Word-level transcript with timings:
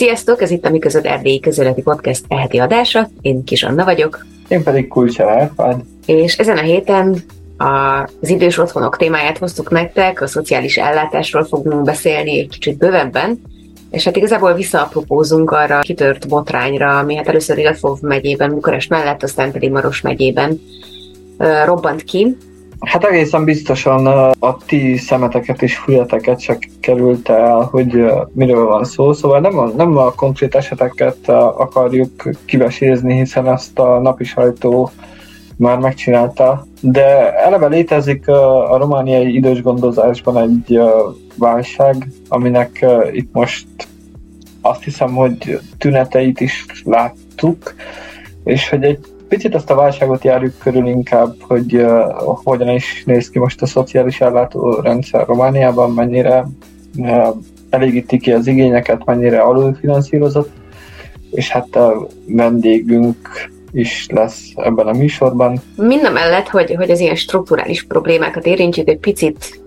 Sziasztok, 0.00 0.42
ez 0.42 0.50
itt 0.50 0.64
a 0.64 0.70
Mi 0.70 0.78
Között 0.78 1.04
Erdélyi 1.04 1.40
Közéleti 1.40 1.82
Podcast 1.82 2.24
eheti 2.28 2.58
adása. 2.58 3.08
Én 3.20 3.44
Kis 3.44 3.62
Anna 3.62 3.84
vagyok. 3.84 4.26
Én 4.48 4.62
pedig 4.62 4.88
Kulcsa 4.88 5.30
Árpád. 5.30 5.80
És 6.06 6.38
ezen 6.38 6.56
a 6.56 6.62
héten 6.62 7.16
az 7.56 8.28
idős 8.28 8.58
otthonok 8.58 8.96
témáját 8.96 9.38
hoztuk 9.38 9.70
nektek, 9.70 10.20
a 10.20 10.26
szociális 10.26 10.76
ellátásról 10.76 11.44
fogunk 11.44 11.82
beszélni 11.82 12.38
egy 12.38 12.48
kicsit 12.48 12.78
bővebben, 12.78 13.42
és 13.90 14.04
hát 14.04 14.16
igazából 14.16 14.54
visszaapropózunk 14.54 15.50
arra 15.50 15.78
a 15.78 15.80
kitört 15.80 16.28
botrányra, 16.28 16.98
ami 16.98 17.16
hát 17.16 17.28
először 17.28 17.58
Ilfov 17.58 18.00
megyében, 18.00 18.50
Bukarest 18.50 18.90
mellett, 18.90 19.22
aztán 19.22 19.52
pedig 19.52 19.70
Maros 19.70 20.00
megyében 20.00 20.60
robbant 21.64 22.02
ki, 22.02 22.36
Hát 22.80 23.04
egészen 23.04 23.44
biztosan 23.44 24.06
a 24.38 24.56
ti 24.66 24.96
szemeteket 24.96 25.62
és 25.62 25.76
fületeket 25.76 26.40
csak 26.40 26.58
került 26.80 27.28
el, 27.28 27.68
hogy 27.70 28.04
miről 28.32 28.66
van 28.66 28.84
szó, 28.84 29.12
szóval 29.12 29.40
nem 29.40 29.58
a, 29.58 29.66
nem 29.66 29.96
a 29.96 30.14
konkrét 30.14 30.54
eseteket 30.54 31.28
akarjuk 31.28 32.30
kivesézni, 32.44 33.14
hiszen 33.14 33.48
ezt 33.48 33.78
a 33.78 33.98
napi 33.98 34.24
sajtó 34.24 34.90
már 35.56 35.78
megcsinálta, 35.78 36.66
de 36.80 37.34
eleve 37.34 37.66
létezik 37.66 38.28
a 38.28 38.76
romániai 38.76 39.34
idős 39.34 39.62
gondozásban 39.62 40.38
egy 40.38 40.80
válság, 41.36 42.10
aminek 42.28 42.86
itt 43.12 43.32
most 43.32 43.66
azt 44.60 44.84
hiszem, 44.84 45.14
hogy 45.14 45.60
tüneteit 45.78 46.40
is 46.40 46.66
láttuk, 46.84 47.74
és 48.44 48.68
hogy 48.68 48.84
egy 48.84 48.98
picit 49.30 49.54
ezt 49.54 49.70
a 49.70 49.74
válságot 49.74 50.24
járjuk 50.24 50.58
körül 50.58 50.86
inkább, 50.86 51.34
hogy 51.40 51.74
uh, 51.74 52.02
hogyan 52.44 52.68
is 52.68 53.02
néz 53.06 53.30
ki 53.30 53.38
most 53.38 53.62
a 53.62 53.66
szociális 53.66 54.20
ellátórendszer 54.20 55.26
Romániában, 55.26 55.90
mennyire 55.90 56.46
uh, 56.96 57.28
elégíti 57.70 58.18
ki 58.18 58.32
az 58.32 58.46
igényeket, 58.46 59.04
mennyire 59.04 59.40
alulfinanszírozott, 59.40 60.50
és 61.30 61.50
hát 61.50 61.76
a 61.76 62.06
vendégünk 62.26 63.16
is 63.72 64.06
lesz 64.12 64.42
ebben 64.56 64.86
a 64.86 64.92
műsorban. 64.92 65.60
Minden 65.76 66.12
mellett, 66.12 66.48
hogy, 66.48 66.74
hogy 66.74 66.90
az 66.90 67.00
ilyen 67.00 67.14
strukturális 67.14 67.84
problémákat 67.84 68.46
érintjük, 68.46 68.88
egy 68.88 68.98
picit 68.98 69.60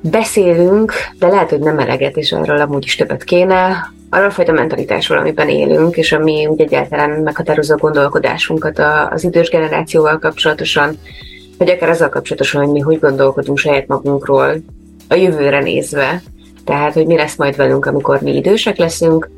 beszélünk, 0.00 0.92
de 1.18 1.26
lehet, 1.26 1.50
hogy 1.50 1.60
nem 1.60 1.78
eleget, 1.78 2.16
és 2.16 2.32
erről 2.32 2.60
amúgy 2.60 2.84
is 2.84 2.96
többet 2.96 3.24
kéne 3.24 3.92
arról 4.10 4.30
fajta 4.30 4.52
mentalitásról, 4.52 5.18
amiben 5.18 5.48
élünk, 5.48 5.96
és 5.96 6.12
ami 6.12 6.46
úgy 6.46 6.60
egyáltalán 6.60 7.10
meghatározza 7.10 7.74
a 7.74 7.78
gondolkodásunkat 7.78 8.78
az 9.10 9.24
idős 9.24 9.48
generációval 9.48 10.18
kapcsolatosan, 10.18 10.98
vagy 11.58 11.70
akár 11.70 11.88
azzal 11.88 12.08
kapcsolatosan, 12.08 12.64
hogy 12.64 12.72
mi 12.72 12.80
hogy 12.80 12.98
gondolkodunk 12.98 13.58
saját 13.58 13.86
magunkról 13.86 14.56
a 15.08 15.14
jövőre 15.14 15.60
nézve. 15.60 16.22
Tehát, 16.64 16.92
hogy 16.92 17.06
mi 17.06 17.16
lesz 17.16 17.36
majd 17.36 17.56
velünk, 17.56 17.86
amikor 17.86 18.20
mi 18.20 18.36
idősek 18.36 18.76
leszünk, 18.76 19.30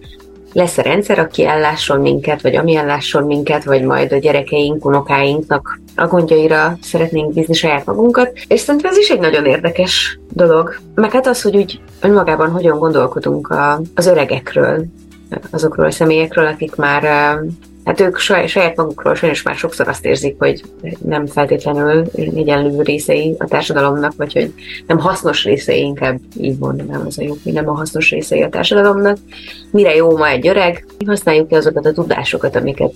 lesz 0.53 0.79
a 0.79 0.83
rendszer, 0.83 1.19
aki 1.19 1.47
ellásson 1.47 2.01
minket, 2.01 2.43
vagy 2.43 2.57
ami 2.57 2.77
ellásson 2.77 3.25
minket, 3.25 3.65
vagy 3.65 3.83
majd 3.83 4.13
a 4.13 4.19
gyerekeink, 4.19 4.85
unokáinknak 4.85 5.81
a 5.97 6.07
gondjaira 6.07 6.77
szeretnénk 6.83 7.33
bízni 7.33 7.55
saját 7.55 7.87
magunkat. 7.87 8.33
És 8.49 8.61
szerintem 8.61 8.91
ez 8.91 8.97
is 8.97 9.09
egy 9.09 9.21
nagyon 9.21 9.45
érdekes 9.45 10.19
dolog. 10.33 10.75
Meg 10.95 11.13
hát 11.13 11.27
az, 11.27 11.43
hogy 11.43 11.57
úgy 11.57 11.81
önmagában 12.01 12.51
hogyan 12.51 12.79
gondolkodunk 12.79 13.49
a, 13.49 13.81
az 13.95 14.07
öregekről, 14.07 14.85
azokról 15.51 15.87
a 15.87 15.91
személyekről, 15.91 16.47
akik 16.47 16.75
már 16.75 17.39
hát 17.85 18.01
ők 18.01 18.19
saját 18.19 18.77
magukról 18.77 19.15
sajnos 19.15 19.43
már 19.43 19.55
sokszor 19.55 19.89
azt 19.89 20.05
érzik, 20.05 20.35
hogy 20.39 20.63
nem 21.05 21.27
feltétlenül 21.27 22.05
egyenlő 22.15 22.83
részei 22.83 23.35
a 23.39 23.45
társadalomnak, 23.45 24.13
vagy 24.17 24.33
hogy 24.33 24.53
nem 24.87 24.99
hasznos 24.99 25.45
részei, 25.45 25.81
inkább 25.81 26.19
így 26.37 26.59
mondanám, 26.59 27.07
az 27.07 27.19
a 27.19 27.23
jó, 27.23 27.35
hogy 27.43 27.53
nem 27.53 27.69
a 27.69 27.75
hasznos 27.75 28.11
részei 28.11 28.43
a 28.43 28.49
társadalomnak. 28.49 29.17
Mire 29.71 29.95
jó 29.95 30.17
ma 30.17 30.29
egy 30.29 30.49
öreg? 30.49 30.87
Használjuk 31.07 31.49
ki 31.49 31.55
azokat 31.55 31.87
a 31.87 31.93
tudásokat, 31.93 32.57
amiket 32.57 32.93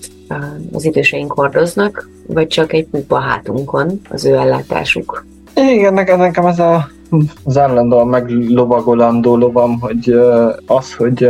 az 0.72 0.84
időseink 0.84 1.32
hordoznak, 1.32 2.08
vagy 2.26 2.46
csak 2.46 2.72
egy 2.72 2.86
pupa 2.86 3.18
hátunkon 3.18 4.00
az 4.10 4.24
ő 4.24 4.34
ellátásuk. 4.34 5.26
Igen, 5.54 5.94
nekem 5.94 6.46
ez 6.46 6.58
a 6.58 6.88
az 7.44 7.58
állandóan 7.58 8.08
meglovagolandó 8.08 9.36
lovam, 9.36 9.80
hogy 9.80 10.10
az, 10.66 10.94
hogy 10.94 11.28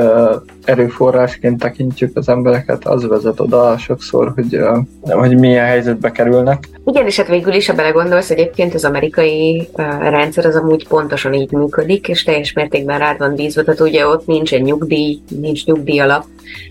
erőforrásként 0.64 1.58
tekintjük 1.58 2.16
az 2.16 2.28
embereket, 2.28 2.86
az 2.86 3.06
vezet 3.06 3.40
oda 3.40 3.78
sokszor, 3.78 4.32
hogy, 4.34 4.58
hogy 5.02 5.38
milyen 5.38 5.66
helyzetbe 5.66 6.10
kerülnek. 6.10 6.68
Igen, 6.84 7.06
és 7.06 7.16
hát 7.16 7.28
végül 7.28 7.52
is, 7.52 7.66
ha 7.66 7.74
belegondolsz, 7.74 8.30
egyébként 8.30 8.74
az 8.74 8.84
amerikai 8.84 9.68
rendszer 10.00 10.46
az 10.46 10.56
amúgy 10.56 10.88
pontosan 10.88 11.34
így 11.34 11.52
működik, 11.52 12.08
és 12.08 12.22
teljes 12.22 12.52
mértékben 12.52 12.98
rád 12.98 13.18
van 13.18 13.34
bízva, 13.34 13.62
tehát 13.62 13.80
ugye 13.80 14.06
ott 14.06 14.26
nincs 14.26 14.54
egy 14.54 14.62
nyugdíj, 14.62 15.18
nincs 15.40 15.64
nyugdíj 15.64 16.00
alap, 16.00 16.24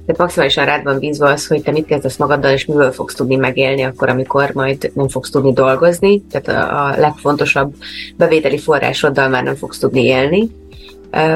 tehát 0.05 0.17
maximálisan 0.17 0.65
rád 0.65 0.83
van 0.83 0.99
bízva 0.99 1.29
az, 1.29 1.47
hogy 1.47 1.61
te 1.61 1.71
mit 1.71 1.85
kezdesz 1.85 2.17
magaddal, 2.17 2.51
és 2.51 2.65
mivel 2.65 2.91
fogsz 2.91 3.15
tudni 3.15 3.35
megélni 3.35 3.81
akkor, 3.81 4.09
amikor 4.09 4.51
majd 4.53 4.91
nem 4.93 5.07
fogsz 5.07 5.29
tudni 5.29 5.53
dolgozni, 5.53 6.23
tehát 6.31 6.71
a 6.71 6.99
legfontosabb 6.99 7.73
bevételi 8.15 8.57
forrásoddal 8.57 9.29
már 9.29 9.43
nem 9.43 9.55
fogsz 9.55 9.79
tudni 9.79 10.03
élni. 10.03 10.49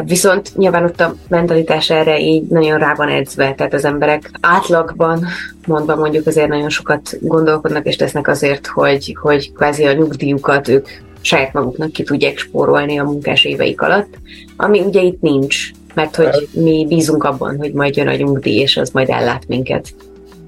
Viszont 0.05 0.51
nyilván 0.55 0.83
ott 0.83 1.01
a 1.01 1.15
mentalitás 1.29 1.89
erre 1.89 2.19
így 2.19 2.43
nagyon 2.47 2.79
rá 2.79 2.93
van 2.93 3.09
edzve, 3.09 3.53
tehát 3.53 3.73
az 3.73 3.85
emberek 3.85 4.31
átlagban 4.41 5.25
mondva 5.67 5.95
mondjuk 5.95 6.27
azért 6.27 6.47
nagyon 6.47 6.69
sokat 6.69 7.17
gondolkodnak 7.21 7.85
és 7.85 7.95
tesznek 7.95 8.27
azért, 8.27 8.67
hogy, 8.67 9.17
hogy 9.21 9.53
kvázi 9.53 9.85
a 9.85 9.93
nyugdíjukat 9.93 10.67
ők 10.67 10.87
saját 11.21 11.53
maguknak 11.53 11.91
ki 11.91 12.03
tudják 12.03 12.37
spórolni 12.37 12.99
a 12.99 13.03
munkás 13.03 13.45
éveik 13.45 13.81
alatt, 13.81 14.17
ami 14.57 14.79
ugye 14.79 15.01
itt 15.01 15.21
nincs 15.21 15.71
mert 15.97 16.15
hogy 16.15 16.47
mi 16.51 16.85
bízunk 16.89 17.23
abban, 17.23 17.57
hogy 17.57 17.73
majd 17.73 17.95
jön 17.95 18.07
a 18.07 18.15
nyugdíj, 18.15 18.59
és 18.59 18.77
az 18.77 18.89
majd 18.89 19.09
ellát 19.09 19.47
minket. 19.47 19.93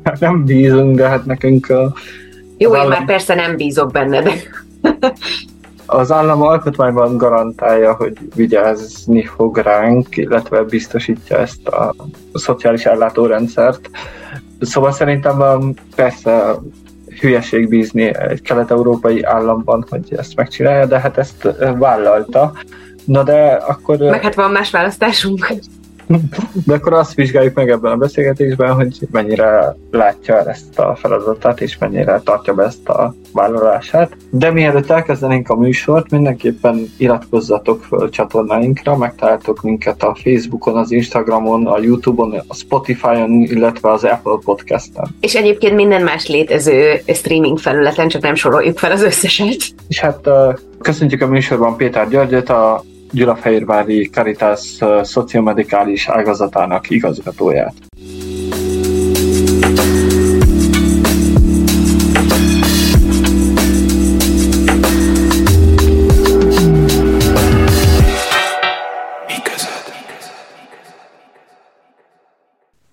Hát 0.04 0.20
nem 0.20 0.46
bízunk, 0.46 0.96
de 0.96 1.08
hát 1.08 1.26
nekünk 1.26 1.70
a... 1.70 1.94
Jó, 2.58 2.76
én 2.76 2.88
már 2.88 3.06
persze 3.06 3.36
nem 3.36 3.56
bízok 3.56 3.92
benne, 3.92 4.22
de... 4.22 4.32
az 5.90 6.12
állam 6.12 6.42
alkotmányban 6.42 7.18
garantálja, 7.18 7.94
hogy 7.94 8.18
vigyázni 8.36 9.26
fog 9.26 9.58
ránk, 9.58 10.18
illetve 10.18 10.64
biztosítja 10.64 11.38
ezt 11.38 11.68
a 11.68 11.96
szociális 12.34 12.86
ellátórendszert. 12.86 13.90
Szóval 14.60 14.92
szerintem 14.92 15.40
um, 15.40 15.74
persze 15.96 16.56
hülyeség 17.20 17.70
bízni 17.70 18.16
egy 18.16 18.42
kelet-európai 18.42 19.24
államban, 19.24 19.86
hogy 19.90 20.14
ezt 20.18 20.36
megcsinálja, 20.36 20.86
de 20.86 21.00
hát 21.00 21.18
ezt 21.18 21.56
vállalta. 21.78 22.54
Na 23.06 23.24
de 23.24 23.52
akkor... 23.52 23.98
Meg 23.98 24.22
hát 24.22 24.36
van 24.36 24.52
más 24.52 24.72
választásunk. 24.72 25.54
De 26.66 26.74
akkor 26.74 26.94
azt 26.94 27.14
vizsgáljuk 27.14 27.54
meg 27.54 27.70
ebben 27.70 27.92
a 27.92 27.96
beszélgetésben, 27.96 28.74
hogy 28.74 28.98
mennyire 29.12 29.76
látja 29.92 30.50
ezt 30.50 30.80
a 30.80 30.96
feladatát, 30.96 31.62
és 31.62 31.78
mennyire 31.78 32.22
tartja 32.24 32.54
be 32.54 32.64
ezt 32.64 32.90
a 32.90 33.14
vállalását. 33.34 34.18
De 34.30 34.52
mielőtt 34.52 34.90
elkezdenénk 34.90 35.50
a 35.50 35.56
műsort, 35.56 36.12
mindenképpen 36.12 36.90
iratkozzatok 36.98 37.84
föl 37.84 38.10
csatornáinkra, 38.10 38.98
megtaláltok 38.98 39.62
minket 39.62 40.04
a 40.04 40.18
Facebookon, 40.24 40.78
az 40.78 40.92
Instagramon, 40.92 41.68
a 41.68 41.80
Youtube-on, 41.80 42.44
a 42.48 42.54
Spotify-on, 42.54 43.32
illetve 43.32 43.92
az 43.92 44.04
Apple 44.04 44.38
Podcast-en. 44.44 45.16
És 45.20 45.36
egyébként 45.36 45.76
minden 45.76 46.02
más 46.02 46.28
létező 46.28 47.02
streaming 47.14 47.58
felületen, 47.60 48.08
csak 48.08 48.22
nem 48.22 48.36
soroljuk 48.36 48.78
fel 48.78 48.92
az 48.92 49.02
összeset. 49.02 49.58
És 49.88 50.00
hát 50.00 50.30
köszöntjük 50.80 51.22
a 51.22 51.28
műsorban 51.28 51.78
Péter 51.78 52.08
Györgyöt, 52.10 52.50
a 52.50 52.84
Gyulafehérvári 53.12 54.10
Caritas 54.10 54.80
szociomedikális 55.02 56.08
ágazatának 56.08 56.90
igazgatóját. 56.90 57.89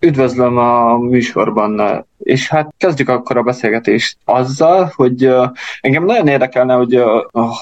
Üdvözlöm 0.07 0.57
a 0.57 0.99
műsorban, 0.99 2.05
és 2.19 2.49
hát 2.49 2.75
kezdjük 2.77 3.09
akkor 3.09 3.37
a 3.37 3.43
beszélgetést 3.43 4.17
azzal, 4.25 4.93
hogy 4.95 5.31
engem 5.81 6.05
nagyon 6.05 6.27
érdekelne, 6.27 6.75
hogy 6.75 7.03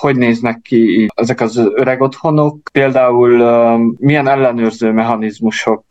hogy 0.01 0.17
néznek 0.17 0.61
ki 0.63 1.09
ezek 1.15 1.41
az 1.41 1.57
öreg 1.75 2.01
otthonok, 2.01 2.59
például 2.73 3.37
milyen 3.99 4.29
ellenőrző 4.29 4.93
mechanizmusok 4.93 5.85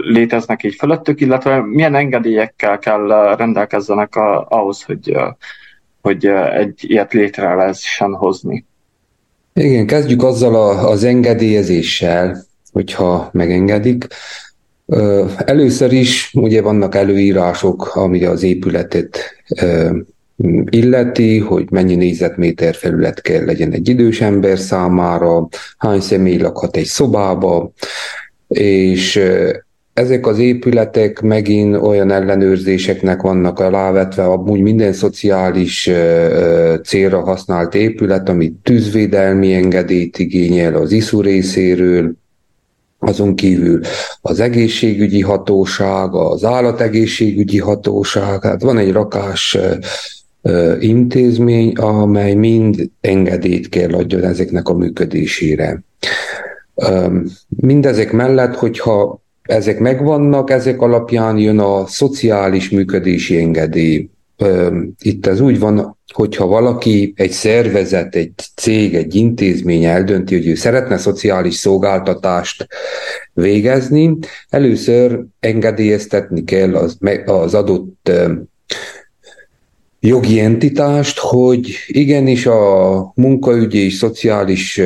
léteznek 0.00 0.62
így 0.64 0.74
fölöttük, 0.74 1.20
illetve 1.20 1.60
milyen 1.60 1.94
engedélyekkel 1.94 2.78
kell 2.78 3.34
rendelkezzenek 3.36 4.16
ahhoz, 4.48 4.82
hogy, 4.82 5.16
hogy 6.00 6.26
egy 6.52 6.90
ilyet 6.90 7.12
létre 7.12 7.54
lehessen 7.54 8.14
hozni. 8.14 8.64
Igen, 9.54 9.86
kezdjük 9.86 10.22
azzal 10.22 10.54
a, 10.54 10.88
az 10.88 11.04
engedélyezéssel, 11.04 12.44
hogyha 12.72 13.28
megengedik. 13.32 14.06
Először 15.36 15.92
is 15.92 16.30
ugye 16.34 16.62
vannak 16.62 16.94
előírások, 16.94 17.96
ami 17.96 18.24
az 18.24 18.42
épületet 18.42 19.18
illeti, 20.70 21.38
hogy 21.38 21.70
mennyi 21.70 21.94
négyzetméter 21.94 22.74
felület 22.74 23.20
kell 23.20 23.44
legyen 23.44 23.72
egy 23.72 23.88
idős 23.88 24.20
ember 24.20 24.58
számára, 24.58 25.48
hány 25.78 26.00
személy 26.00 26.38
lakhat 26.38 26.76
egy 26.76 26.84
szobába, 26.84 27.72
és 28.48 29.20
ezek 29.92 30.26
az 30.26 30.38
épületek 30.38 31.20
megint 31.20 31.76
olyan 31.76 32.10
ellenőrzéseknek 32.10 33.22
vannak 33.22 33.58
alávetve, 33.58 34.24
amúgy 34.24 34.60
minden 34.60 34.92
szociális 34.92 35.90
célra 36.84 37.20
használt 37.20 37.74
épület, 37.74 38.28
amit 38.28 38.54
tűzvédelmi 38.62 39.54
engedélyt 39.54 40.18
igényel 40.18 40.74
az 40.74 40.92
ISZU 40.92 41.20
részéről, 41.20 42.12
azon 43.06 43.34
kívül 43.34 43.80
az 44.20 44.40
egészségügyi 44.40 45.20
hatóság, 45.20 46.14
az 46.14 46.44
állategészségügyi 46.44 47.58
hatóság, 47.58 48.42
hát 48.42 48.62
van 48.62 48.78
egy 48.78 48.92
rakás 48.92 49.58
intézmény, 50.80 51.72
amely 51.72 52.34
mind 52.34 52.90
engedélyt 53.00 53.68
kell 53.68 53.92
adjon 53.92 54.24
ezeknek 54.24 54.68
a 54.68 54.74
működésére. 54.74 55.82
Mindezek 57.48 58.12
mellett, 58.12 58.54
hogyha 58.54 59.20
ezek 59.42 59.78
megvannak, 59.78 60.50
ezek 60.50 60.80
alapján 60.80 61.38
jön 61.38 61.58
a 61.58 61.86
szociális 61.86 62.70
működési 62.70 63.38
engedély. 63.38 64.08
Itt 64.98 65.26
ez 65.26 65.40
úgy 65.40 65.58
van, 65.58 65.98
hogyha 66.12 66.46
valaki, 66.46 67.12
egy 67.16 67.30
szervezet, 67.30 68.14
egy 68.14 68.32
cég, 68.56 68.94
egy 68.94 69.14
intézmény 69.14 69.84
eldönti, 69.84 70.34
hogy 70.34 70.46
ő 70.46 70.54
szeretne 70.54 70.96
szociális 70.96 71.54
szolgáltatást 71.54 72.66
végezni, 73.32 74.18
először 74.48 75.24
engedélyeztetni 75.40 76.44
kell 76.44 76.76
az, 76.76 76.98
az 77.24 77.54
adott 77.54 78.10
jogi 80.04 80.40
entitást, 80.40 81.18
hogy 81.18 81.74
igenis 81.86 82.46
a 82.46 83.12
munkaügyi 83.14 83.84
és 83.84 83.94
szociális 83.94 84.80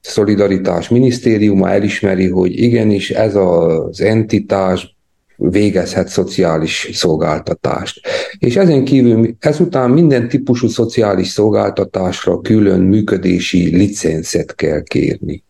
szolidaritás 0.00 0.88
minisztériuma 0.88 1.70
elismeri, 1.70 2.28
hogy 2.28 2.58
igenis 2.62 3.10
ez 3.10 3.34
az 3.34 4.00
entitás 4.00 4.96
végezhet 5.40 6.08
szociális 6.08 6.90
szolgáltatást. 6.92 8.00
És 8.38 8.56
ezen 8.56 8.84
kívül 8.84 9.34
ezután 9.38 9.90
minden 9.90 10.28
típusú 10.28 10.68
szociális 10.68 11.28
szolgáltatásra 11.28 12.40
külön 12.40 12.80
működési 12.80 13.76
licenszet 13.76 14.54
kell 14.54 14.82
kérni 14.82 15.44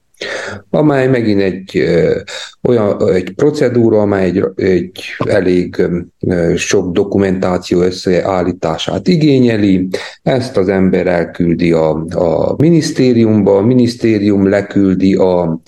amely 0.70 1.08
megint 1.08 1.40
egy 1.40 1.78
ö, 1.78 2.20
olyan 2.62 3.12
egy 3.12 3.34
procedúra, 3.34 4.00
amely 4.00 4.24
egy, 4.24 4.44
egy 4.56 5.00
elég 5.26 5.86
ö, 6.20 6.56
sok 6.56 6.92
dokumentáció 6.92 7.80
összeállítását 7.80 9.08
igényeli. 9.08 9.88
Ezt 10.22 10.56
az 10.56 10.68
ember 10.68 11.06
elküldi 11.06 11.72
a, 11.72 11.90
a 12.10 12.54
minisztériumba, 12.58 13.56
a 13.56 13.60
minisztérium 13.66 14.48
leküldi 14.48 15.14
a, 15.14 15.60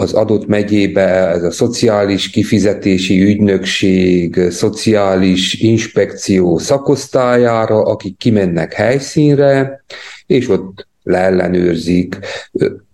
az 0.00 0.12
adott 0.12 0.46
megyébe, 0.46 1.28
ez 1.28 1.42
a 1.42 1.50
szociális 1.50 2.30
kifizetési 2.30 3.22
ügynökség, 3.22 4.50
szociális 4.50 5.54
inspekció 5.54 6.58
szakosztályára, 6.58 7.82
akik 7.82 8.16
kimennek 8.16 8.72
helyszínre, 8.72 9.84
és 10.26 10.48
ott 10.48 10.86
leellenőrzik 11.02 12.18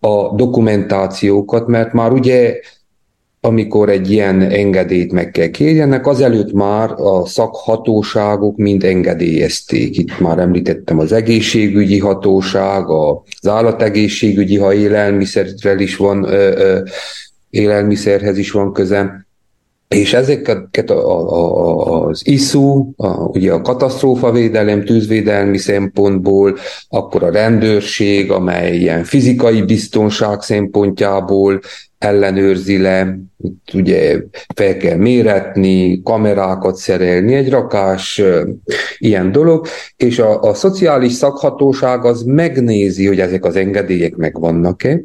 a 0.01 0.35
dokumentációkat, 0.35 1.67
mert 1.67 1.93
már 1.93 2.13
ugye 2.13 2.61
amikor 3.45 3.89
egy 3.89 4.11
ilyen 4.11 4.41
engedélyt 4.41 5.13
meg 5.13 5.31
kell 5.31 5.47
kérjenek, 5.47 6.07
azelőtt 6.07 6.53
már 6.53 6.91
a 6.97 7.27
szakhatóságok 7.27 8.57
mind 8.57 8.85
engedélyezték. 8.85 9.99
Itt 9.99 10.21
már 10.21 10.39
említettem 10.39 10.99
az 10.99 11.13
egészségügyi 11.13 11.99
hatóság, 11.99 12.89
az 12.89 13.49
állategészségügyi, 13.49 14.59
ha 14.59 14.75
élelmiszerrel 14.75 15.79
is 15.79 15.97
van, 15.97 16.27
élelmiszerhez 17.51 18.39
is 18.39 18.51
van 18.51 18.73
köze, 18.73 19.24
és 19.89 20.15
ezeket 20.15 20.91
a, 20.91 21.29
a, 21.33 22.07
az 22.07 22.21
ISU, 22.25 22.93
a, 22.97 23.09
ugye 23.09 23.53
a 23.53 23.61
katasztrófavédelem, 23.61 24.85
tűzvédelmi 24.85 25.59
szempontból, 25.59 26.57
akkor 26.89 27.23
a 27.23 27.31
rendőrség, 27.31 28.31
amely 28.31 28.77
ilyen 28.77 29.05
fizikai 29.05 29.63
biztonság 29.63 30.43
szempontjából 30.43 31.61
ellenőrzi 31.99 32.79
le, 32.79 33.19
ugye 33.73 34.21
fel 34.55 34.77
kell 34.77 34.97
méretni, 34.97 36.03
kamerákat 36.03 36.77
szerelni, 36.77 37.35
egy 37.35 37.51
rakás 37.51 38.23
ilyen 38.99 39.33
dolog, 39.33 39.67
és 39.97 40.19
a, 40.19 40.41
a 40.41 40.55
szociális 40.55 41.13
szakhatóság 41.13 42.05
az 42.05 42.23
megnézi, 42.23 43.07
hogy 43.07 43.21
ezek 43.21 43.45
az 43.45 43.57
engedélyek 43.57 44.17
megvannak-e, 44.17 45.01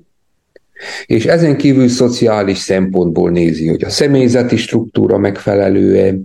és 1.05 1.25
ezen 1.25 1.57
kívül 1.57 1.87
szociális 1.87 2.57
szempontból 2.57 3.29
nézi, 3.29 3.67
hogy 3.67 3.83
a 3.83 3.89
személyzeti 3.89 4.55
struktúra 4.55 5.17
megfelelő-e, 5.17 6.15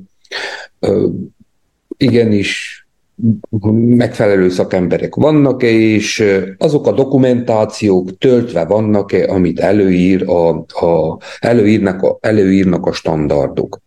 igenis 1.96 2.82
megfelelő 3.72 4.48
szakemberek 4.48 5.14
vannak-e, 5.14 5.66
és 5.66 6.24
azok 6.58 6.86
a 6.86 6.92
dokumentációk 6.92 8.18
töltve 8.18 8.64
vannak-e, 8.64 9.32
amit 9.32 9.60
előír 9.60 10.28
a, 10.28 10.48
a, 10.86 11.18
előírnak, 11.38 12.02
a, 12.02 12.18
előírnak 12.20 12.86
a 12.86 12.92
standardok. 12.92 13.80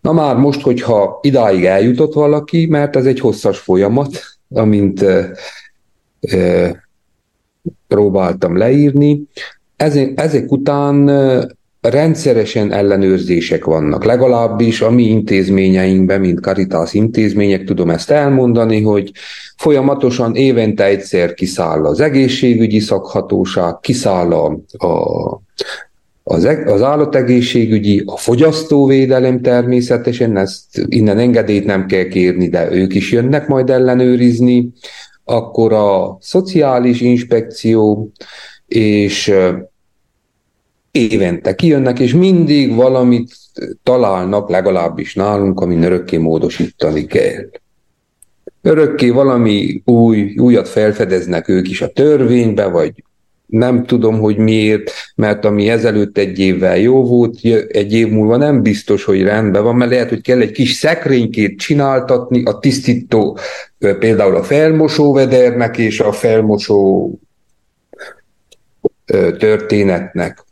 Na 0.00 0.12
már 0.12 0.36
most, 0.36 0.60
hogyha 0.60 1.18
idáig 1.22 1.64
eljutott 1.64 2.12
valaki, 2.12 2.66
mert 2.66 2.96
ez 2.96 3.06
egy 3.06 3.20
hosszas 3.20 3.58
folyamat, 3.58 4.22
amint 4.48 5.02
e, 5.02 5.30
e, 6.20 6.84
próbáltam 7.88 8.56
leírni, 8.56 9.22
ezek, 9.76 10.20
ezek 10.20 10.52
után 10.52 11.10
rendszeresen 11.80 12.72
ellenőrzések 12.72 13.64
vannak. 13.64 14.04
Legalábbis 14.04 14.80
a 14.80 14.90
mi 14.90 15.02
intézményeinkben, 15.02 16.20
mint 16.20 16.40
Caritas 16.40 16.94
intézmények, 16.94 17.64
tudom 17.64 17.90
ezt 17.90 18.10
elmondani, 18.10 18.82
hogy 18.82 19.12
folyamatosan 19.56 20.34
évente 20.34 20.84
egyszer 20.84 21.34
kiszáll 21.34 21.84
az 21.84 22.00
egészségügyi 22.00 22.78
szakhatóság, 22.78 23.80
kiszáll 23.80 24.32
a, 24.32 24.46
a 24.86 25.44
az, 26.28 26.48
az 26.66 26.82
állategészségügyi, 26.82 28.02
a 28.06 28.16
fogyasztóvédelem 28.16 29.40
természetesen, 29.40 30.36
ezt 30.36 30.64
innen 30.88 31.18
engedélyt 31.18 31.64
nem 31.64 31.86
kell 31.86 32.04
kérni, 32.04 32.48
de 32.48 32.72
ők 32.72 32.94
is 32.94 33.12
jönnek 33.12 33.46
majd 33.48 33.70
ellenőrizni, 33.70 34.72
akkor 35.24 35.72
a 35.72 36.16
szociális 36.20 37.00
inspekció, 37.00 38.10
és 38.66 39.34
évente 40.90 41.54
kijönnek, 41.54 41.98
és 41.98 42.14
mindig 42.14 42.74
valamit 42.74 43.36
találnak, 43.82 44.50
legalábbis 44.50 45.14
nálunk, 45.14 45.60
ami 45.60 45.84
örökké 45.84 46.16
módosítani 46.16 47.06
kell. 47.06 47.50
Örökké 48.62 49.10
valami 49.10 49.82
új, 49.84 50.34
újat 50.38 50.68
felfedeznek 50.68 51.48
ők 51.48 51.68
is 51.68 51.82
a 51.82 51.88
törvénybe, 51.88 52.66
vagy 52.66 52.92
nem 53.46 53.84
tudom, 53.84 54.18
hogy 54.18 54.36
miért, 54.36 54.90
mert 55.14 55.44
ami 55.44 55.68
ezelőtt 55.68 56.18
egy 56.18 56.38
évvel 56.38 56.78
jó 56.78 57.04
volt, 57.04 57.38
egy 57.68 57.92
év 57.92 58.08
múlva 58.08 58.36
nem 58.36 58.62
biztos, 58.62 59.04
hogy 59.04 59.22
rendben 59.22 59.62
van, 59.62 59.76
mert 59.76 59.90
lehet, 59.90 60.08
hogy 60.08 60.20
kell 60.20 60.40
egy 60.40 60.50
kis 60.50 60.72
szekrénykét 60.72 61.58
csináltatni 61.58 62.42
a 62.42 62.58
tisztító, 62.58 63.38
például 63.78 64.36
a 64.36 64.42
felmosóvedernek 64.42 65.78
és 65.78 66.00
a 66.00 66.12
felmosó 66.12 67.10
történetnek. 69.38 70.44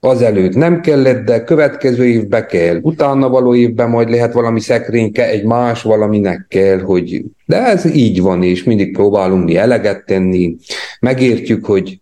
Azelőtt 0.00 0.54
nem 0.54 0.80
kellett, 0.80 1.24
de 1.24 1.44
következő 1.44 2.06
évbe 2.06 2.46
kell, 2.46 2.78
utána 2.80 3.28
való 3.28 3.54
évben 3.54 3.88
majd 3.88 4.10
lehet 4.10 4.32
valami 4.32 4.60
szekrényke, 4.60 5.28
egy 5.28 5.44
más 5.44 5.82
valaminek 5.82 6.46
kell, 6.48 6.80
hogy 6.80 7.24
de 7.46 7.66
ez 7.66 7.94
így 7.94 8.20
van, 8.20 8.42
és 8.42 8.64
mindig 8.64 8.92
próbálunk 8.92 9.44
mi 9.44 9.56
eleget 9.56 10.04
tenni. 10.04 10.56
Megértjük, 11.00 11.64
hogy 11.64 12.00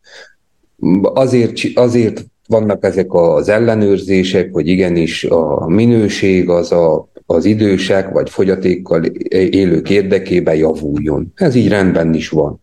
azért, 1.03 1.59
azért 1.75 2.25
vannak 2.47 2.85
ezek 2.85 3.13
az 3.13 3.49
ellenőrzések, 3.49 4.49
hogy 4.53 4.69
igenis 4.69 5.25
a 5.25 5.69
minőség 5.69 6.49
az 6.49 6.73
a, 6.73 7.09
az 7.27 7.45
idősek 7.45 8.09
vagy 8.09 8.31
fogyatékkal 8.31 9.05
élők 9.31 9.91
érdekében 9.91 10.55
javuljon. 10.55 11.33
Ez 11.35 11.55
így 11.55 11.69
rendben 11.69 12.15
is 12.15 12.29
van. 12.29 12.61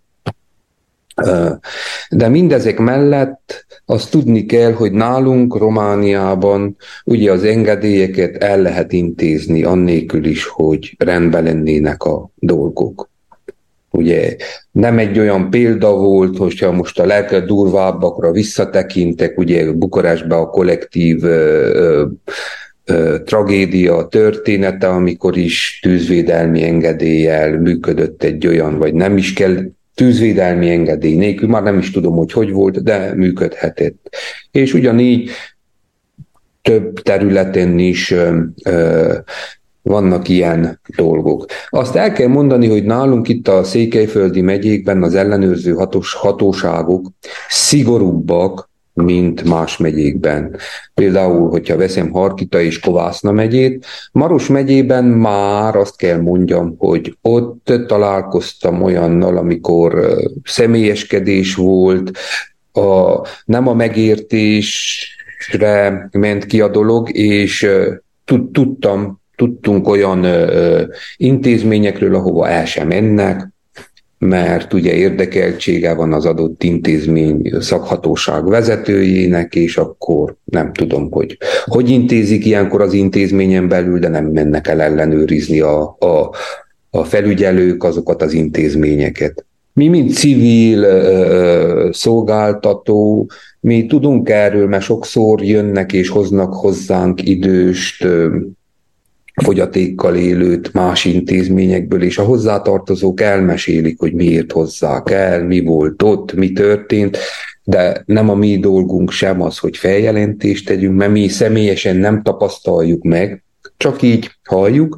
De 2.10 2.28
mindezek 2.28 2.80
mellett 2.80 3.66
azt 3.86 4.12
tudni 4.12 4.46
kell, 4.46 4.72
hogy 4.72 4.92
nálunk 4.92 5.58
Romániában 5.58 6.78
ugye 7.06 7.32
az 7.32 7.44
engedélyeket 7.44 8.44
el 8.44 8.62
lehet 8.62 8.92
intézni 8.92 9.64
annélkül 9.64 10.26
is, 10.26 10.46
hogy 10.46 10.96
rendben 10.98 11.44
lennének 11.44 12.04
a 12.04 12.30
dolgok. 12.36 13.10
Ugye 13.92 14.36
nem 14.72 14.98
egy 14.98 15.20
olyan 15.20 15.50
példa 15.50 15.96
volt, 15.96 16.38
hogyha 16.38 16.72
most 16.72 17.00
a 17.00 17.06
legdurvábbakra 17.06 18.32
visszatekintek, 18.32 19.38
ugye 19.38 19.72
Bukarestbe 19.72 20.36
a 20.36 20.50
kollektív 20.50 21.24
ö, 21.24 21.70
ö, 21.74 22.06
ö, 22.86 23.18
tragédia 23.26 24.08
története, 24.08 24.88
amikor 24.88 25.38
is 25.38 25.80
tűzvédelmi 25.82 26.64
engedéllyel 26.64 27.60
működött 27.60 28.24
egy 28.24 28.48
olyan, 28.48 28.78
vagy 28.78 28.94
nem 28.94 29.18
is 29.18 29.34
kell 29.34 29.56
tűzvédelmi 29.98 30.70
engedély 30.70 31.16
nélkül, 31.16 31.50
már 31.50 31.64
nem 31.64 31.78
is 31.78 31.92
tudom, 31.92 32.16
hogy 32.16 32.32
hogy 32.32 32.52
volt, 32.52 32.84
de 32.84 33.14
működhetett. 33.14 34.16
És 34.52 34.74
ugyanígy 34.74 35.30
több 36.62 37.00
területen 37.00 37.80
is 37.80 38.14
vannak 39.82 40.30
ilyen 40.30 40.80
dolgok. 40.96 41.46
Azt 41.70 41.96
el 41.96 42.12
kell 42.12 42.28
mondani, 42.28 42.68
hogy 42.68 42.84
nálunk 42.84 43.28
itt 43.28 43.48
a 43.48 43.64
Székelyföldi 43.64 44.42
megyékben 44.42 45.04
az 45.04 45.16
ellenőrző 45.16 45.74
hatós, 45.74 46.14
hatóságok 46.14 47.08
szigorúbbak, 47.50 48.67
mint 49.04 49.44
más 49.44 49.78
megyékben. 49.78 50.56
Például, 50.94 51.50
hogyha 51.50 51.78
veszem 51.78 52.12
Harkita 52.12 52.62
és 52.62 52.80
Kovászna 52.80 53.32
megyét, 53.32 53.86
Maros 54.12 54.48
megyében 54.48 55.06
már 55.06 55.76
azt 55.76 55.98
kell 55.98 56.22
mondjam, 56.22 56.76
hogy 56.78 57.18
ott 57.22 57.74
találkoztam 57.88 58.82
olyannal, 58.82 59.38
amikor 59.38 60.18
személyeskedés 60.44 61.56
volt, 61.56 62.12
a, 62.72 63.22
nem 63.46 63.68
a 63.68 63.74
megértésre 63.74 64.90
ment 66.12 66.46
ki 66.46 66.62
a 66.62 66.68
dolog, 66.68 67.16
és 67.16 67.70
tudtam, 68.52 69.22
tudtunk 69.36 69.88
olyan 69.88 70.26
intézményekről, 71.18 72.16
ahova 72.16 72.48
el 72.50 72.66
sem 72.66 72.88
mennek, 72.88 73.56
mert 74.20 74.74
ugye 74.74 74.94
érdekeltsége 74.94 75.94
van 75.94 76.14
az 76.14 76.26
adott 76.26 76.64
intézmény 76.64 77.52
szakhatóság 77.60 78.46
vezetőjének, 78.48 79.56
és 79.56 79.78
akkor 79.78 80.36
nem 80.44 80.74
tudom, 80.74 81.12
hogy 81.12 81.38
hogy 81.66 81.90
intézik 81.90 82.46
ilyenkor 82.46 82.82
az 82.82 82.94
intézményen 82.94 83.68
belül, 83.68 84.00
de 84.00 84.08
nem 84.08 84.26
mennek 84.26 84.68
el 84.68 84.82
ellenőrizni 84.82 85.60
a, 85.60 85.96
a, 86.00 86.36
a 86.90 87.04
felügyelők 87.04 87.84
azokat 87.84 88.22
az 88.22 88.34
intézményeket. 88.34 89.46
Mi, 89.74 89.88
mint 89.88 90.14
civil 90.14 90.84
ö, 90.84 91.90
szolgáltató, 91.92 93.30
mi 93.60 93.86
tudunk 93.86 94.30
erről, 94.30 94.68
mert 94.68 94.84
sokszor 94.84 95.44
jönnek 95.44 95.94
és 95.94 96.10
hoznak 96.10 96.54
hozzánk 96.54 97.28
időst, 97.28 98.04
ö, 98.04 98.38
fogyatékkal 99.44 100.16
élőt 100.16 100.74
más 100.74 101.06
intézményekből, 101.06 102.04
és 102.04 102.18
a 102.18 102.24
hozzátartozók 102.24 103.22
elmesélik, 103.22 104.00
hogy 104.00 104.14
miért 104.14 104.52
hozzák 104.52 105.10
el, 105.10 105.44
mi 105.44 105.60
volt 105.60 106.04
ott, 106.04 106.34
mi 106.34 106.52
történt, 106.52 107.18
de 107.64 108.04
nem 108.06 108.30
a 108.30 108.36
mi 108.36 108.60
dolgunk 108.60 109.12
sem 109.12 109.42
az, 109.42 109.58
hogy 109.58 109.78
feljelentést 109.78 110.66
tegyünk, 110.66 110.98
mert 110.98 111.12
mi 111.12 111.28
személyesen 111.28 111.96
nem 111.96 112.22
tapasztaljuk 112.22 113.04
meg, 113.04 113.44
csak 113.78 114.02
így 114.02 114.32
halljuk, 114.44 114.96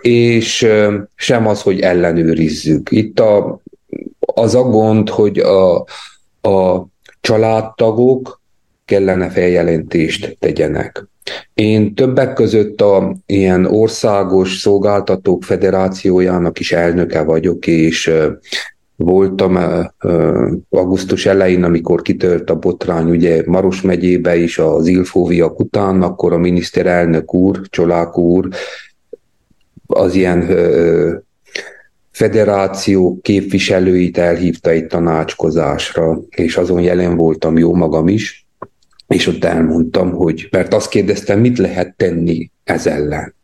és 0.00 0.66
sem 1.14 1.46
az, 1.46 1.62
hogy 1.62 1.80
ellenőrizzük. 1.80 2.90
Itt 2.90 3.20
a, 3.20 3.60
az 4.18 4.54
a 4.54 4.62
gond, 4.62 5.08
hogy 5.08 5.38
a, 5.38 5.74
a 6.40 6.86
családtagok 7.20 8.42
kellene 8.84 9.30
feljelentést 9.30 10.36
tegyenek. 10.40 11.06
Én 11.54 11.94
többek 11.94 12.32
között 12.32 12.80
a 12.80 13.16
ilyen 13.26 13.66
országos 13.66 14.58
szolgáltatók 14.58 15.44
federációjának 15.44 16.58
is 16.60 16.72
elnöke 16.72 17.22
vagyok, 17.22 17.66
és 17.66 18.12
voltam 18.96 19.58
augusztus 20.70 21.26
elején, 21.26 21.62
amikor 21.62 22.02
kitört 22.02 22.50
a 22.50 22.54
botrány, 22.54 23.10
ugye 23.10 23.42
Maros 23.46 23.80
megyébe 23.80 24.36
is 24.36 24.58
az 24.58 24.86
Ilfóviak 24.86 25.60
után, 25.60 26.02
akkor 26.02 26.32
a 26.32 26.38
miniszterelnök 26.38 27.34
úr, 27.34 27.60
Csolák 27.68 28.18
úr, 28.18 28.48
az 29.86 30.14
ilyen 30.14 30.48
federáció 32.10 33.18
képviselőit 33.22 34.18
elhívta 34.18 34.70
egy 34.70 34.86
tanácskozásra, 34.86 36.20
és 36.28 36.56
azon 36.56 36.80
jelen 36.80 37.16
voltam 37.16 37.58
jó 37.58 37.74
magam 37.74 38.08
is, 38.08 38.43
és 39.08 39.26
ott 39.26 39.44
elmondtam, 39.44 40.10
hogy, 40.10 40.48
mert 40.50 40.74
azt 40.74 40.88
kérdeztem, 40.88 41.40
mit 41.40 41.58
lehet 41.58 41.96
tenni 41.96 42.50
ez 42.64 42.86
ellen. 42.86 43.34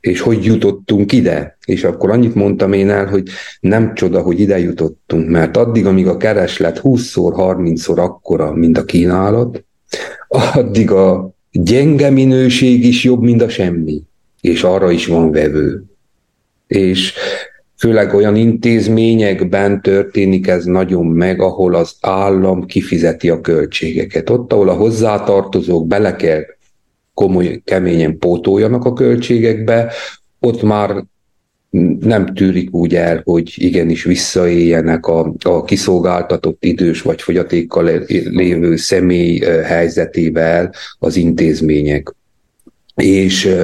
És 0.00 0.20
hogy 0.20 0.44
jutottunk 0.44 1.12
ide? 1.12 1.56
És 1.64 1.84
akkor 1.84 2.10
annyit 2.10 2.34
mondtam 2.34 2.72
én 2.72 2.90
el, 2.90 3.06
hogy 3.06 3.28
nem 3.60 3.94
csoda, 3.94 4.22
hogy 4.22 4.40
ide 4.40 4.58
jutottunk, 4.58 5.28
mert 5.28 5.56
addig, 5.56 5.86
amíg 5.86 6.06
a 6.06 6.16
kereslet 6.16 6.80
20-szor, 6.82 7.32
30-szor 7.36 7.98
akkora, 7.98 8.52
mint 8.52 8.78
a 8.78 8.84
kínálat, 8.84 9.64
addig 10.28 10.90
a 10.90 11.30
gyenge 11.50 12.10
minőség 12.10 12.84
is 12.84 13.04
jobb, 13.04 13.22
mint 13.22 13.42
a 13.42 13.48
semmi. 13.48 14.02
És 14.40 14.62
arra 14.62 14.90
is 14.90 15.06
van 15.06 15.30
vevő. 15.30 15.84
És 16.66 17.14
főleg 17.78 18.14
olyan 18.14 18.36
intézményekben 18.36 19.82
történik 19.82 20.46
ez 20.46 20.64
nagyon 20.64 21.06
meg, 21.06 21.40
ahol 21.40 21.74
az 21.74 21.94
állam 22.00 22.66
kifizeti 22.66 23.30
a 23.30 23.40
költségeket. 23.40 24.30
Ott, 24.30 24.52
ahol 24.52 24.68
a 24.68 24.74
hozzátartozók 24.74 25.86
bele 25.86 26.16
kell 26.16 26.42
komoly, 27.14 27.60
keményen 27.64 28.18
pótoljanak 28.18 28.84
a 28.84 28.92
költségekbe, 28.92 29.92
ott 30.40 30.62
már 30.62 31.04
nem 32.00 32.34
tűrik 32.34 32.74
úgy 32.74 32.94
el, 32.94 33.20
hogy 33.24 33.52
igenis 33.56 34.04
visszaéljenek 34.04 35.06
a, 35.06 35.34
a 35.42 35.64
kiszolgáltatott 35.64 36.64
idős 36.64 37.02
vagy 37.02 37.22
fogyatékkal 37.22 38.04
lévő 38.08 38.76
személy 38.76 39.38
helyzetével 39.64 40.74
az 40.98 41.16
intézmények. 41.16 42.14
És 42.94 43.56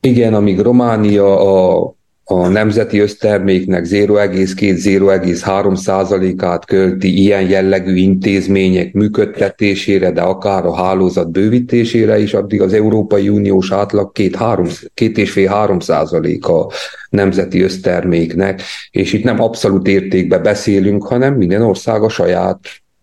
igen, 0.00 0.34
amíg 0.34 0.58
Románia 0.58 1.40
a 1.40 1.91
a 2.24 2.48
nemzeti 2.48 2.98
összterméknek 2.98 3.86
0,2-0,3 3.86 5.76
százalékát 5.76 6.64
költi 6.64 7.18
ilyen 7.18 7.48
jellegű 7.48 7.94
intézmények 7.94 8.92
működtetésére, 8.92 10.10
de 10.10 10.20
akár 10.20 10.66
a 10.66 10.74
hálózat 10.74 11.30
bővítésére 11.30 12.18
is, 12.18 12.34
addig 12.34 12.60
az 12.60 12.72
Európai 12.72 13.28
Uniós 13.28 13.72
átlag 13.72 14.10
2,5-3 14.14 15.80
százalék 15.80 16.46
a 16.46 16.70
nemzeti 17.10 17.60
összterméknek, 17.60 18.62
és 18.90 19.12
itt 19.12 19.24
nem 19.24 19.40
abszolút 19.40 19.86
értékbe 19.86 20.38
beszélünk, 20.38 21.06
hanem 21.06 21.34
minden 21.34 21.62
ország 21.62 22.02
a 22.02 22.08
saját 22.08 22.58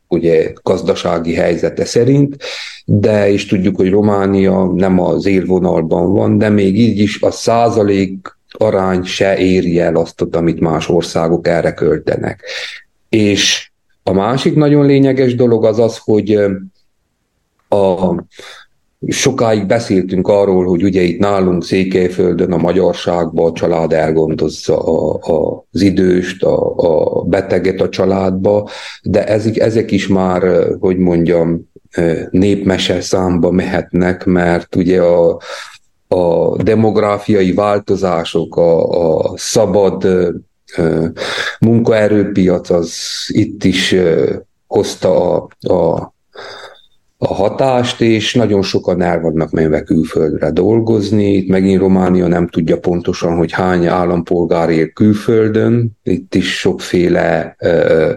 ugye 0.08 0.52
gazdasági 0.64 1.34
helyzete 1.34 1.86
szerint, 1.86 2.38
de 2.86 3.30
is 3.30 3.46
tudjuk, 3.46 3.76
hogy 3.76 3.90
Románia 3.90 4.72
nem 4.76 5.00
az 5.00 5.26
élvonalban 5.26 6.14
van, 6.14 6.38
de 6.38 6.50
még 6.50 6.80
így 6.80 7.00
is 7.00 7.22
a 7.22 7.32
százalék 7.32 8.38
arány 8.62 9.04
se 9.04 9.38
éri 9.38 9.80
el 9.80 9.96
azt, 9.96 10.22
amit 10.32 10.60
más 10.60 10.90
országok 10.90 11.48
erre 11.48 11.74
költenek. 11.74 12.44
És 13.10 13.72
a 14.04 14.12
másik 14.12 14.56
nagyon 14.56 14.86
lényeges 14.86 15.36
dolog 15.36 15.66
az 15.66 15.80
az, 15.80 15.98
hogy 15.98 16.40
a, 17.70 18.16
sokáig 19.08 19.66
beszéltünk 19.66 20.28
arról, 20.28 20.66
hogy 20.66 20.84
ugye 20.84 21.02
itt 21.02 21.20
nálunk 21.20 21.64
Székelyföldön, 21.64 22.52
a 22.52 22.58
magyarságban 22.58 23.50
a 23.50 23.54
család 23.54 23.94
elgondozza 23.94 24.80
a, 24.80 25.20
a, 25.34 25.66
az 25.72 25.82
időst, 25.82 26.44
a, 26.44 26.76
a 26.76 27.22
beteget 27.24 27.82
a 27.82 27.90
családba, 27.90 28.70
de 29.04 29.26
ezek, 29.26 29.58
ezek 29.58 29.92
is 29.92 30.08
már, 30.08 30.68
hogy 30.80 30.98
mondjam, 30.98 31.70
népmese 32.30 33.02
számba 33.02 33.52
mehetnek, 33.52 34.26
mert 34.26 34.76
ugye 34.76 35.02
a, 35.02 35.40
a 36.12 36.56
demográfiai 36.64 37.54
változások, 37.54 38.56
a, 38.56 38.90
a 39.28 39.34
szabad 39.36 40.08
munkaerőpiac 41.60 42.70
az 42.70 42.94
itt 43.28 43.64
is 43.64 43.96
hozta 44.68 45.34
a, 45.34 45.48
a, 45.60 46.14
a 47.18 47.34
hatást, 47.34 48.02
és 48.02 48.34
nagyon 48.34 48.62
sokan 48.62 49.02
el 49.02 49.22
vannak 49.22 49.52
menve 49.52 49.84
külföldre 49.84 50.52
dolgozni. 50.52 51.34
Itt 51.34 51.50
megint 51.50 51.80
Románia 51.80 52.28
nem 52.28 52.48
tudja 52.48 52.80
pontosan, 52.80 53.36
hogy 53.36 53.52
hány 53.52 53.86
állampolgár 53.86 54.70
él 54.70 54.90
külföldön. 54.90 55.98
Itt 56.04 56.36
is 56.36 56.60
sokféle 56.60 57.56
ö, 57.60 58.14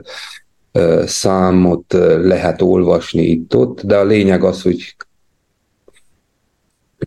ö, 0.72 1.02
számot 1.06 1.92
lehet 2.22 2.62
olvasni 2.62 3.22
itt-ott, 3.22 3.82
de 3.82 3.96
a 3.96 4.04
lényeg 4.04 4.44
az, 4.44 4.62
hogy 4.62 4.94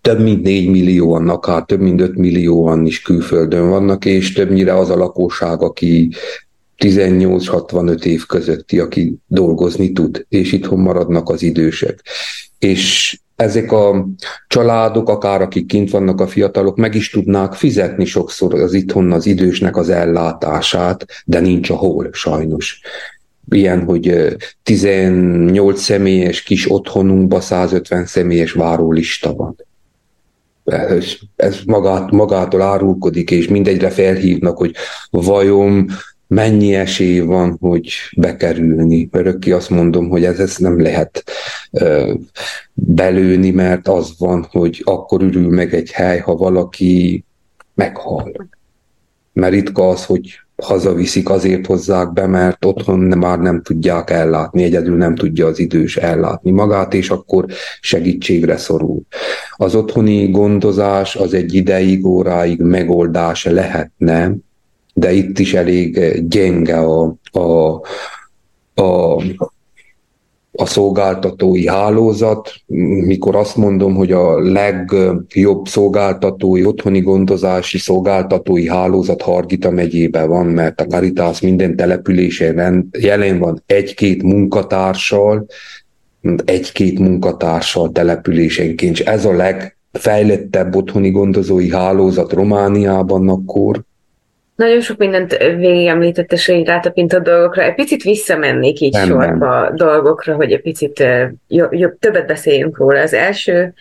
több 0.05 0.21
mint 0.21 0.43
4 0.43 0.69
millióan, 0.69 1.29
akár 1.29 1.63
több 1.63 1.79
mint 1.79 2.01
5 2.01 2.15
millióan 2.15 2.85
is 2.85 3.01
külföldön 3.01 3.69
vannak, 3.69 4.05
és 4.05 4.33
többnyire 4.33 4.77
az 4.77 4.89
a 4.89 4.95
lakóság, 4.95 5.61
aki 5.61 6.09
18-65 6.77 8.03
év 8.05 8.25
közötti, 8.25 8.79
aki 8.79 9.15
dolgozni 9.27 9.91
tud, 9.91 10.25
és 10.29 10.51
itthon 10.51 10.79
maradnak 10.79 11.29
az 11.29 11.41
idősek. 11.41 12.01
És 12.59 13.17
ezek 13.35 13.71
a 13.71 14.07
családok, 14.47 15.09
akár 15.09 15.41
akik 15.41 15.65
kint 15.65 15.89
vannak 15.89 16.21
a 16.21 16.27
fiatalok, 16.27 16.77
meg 16.77 16.95
is 16.95 17.09
tudnák 17.09 17.53
fizetni 17.53 18.05
sokszor 18.05 18.53
az 18.53 18.73
itthon 18.73 19.11
az 19.11 19.25
idősnek 19.25 19.77
az 19.77 19.89
ellátását, 19.89 21.05
de 21.25 21.39
nincs 21.39 21.69
a 21.69 21.75
hol, 21.75 22.09
sajnos. 22.11 22.81
Ilyen, 23.49 23.83
hogy 23.83 24.35
18 24.63 25.81
személyes 25.81 26.43
kis 26.43 26.71
otthonunkban 26.71 27.41
150 27.41 28.05
személyes 28.05 28.51
várólista 28.51 29.33
van 29.33 29.55
ez 31.35 31.55
magát, 31.65 32.11
magától 32.11 32.61
árulkodik, 32.61 33.31
és 33.31 33.47
mindegyre 33.47 33.89
felhívnak, 33.89 34.57
hogy 34.57 34.75
vajon 35.09 35.89
mennyi 36.27 36.73
esély 36.75 37.19
van, 37.19 37.57
hogy 37.59 37.91
bekerülni. 38.17 39.09
Örökké 39.11 39.51
azt 39.51 39.69
mondom, 39.69 40.09
hogy 40.09 40.23
ez, 40.23 40.39
ez 40.39 40.57
nem 40.57 40.81
lehet 40.81 41.23
ö, 41.71 42.13
belőni, 42.73 43.51
mert 43.51 43.87
az 43.87 44.13
van, 44.17 44.47
hogy 44.51 44.81
akkor 44.85 45.21
ürül 45.21 45.49
meg 45.49 45.73
egy 45.73 45.91
hely, 45.91 46.19
ha 46.19 46.35
valaki 46.35 47.25
meghal. 47.73 48.47
Mert 49.33 49.53
ritka 49.53 49.89
az, 49.89 50.05
hogy 50.05 50.44
hazaviszik, 50.63 51.29
azért 51.29 51.65
hozzák 51.65 52.13
be, 52.13 52.27
mert 52.27 52.65
otthon 52.65 52.99
már 52.99 53.39
nem 53.39 53.61
tudják 53.61 54.09
ellátni, 54.09 54.63
egyedül 54.63 54.97
nem 54.97 55.15
tudja 55.15 55.45
az 55.45 55.59
idős 55.59 55.97
ellátni 55.97 56.51
magát, 56.51 56.93
és 56.93 57.09
akkor 57.09 57.45
segítségre 57.79 58.57
szorul. 58.57 59.01
Az 59.55 59.75
otthoni 59.75 60.29
gondozás 60.31 61.15
az 61.15 61.33
egy 61.33 61.53
ideig, 61.53 62.05
óráig 62.05 62.61
megoldás 62.61 63.45
lehetne, 63.45 64.31
de 64.93 65.11
itt 65.11 65.39
is 65.39 65.53
elég 65.53 66.21
gyenge 66.27 66.77
a, 66.77 67.15
a, 67.31 67.73
a 68.81 69.53
a 70.55 70.65
szolgáltatói 70.65 71.67
hálózat, 71.67 72.53
mikor 73.05 73.35
azt 73.35 73.55
mondom, 73.55 73.95
hogy 73.95 74.11
a 74.11 74.39
legjobb 74.39 75.67
szolgáltatói, 75.67 76.65
otthoni 76.65 77.01
gondozási 77.01 77.77
szolgáltatói 77.77 78.67
hálózat 78.67 79.21
Hargita 79.21 79.71
megyében 79.71 80.27
van, 80.27 80.45
mert 80.45 80.81
a 80.81 80.85
Caritas 80.85 81.41
minden 81.41 81.75
településen 81.75 82.89
jelen 82.99 83.39
van 83.39 83.63
egy-két 83.65 84.23
munkatársal, 84.23 85.45
egy-két 86.45 86.99
munkatársal 86.99 87.91
településenként, 87.91 88.99
és 88.99 89.05
ez 89.05 89.25
a 89.25 89.33
legfejlettebb 89.33 90.75
otthoni 90.75 91.11
gondozói 91.11 91.71
hálózat 91.71 92.33
Romániában 92.33 93.29
akkor, 93.29 93.83
nagyon 94.55 94.81
sok 94.81 94.97
mindent 94.97 95.37
végigemlített, 95.37 96.31
és 96.31 96.47
így 96.47 96.65
rátapintott 96.65 97.23
dolgokra. 97.23 97.63
Egy 97.63 97.75
picit 97.75 98.03
visszamennék 98.03 98.79
így 98.79 98.93
nem, 98.93 99.07
sorba 99.07 99.61
nem. 99.61 99.75
dolgokra, 99.75 100.35
hogy 100.35 100.51
egy 100.51 100.61
picit 100.61 101.03
jobb, 101.47 101.73
jobb, 101.73 101.99
többet 101.99 102.27
beszéljünk 102.27 102.77
róla. 102.77 103.01
Az 103.01 103.13
első, 103.13 103.73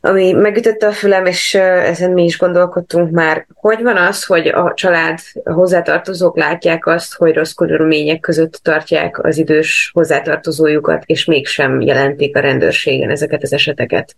ami 0.00 0.32
megütötte 0.32 0.86
a 0.86 0.92
fülem, 0.92 1.26
és 1.26 1.54
ezen 1.54 2.10
mi 2.10 2.24
is 2.24 2.38
gondolkodtunk 2.38 3.10
már, 3.10 3.46
hogy 3.54 3.82
van 3.82 3.96
az, 3.96 4.24
hogy 4.24 4.46
a 4.46 4.72
család 4.74 5.18
a 5.44 5.52
hozzátartozók 5.52 6.36
látják 6.36 6.86
azt, 6.86 7.14
hogy 7.14 7.34
rossz 7.34 7.52
körülmények 7.52 8.20
között 8.20 8.60
tartják 8.62 9.24
az 9.24 9.38
idős 9.38 9.90
hozzátartozójukat, 9.94 11.02
és 11.06 11.24
mégsem 11.24 11.80
jelentik 11.80 12.36
a 12.36 12.40
rendőrségen 12.40 13.10
ezeket 13.10 13.42
az 13.42 13.52
eseteket 13.52 14.16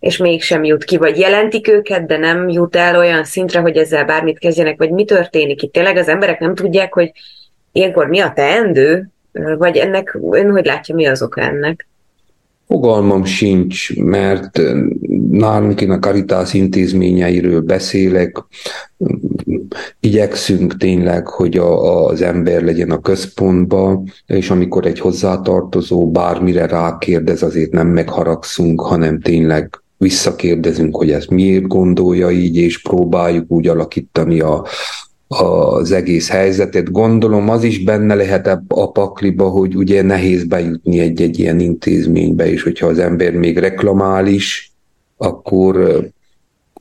és 0.00 0.16
mégsem 0.16 0.64
jut 0.64 0.84
ki, 0.84 0.96
vagy 0.96 1.18
jelentik 1.18 1.68
őket, 1.68 2.06
de 2.06 2.16
nem 2.16 2.48
jut 2.48 2.76
el 2.76 2.96
olyan 2.96 3.24
szintre, 3.24 3.60
hogy 3.60 3.76
ezzel 3.76 4.04
bármit 4.04 4.38
kezdjenek, 4.38 4.78
vagy 4.78 4.90
mi 4.90 5.04
történik 5.04 5.62
itt. 5.62 5.72
Tényleg 5.72 5.96
az 5.96 6.08
emberek 6.08 6.40
nem 6.40 6.54
tudják, 6.54 6.92
hogy 6.92 7.12
ilyenkor 7.72 8.06
mi 8.06 8.20
a 8.20 8.32
teendő, 8.34 9.08
vagy 9.58 9.76
ennek, 9.76 10.18
ön 10.30 10.50
hogy 10.50 10.66
látja, 10.66 10.94
mi 10.94 11.06
az 11.06 11.22
oka 11.22 11.40
ennek? 11.40 11.88
Fogalmam 12.66 13.24
sincs, 13.24 13.96
mert 13.96 14.60
nálunk 15.30 15.80
én 15.80 15.90
a 15.90 15.98
Caritas 15.98 16.54
intézményeiről 16.54 17.60
beszélek, 17.60 18.36
igyekszünk 20.00 20.76
tényleg, 20.76 21.26
hogy 21.26 21.56
a, 21.56 22.04
az 22.06 22.22
ember 22.22 22.62
legyen 22.62 22.90
a 22.90 23.00
központban, 23.00 24.12
és 24.26 24.50
amikor 24.50 24.86
egy 24.86 25.00
hozzátartozó 25.00 26.10
bármire 26.10 26.66
rákérdez, 26.66 27.42
azért 27.42 27.72
nem 27.72 27.86
megharagszunk, 27.86 28.80
hanem 28.80 29.20
tényleg 29.20 29.82
visszakérdezünk, 29.98 30.96
hogy 30.96 31.10
ez 31.10 31.24
miért 31.26 31.66
gondolja 31.66 32.30
így, 32.30 32.56
és 32.56 32.82
próbáljuk 32.82 33.50
úgy 33.50 33.68
alakítani 33.68 34.40
a, 34.40 34.66
az 35.28 35.92
egész 35.92 36.28
helyzetet. 36.28 36.90
Gondolom 36.92 37.48
az 37.48 37.64
is 37.64 37.84
benne 37.84 38.14
lehet 38.14 38.46
a 38.68 38.90
pakliba, 38.90 39.48
hogy 39.48 39.76
ugye 39.76 40.02
nehéz 40.02 40.44
bejutni 40.44 40.98
egy-egy 40.98 41.38
ilyen 41.38 41.60
intézménybe, 41.60 42.50
és 42.50 42.62
hogyha 42.62 42.86
az 42.86 42.98
ember 42.98 43.32
még 43.32 43.58
reklamál 43.58 44.26
is, 44.26 44.72
akkor 45.16 46.04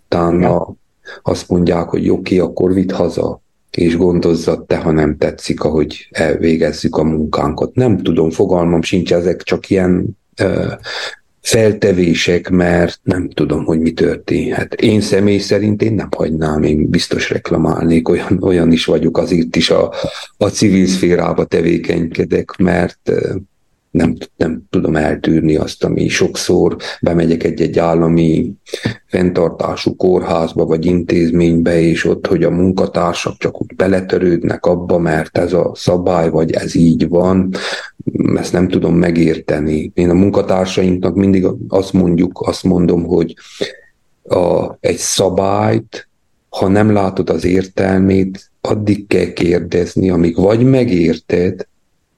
utána 0.05 0.75
azt 1.23 1.49
mondják, 1.49 1.89
hogy 1.89 2.09
oké, 2.09 2.37
akkor 2.37 2.73
vidd 2.73 2.91
haza, 2.91 3.41
és 3.71 3.97
gondozzad 3.97 4.65
te, 4.65 4.77
ha 4.77 4.91
nem 4.91 5.17
tetszik, 5.17 5.63
ahogy 5.63 6.07
elvégezzük 6.11 6.97
a 6.97 7.03
munkánkat. 7.03 7.75
Nem 7.75 7.97
tudom, 7.97 8.29
fogalmam 8.29 8.81
sincs, 8.81 9.13
ezek 9.13 9.43
csak 9.43 9.69
ilyen 9.69 10.17
feltevések, 11.47 12.49
mert 12.49 12.99
nem 13.03 13.29
tudom, 13.29 13.65
hogy 13.65 13.79
mi 13.79 13.91
történhet. 13.91 14.73
Én 14.73 15.01
személy 15.01 15.37
szerint 15.37 15.81
én 15.81 15.93
nem 15.93 16.09
hagynám, 16.17 16.63
én 16.63 16.89
biztos 16.89 17.29
reklamálnék, 17.29 18.09
olyan, 18.09 18.37
olyan 18.41 18.71
is 18.71 18.85
vagyok, 18.85 19.17
azért 19.17 19.55
is 19.55 19.69
a, 19.69 19.93
a 20.37 20.47
civil 20.47 20.87
szférába 20.87 21.45
tevékenykedek, 21.45 22.55
mert 22.57 23.11
nem, 23.91 24.15
nem 24.35 24.63
tudom 24.69 24.95
eltűrni 24.95 25.55
azt, 25.55 25.83
ami 25.83 26.07
sokszor 26.07 26.75
bemegyek 27.01 27.43
egy-egy 27.43 27.79
állami 27.79 28.53
fenntartású 29.05 29.95
kórházba 29.95 30.65
vagy 30.65 30.85
intézménybe, 30.85 31.79
és 31.79 32.05
ott, 32.05 32.27
hogy 32.27 32.43
a 32.43 32.49
munkatársak 32.49 33.37
csak 33.37 33.61
úgy 33.61 33.75
beletörődnek 33.75 34.65
abba, 34.65 34.97
mert 34.97 35.37
ez 35.37 35.53
a 35.53 35.71
szabály, 35.75 36.29
vagy 36.29 36.51
ez 36.51 36.75
így 36.75 37.07
van, 37.07 37.53
ezt 38.35 38.53
nem 38.53 38.67
tudom 38.67 38.95
megérteni. 38.95 39.91
Én 39.93 40.09
a 40.09 40.13
munkatársainknak 40.13 41.15
mindig 41.15 41.47
azt 41.67 41.93
mondjuk, 41.93 42.41
azt 42.45 42.63
mondom, 42.63 43.03
hogy 43.03 43.35
a, 44.23 44.77
egy 44.79 44.97
szabályt, 44.97 46.09
ha 46.49 46.67
nem 46.67 46.91
látod 46.91 47.29
az 47.29 47.45
értelmét, 47.45 48.51
addig 48.61 49.07
kell 49.07 49.33
kérdezni, 49.33 50.09
amíg 50.09 50.35
vagy 50.35 50.63
megérted, 50.63 51.67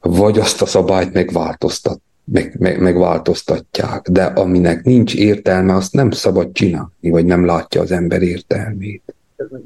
vagy 0.02 0.40
azt 0.40 0.62
a 0.62 0.66
szabályt 0.66 1.14
megváltoztat, 1.14 2.00
meg, 2.24 2.56
meg, 2.60 2.80
megváltoztatják, 2.80 4.08
de 4.10 4.24
aminek 4.24 4.84
nincs 4.84 5.16
értelme, 5.16 5.76
azt 5.76 5.94
nem 5.94 6.12
szabad 6.12 6.52
csinálni, 6.52 7.10
vagy 7.10 7.26
nem 7.26 7.46
látja 7.46 7.82
az 7.82 7.92
ember 7.92 8.22
értelmét. 8.22 9.04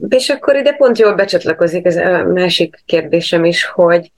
És 0.09 0.29
akkor 0.29 0.55
ide 0.55 0.73
pont 0.73 0.99
jól 0.99 1.13
becsatlakozik 1.13 1.85
ez 1.85 1.95
a 1.95 2.23
másik 2.23 2.83
kérdésem 2.85 3.45
is, 3.45 3.65
hogy 3.65 4.11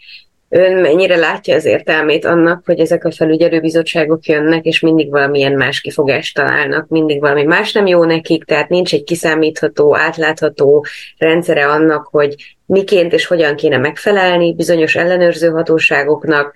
ön 0.49 0.77
mennyire 0.77 1.15
látja 1.15 1.55
az 1.55 1.65
értelmét 1.65 2.25
annak, 2.25 2.61
hogy 2.65 2.79
ezek 2.79 3.05
a 3.05 3.11
felügyelőbizottságok 3.11 4.25
jönnek, 4.25 4.65
és 4.65 4.79
mindig 4.79 5.09
valamilyen 5.09 5.53
más 5.53 5.81
kifogást 5.81 6.35
találnak, 6.35 6.87
mindig 6.87 7.19
valami 7.19 7.43
más 7.43 7.71
nem 7.71 7.87
jó 7.87 8.03
nekik, 8.03 8.43
tehát 8.43 8.69
nincs 8.69 8.93
egy 8.93 9.03
kiszámítható, 9.03 9.95
átlátható 9.95 10.85
rendszere 11.17 11.67
annak, 11.67 12.07
hogy 12.11 12.54
miként 12.65 13.13
és 13.13 13.25
hogyan 13.25 13.55
kéne 13.55 13.77
megfelelni 13.77 14.53
bizonyos 14.53 14.95
ellenőrző 14.95 15.49
hatóságoknak, 15.49 16.53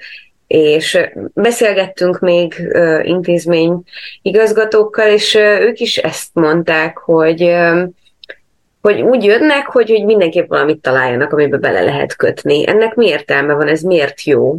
és 0.47 0.99
beszélgettünk 1.33 2.19
még 2.19 2.71
intézmény 3.03 3.83
igazgatókkal, 4.21 5.07
és 5.07 5.35
ők 5.35 5.79
is 5.79 5.97
ezt 5.97 6.29
mondták, 6.33 6.97
hogy 6.97 7.55
hogy 8.81 9.01
úgy 9.01 9.23
jönnek, 9.23 9.65
hogy, 9.65 9.89
hogy 9.89 10.05
mindenképp 10.05 10.47
valamit 10.47 10.81
találjanak, 10.81 11.33
amibe 11.33 11.57
bele 11.57 11.81
lehet 11.81 12.15
kötni. 12.15 12.67
Ennek 12.67 12.95
mi 12.95 13.07
értelme 13.07 13.53
van, 13.53 13.67
ez 13.67 13.81
miért 13.81 14.23
jó? 14.23 14.57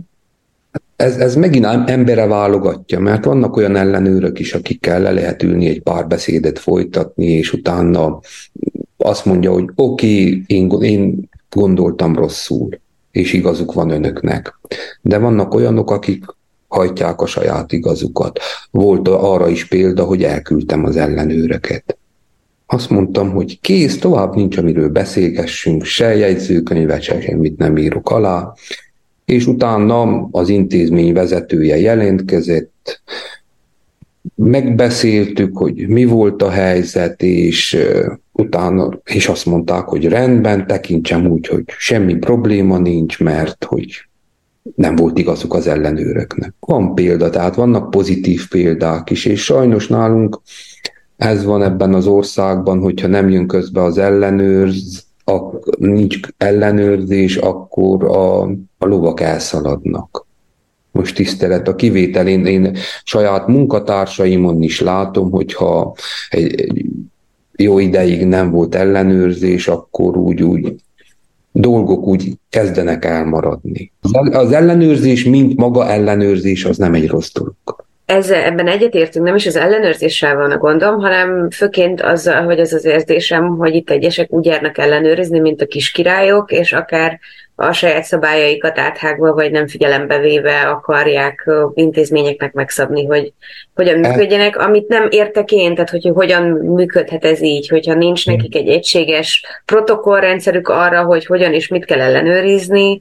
Ez, 0.97 1.17
ez 1.17 1.35
megint 1.35 1.91
embere 1.91 2.27
válogatja, 2.27 2.99
mert 3.01 3.25
vannak 3.25 3.57
olyan 3.57 3.77
ellenőrök 3.77 4.39
is, 4.39 4.55
akikkel 4.55 5.01
le 5.01 5.11
lehet 5.11 5.43
ülni 5.43 5.69
egy 5.69 5.83
pár 5.83 6.07
beszédet 6.07 6.59
folytatni, 6.59 7.27
és 7.27 7.53
utána 7.53 8.21
azt 8.97 9.25
mondja, 9.25 9.53
hogy 9.53 9.65
oké, 9.75 10.23
okay, 10.23 10.45
én, 10.47 10.71
én 10.81 11.29
gondoltam 11.51 12.15
rosszul, 12.15 12.69
és 13.11 13.33
igazuk 13.33 13.73
van 13.73 13.91
önöknek. 13.91 14.59
De 15.01 15.19
vannak 15.19 15.55
olyanok, 15.55 15.91
akik 15.91 16.25
hajtják 16.69 17.21
a 17.21 17.27
saját 17.27 17.73
igazukat. 17.73 18.39
Volt 18.71 19.09
arra 19.09 19.49
is 19.49 19.69
példa, 19.69 20.05
hogy 20.05 20.23
elküldtem 20.23 20.85
az 20.85 20.97
ellenőröket. 20.97 21.99
Azt 22.67 22.91
mondtam, 22.91 23.31
hogy 23.31 23.61
kész, 23.61 23.99
tovább 23.99 24.35
nincs, 24.35 24.57
amiről 24.57 24.89
beszélgessünk, 24.89 25.85
se 25.85 26.17
jegyzőkönyvet, 26.17 27.03
se 27.03 27.21
semmit 27.21 27.59
nem 27.59 27.77
írok 27.77 28.11
alá, 28.11 28.53
és 29.25 29.47
utána 29.47 30.29
az 30.31 30.49
intézmény 30.49 31.13
vezetője 31.13 31.79
jelentkezett, 31.79 33.03
megbeszéltük, 34.35 35.57
hogy 35.57 35.89
mi 35.89 36.05
volt 36.05 36.43
a 36.43 36.51
helyzet, 36.51 37.23
és 37.23 37.79
utána, 38.41 39.01
és 39.05 39.29
azt 39.29 39.47
mondták, 39.47 39.85
hogy 39.85 40.09
rendben, 40.09 40.67
tekintsem 40.67 41.27
úgy, 41.27 41.47
hogy 41.47 41.63
semmi 41.67 42.15
probléma 42.15 42.79
nincs, 42.79 43.21
mert 43.21 43.65
hogy 43.65 44.09
nem 44.75 44.97
volt 44.97 45.19
igazuk 45.19 45.55
az 45.55 45.67
ellenőröknek. 45.67 46.55
Van 46.61 46.95
példa, 46.95 47.31
tehát 47.31 47.55
vannak 47.55 47.91
pozitív 47.91 48.49
példák 48.49 49.11
is, 49.11 49.25
és 49.25 49.45
sajnos 49.45 49.89
nálunk 49.89 50.41
ez 51.17 51.45
van 51.45 51.63
ebben 51.63 51.95
az 51.95 52.07
országban, 52.07 52.81
hogyha 52.81 53.07
nem 53.07 53.29
jön 53.29 53.47
közbe 53.47 53.83
az 53.83 53.99
ellenőrz, 53.99 55.05
ak- 55.25 55.79
nincs 55.79 56.19
ellenőrzés, 56.37 57.37
akkor 57.37 58.05
a, 58.05 58.43
a 58.79 58.87
lovak 58.87 59.21
elszaladnak. 59.21 60.27
Most 60.93 61.15
tisztelet 61.15 61.69
a 61.69 61.75
kivételén, 61.75 62.47
én 62.47 62.77
saját 63.05 63.47
munkatársaimon 63.47 64.63
is 64.63 64.81
látom, 64.81 65.31
hogyha 65.31 65.95
egy, 66.31 66.61
egy 66.61 66.87
jó 67.63 67.79
ideig 67.79 68.27
nem 68.27 68.51
volt 68.51 68.75
ellenőrzés, 68.75 69.69
akkor 69.69 70.17
úgy, 70.17 70.43
úgy 70.43 70.75
dolgok 71.53 72.07
úgy 72.07 72.33
kezdenek 72.51 73.05
elmaradni. 73.05 73.93
Az 74.31 74.53
ellenőrzés, 74.53 75.25
mint 75.25 75.57
maga 75.57 75.89
ellenőrzés, 75.89 76.65
az 76.65 76.77
nem 76.77 76.95
egy 76.95 77.09
rossz 77.09 77.33
dolog 77.33 77.55
ezzel, 78.11 78.45
ebben 78.45 78.69
egyetértünk, 78.69 79.25
nem 79.25 79.35
is 79.35 79.47
az 79.47 79.57
ellenőrzéssel 79.57 80.37
van 80.37 80.51
a 80.51 80.59
gondom, 80.59 80.99
hanem 80.99 81.51
főként 81.51 82.01
azzal, 82.01 82.45
hogy 82.45 82.61
az 82.61 82.73
az 82.73 82.85
érzésem, 82.85 83.49
hogy 83.49 83.75
itt 83.75 83.91
egyesek 83.91 84.33
úgy 84.33 84.45
járnak 84.45 84.79
ellenőrizni, 84.79 85.39
mint 85.39 85.63
a 85.63 85.67
kis 85.67 85.91
királyok, 85.91 86.53
és 86.53 86.73
akár 86.73 87.21
a 87.61 87.73
saját 87.73 88.05
szabályaikat 88.05 88.79
áthágva, 88.79 89.33
vagy 89.33 89.51
nem 89.51 89.67
figyelembe 89.67 90.19
véve 90.19 90.61
akarják 90.61 91.51
intézményeknek 91.75 92.53
megszabni, 92.53 93.07
hogy 93.07 93.33
hogyan 93.75 94.05
e- 94.05 94.09
működjenek, 94.09 94.59
amit 94.59 94.89
nem 94.89 95.07
értek 95.11 95.53
én, 95.53 95.75
tehát 95.75 95.91
hogy 95.91 96.11
hogyan 96.15 96.43
működhet 96.51 97.25
ez 97.25 97.43
így, 97.43 97.69
hogyha 97.69 97.95
nincs 97.95 98.27
nekik 98.27 98.55
egy 98.55 98.69
egységes 98.69 99.45
protokollrendszerük 99.65 100.69
arra, 100.69 101.05
hogy 101.05 101.27
hogyan 101.27 101.53
és 101.53 101.69
mit 101.69 101.85
kell 101.85 102.01
ellenőrizni, 102.01 103.01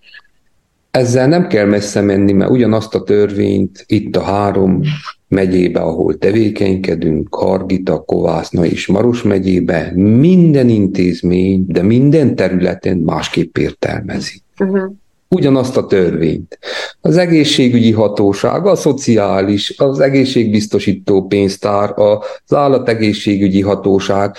ezzel 0.91 1.27
nem 1.27 1.47
kell 1.47 1.65
messze 1.65 2.01
menni, 2.01 2.31
mert 2.31 2.51
ugyanazt 2.51 2.95
a 2.95 3.03
törvényt 3.03 3.83
itt 3.87 4.15
a 4.15 4.21
három 4.21 4.81
megyébe, 5.27 5.79
ahol 5.79 6.17
tevékenykedünk, 6.17 7.35
Hargita, 7.35 7.99
Kovászna 7.99 8.65
és 8.65 8.87
Maros 8.87 9.21
megyébe, 9.21 9.91
minden 9.95 10.69
intézmény, 10.69 11.65
de 11.67 11.81
minden 11.81 12.35
területen 12.35 12.97
másképp 12.97 13.57
értelmezi. 13.57 14.41
Uh-huh. 14.59 14.91
Ugyanazt 15.27 15.77
a 15.77 15.85
törvényt. 15.85 16.59
Az 17.01 17.17
egészségügyi 17.17 17.91
hatóság, 17.91 18.65
a 18.65 18.75
szociális, 18.75 19.73
az 19.77 19.99
egészségbiztosító 19.99 21.27
pénztár, 21.27 21.93
az 21.95 22.53
állategészségügyi 22.53 23.61
hatóság, 23.61 24.35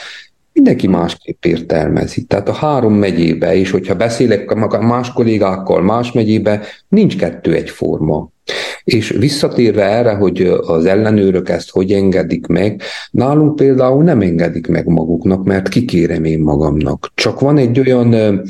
mindenki 0.53 0.87
másképp 0.87 1.45
értelmezi. 1.45 2.25
Tehát 2.25 2.49
a 2.49 2.53
három 2.53 2.95
megyébe, 2.95 3.55
és 3.55 3.71
hogyha 3.71 3.95
beszélek 3.95 4.55
más 4.81 5.13
kollégákkal 5.13 5.83
más 5.83 6.13
megyébe, 6.13 6.63
nincs 6.89 7.17
kettő 7.17 7.55
egyforma. 7.55 8.29
És 8.85 9.11
visszatérve 9.11 9.85
erre, 9.85 10.15
hogy 10.15 10.43
az 10.67 10.85
ellenőrök 10.87 11.49
ezt 11.49 11.71
hogy 11.71 11.93
engedik 11.93 12.47
meg, 12.47 12.83
nálunk 13.11 13.57
például 13.57 14.03
nem 14.03 14.21
engedik 14.21 14.67
meg 14.67 14.87
maguknak, 14.87 15.45
mert 15.45 15.69
kikérem 15.69 16.25
én 16.25 16.41
magamnak. 16.41 17.11
Csak 17.15 17.41
van 17.41 17.57
egy 17.57 17.79
olyan 17.79 18.43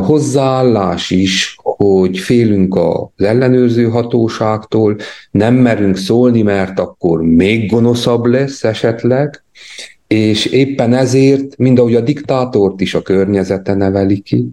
hozzáállás 0.00 1.10
is, 1.10 1.56
hogy 1.62 2.18
félünk 2.18 2.76
az 2.76 3.24
ellenőrző 3.24 3.88
hatóságtól, 3.88 4.96
nem 5.30 5.54
merünk 5.54 5.96
szólni, 5.96 6.42
mert 6.42 6.78
akkor 6.78 7.22
még 7.22 7.70
gonoszabb 7.70 8.24
lesz 8.24 8.64
esetleg, 8.64 9.42
és 10.06 10.46
éppen 10.46 10.94
ezért, 10.94 11.56
mind 11.56 11.78
ahogy 11.78 11.94
a 11.94 12.00
diktátort 12.00 12.80
is 12.80 12.94
a 12.94 13.02
környezete 13.02 13.74
neveli 13.74 14.20
ki, 14.20 14.46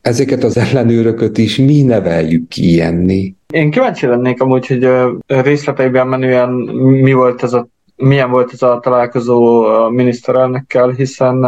ezeket 0.00 0.44
az 0.44 0.56
ellenőrököt 0.56 1.38
is 1.38 1.56
mi 1.56 1.82
neveljük 1.82 2.48
ki 2.48 2.70
ilyenni. 2.70 3.34
Én 3.52 3.70
kíváncsi 3.70 4.06
lennék 4.06 4.40
amúgy, 4.40 4.66
hogy 4.66 4.88
részleteiben 5.26 6.06
menően 6.06 6.50
mi 6.50 7.12
volt 7.12 7.42
ez 7.42 7.52
a, 7.52 7.68
milyen 7.96 8.30
volt 8.30 8.52
ez 8.52 8.62
a 8.62 8.80
találkozó 8.82 9.64
a 9.64 9.90
miniszterelnökkel, 9.90 10.88
hiszen 10.88 11.44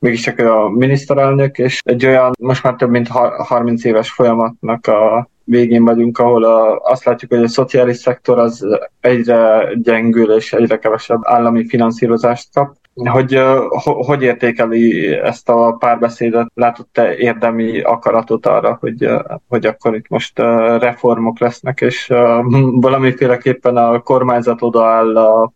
mégiscsak 0.00 0.38
a 0.38 0.68
miniszterelnök, 0.68 1.58
és 1.58 1.80
egy 1.84 2.06
olyan, 2.06 2.32
most 2.38 2.62
már 2.62 2.74
több 2.74 2.90
mint 2.90 3.08
30 3.08 3.84
éves 3.84 4.10
folyamatnak 4.10 4.86
a 4.86 5.28
végén 5.44 5.84
vagyunk, 5.84 6.18
ahol 6.18 6.44
a, 6.44 6.78
azt 6.78 7.04
látjuk, 7.04 7.30
hogy 7.30 7.42
a 7.42 7.48
szociális 7.48 7.96
szektor 7.96 8.38
az 8.38 8.66
egyre 9.00 9.68
gyengül 9.74 10.32
és 10.32 10.52
egyre 10.52 10.78
kevesebb 10.78 11.20
állami 11.22 11.66
finanszírozást 11.66 12.48
kap. 12.52 12.76
Hogy, 12.94 13.40
hogy 13.82 14.22
értékeli 14.22 15.08
ezt 15.08 15.48
a 15.48 15.76
párbeszédet? 15.78 16.50
Látott-e 16.54 17.16
érdemi 17.16 17.80
akaratot 17.80 18.46
arra, 18.46 18.76
hogy, 18.80 19.08
hogy 19.48 19.66
akkor 19.66 19.94
itt 19.94 20.08
most 20.08 20.38
reformok 20.78 21.38
lesznek, 21.38 21.80
és 21.80 22.06
valamiféleképpen 22.86 23.76
a 23.76 24.00
kormányzat 24.00 24.62
odaáll 24.62 25.16
a, 25.16 25.52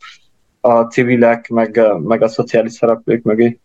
a 0.61 0.83
civilek, 0.83 1.48
meg, 1.48 1.83
meg 2.02 2.22
a 2.22 2.28
szociális 2.28 2.72
szereplők 2.72 3.22
mögé? 3.22 3.59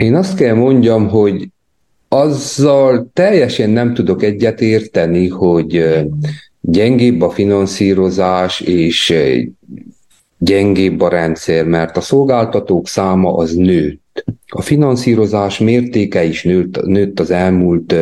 Én 0.00 0.14
azt 0.14 0.36
kell 0.36 0.54
mondjam, 0.54 1.08
hogy 1.08 1.48
azzal 2.08 3.10
teljesen 3.12 3.70
nem 3.70 3.94
tudok 3.94 4.22
egyet 4.22 4.60
érteni, 4.60 5.28
hogy 5.28 5.98
gyengébb 6.60 7.20
a 7.20 7.30
finanszírozás 7.30 8.60
és 8.60 9.14
gyengébb 10.38 11.00
a 11.00 11.08
rendszer, 11.08 11.64
mert 11.64 11.96
a 11.96 12.00
szolgáltatók 12.00 12.88
száma 12.88 13.36
az 13.36 13.52
nőtt. 13.52 14.24
A 14.46 14.60
finanszírozás 14.60 15.58
mértéke 15.58 16.24
is 16.24 16.44
nőtt, 16.44 16.82
nőtt 16.82 17.20
az 17.20 17.30
elmúlt 17.30 17.94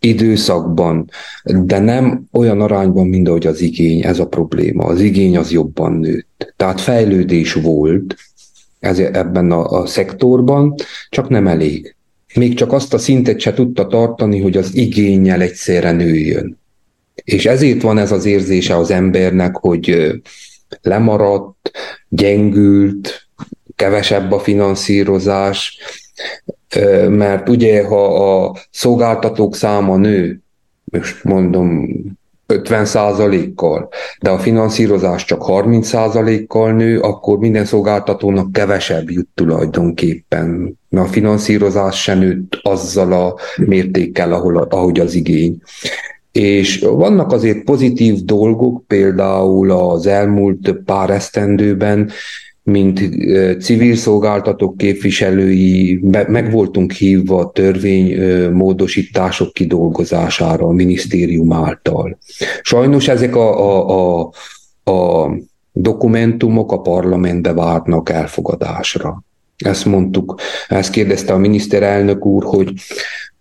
időszakban, 0.00 1.10
de 1.44 1.78
nem 1.78 2.24
olyan 2.32 2.60
arányban, 2.60 3.06
mint 3.06 3.28
ahogy 3.28 3.46
az 3.46 3.60
igény, 3.60 4.02
ez 4.02 4.18
a 4.18 4.26
probléma. 4.26 4.84
Az 4.84 5.00
igény 5.00 5.36
az 5.36 5.50
jobban 5.50 5.92
nőtt. 5.92 6.54
Tehát 6.56 6.80
fejlődés 6.80 7.52
volt 7.52 8.16
ez, 8.86 8.98
ebben 8.98 9.50
a, 9.50 9.80
a 9.80 9.86
szektorban, 9.86 10.74
csak 11.08 11.28
nem 11.28 11.46
elég 11.46 11.96
még 12.36 12.54
csak 12.54 12.72
azt 12.72 12.94
a 12.94 12.98
szintet 12.98 13.40
se 13.40 13.54
tudta 13.54 13.86
tartani, 13.86 14.40
hogy 14.40 14.56
az 14.56 14.74
igényel 14.74 15.40
egyszerre 15.40 15.92
nőjön. 15.92 16.58
És 17.14 17.46
ezért 17.46 17.82
van 17.82 17.98
ez 17.98 18.12
az 18.12 18.24
érzése 18.24 18.76
az 18.76 18.90
embernek, 18.90 19.56
hogy 19.56 20.12
lemaradt, 20.82 21.70
gyengült, 22.08 23.28
kevesebb 23.74 24.32
a 24.32 24.38
finanszírozás, 24.38 25.78
mert 27.08 27.48
ugye, 27.48 27.84
ha 27.84 28.44
a 28.44 28.56
szolgáltatók 28.70 29.56
száma 29.56 29.96
nő, 29.96 30.40
most 30.84 31.24
mondom 31.24 31.88
50% 32.48 33.52
kal 33.54 33.88
de 34.20 34.30
a 34.30 34.38
finanszírozás 34.38 35.24
csak 35.24 35.42
30% 35.46 36.44
kal 36.48 36.72
nő, 36.72 37.00
akkor 37.00 37.38
minden 37.38 37.64
szolgáltatónak 37.64 38.52
kevesebb 38.52 39.10
jut 39.10 39.28
tulajdonképpen. 39.34 40.78
Mert 40.88 41.06
a 41.06 41.10
finanszírozás 41.10 42.02
sem 42.02 42.18
nőtt 42.18 42.58
azzal 42.62 43.12
a 43.12 43.34
mértékkel, 43.56 44.32
ahol, 44.32 44.56
ahogy 44.56 45.00
az 45.00 45.14
igény. 45.14 45.58
És 46.32 46.78
vannak 46.78 47.32
azért 47.32 47.64
pozitív 47.64 48.14
dolgok, 48.14 48.86
például 48.86 49.70
az 49.70 50.06
elmúlt 50.06 50.76
pár 50.84 51.10
esztendőben 51.10 52.10
mint 52.66 53.00
civil 53.60 53.96
szolgáltatók 53.96 54.76
képviselői 54.76 56.00
meg 56.26 56.50
voltunk 56.50 56.92
hívva 56.92 57.50
törvény 57.54 58.20
módosítások 58.50 59.52
kidolgozására 59.52 60.66
a 60.66 60.72
minisztérium 60.72 61.52
által. 61.52 62.18
Sajnos 62.62 63.08
ezek 63.08 63.36
a, 63.36 63.80
a, 63.88 64.30
a, 64.84 64.90
a 64.90 65.30
dokumentumok 65.72 66.72
a 66.72 66.80
parlamentbe 66.80 67.52
várnak 67.52 68.10
elfogadásra. 68.10 69.22
Ezt 69.56 69.84
mondtuk, 69.84 70.40
ezt 70.68 70.90
kérdezte 70.90 71.32
a 71.32 71.38
miniszterelnök 71.38 72.26
úr, 72.26 72.44
hogy 72.44 72.72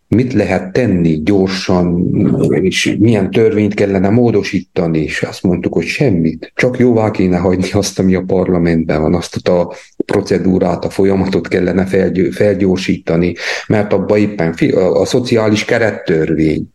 mit 0.07 0.33
lehet 0.33 0.73
tenni 0.73 1.21
gyorsan, 1.23 2.09
és 2.49 2.95
milyen 2.99 3.31
törvényt 3.31 3.73
kellene 3.73 4.09
módosítani, 4.09 4.99
és 4.99 5.21
azt 5.21 5.43
mondtuk, 5.43 5.73
hogy 5.73 5.85
semmit, 5.85 6.51
csak 6.55 6.79
jóvá 6.79 7.11
kéne 7.11 7.37
hagyni 7.37 7.71
azt, 7.71 7.99
ami 7.99 8.15
a 8.15 8.23
parlamentben 8.27 9.01
van, 9.01 9.15
azt 9.15 9.47
a 9.47 9.73
procedúrát, 10.05 10.85
a 10.85 10.89
folyamatot 10.89 11.47
kellene 11.47 11.85
felgyorsítani, 12.31 13.35
mert 13.67 13.93
abban 13.93 14.17
éppen 14.17 14.53
a, 14.73 15.01
a 15.01 15.05
szociális 15.05 15.65
kerettörvény 15.65 16.73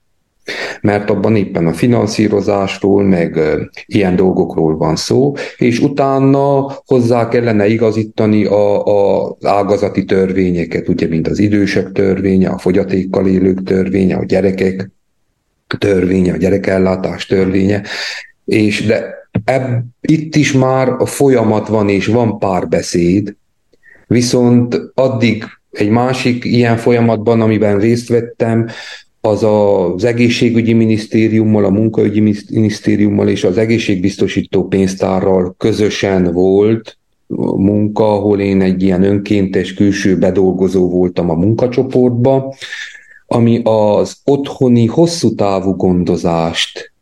mert 0.81 1.11
abban 1.11 1.37
éppen 1.37 1.67
a 1.67 1.73
finanszírozásról, 1.73 3.05
meg 3.05 3.41
ilyen 3.87 4.17
dolgokról 4.17 4.77
van 4.77 4.97
szó, 4.97 5.35
és 5.57 5.81
utána 5.81 6.73
hozzá 6.87 7.29
kellene 7.29 7.67
igazítani 7.67 8.45
a, 8.45 8.87
a, 8.87 9.29
az 9.29 9.45
ágazati 9.45 10.05
törvényeket, 10.05 10.89
ugye, 10.89 11.07
mint 11.07 11.29
az 11.29 11.39
idősek 11.39 11.93
törvénye, 11.93 12.49
a 12.49 12.59
fogyatékkal 12.59 13.27
élők 13.27 13.63
törvénye, 13.63 14.17
a 14.17 14.25
gyerekek 14.25 14.91
törvénye, 15.79 16.33
a 16.33 16.37
gyerekellátás 16.37 17.27
törvénye, 17.27 17.83
és 18.45 18.87
de 18.87 19.19
ebb, 19.45 19.85
itt 20.01 20.37
is 20.37 20.53
már 20.53 20.89
a 20.89 21.07
folyamat 21.07 21.69
van, 21.69 21.89
és 21.89 22.07
van 22.07 22.39
párbeszéd, 22.39 23.37
viszont 24.07 24.81
addig 24.95 25.45
egy 25.71 25.89
másik 25.89 26.45
ilyen 26.45 26.77
folyamatban, 26.77 27.41
amiben 27.41 27.79
részt 27.79 28.09
vettem, 28.09 28.69
az 29.21 29.43
az 29.43 30.05
egészségügyi 30.05 30.73
minisztériummal, 30.73 31.65
a 31.65 31.71
munkaügyi 31.71 32.21
minisztériummal 32.51 33.29
és 33.29 33.45
az 33.45 33.59
egészségbiztosító 33.59 34.65
pénztárral 34.65 35.55
közösen 35.59 36.33
volt 36.33 36.99
munka, 37.57 38.13
ahol 38.13 38.41
én 38.41 38.61
egy 38.61 38.83
ilyen 38.83 39.03
önkéntes 39.03 39.75
külső 39.75 40.19
bedolgozó 40.19 40.89
voltam 40.89 41.31
a 41.31 41.35
munkacsoportba, 41.35 42.55
ami 43.27 43.61
az 43.65 44.17
otthoni 44.25 44.87
hosszú 44.87 45.35
távú 45.35 45.77
gondozást 45.77 46.93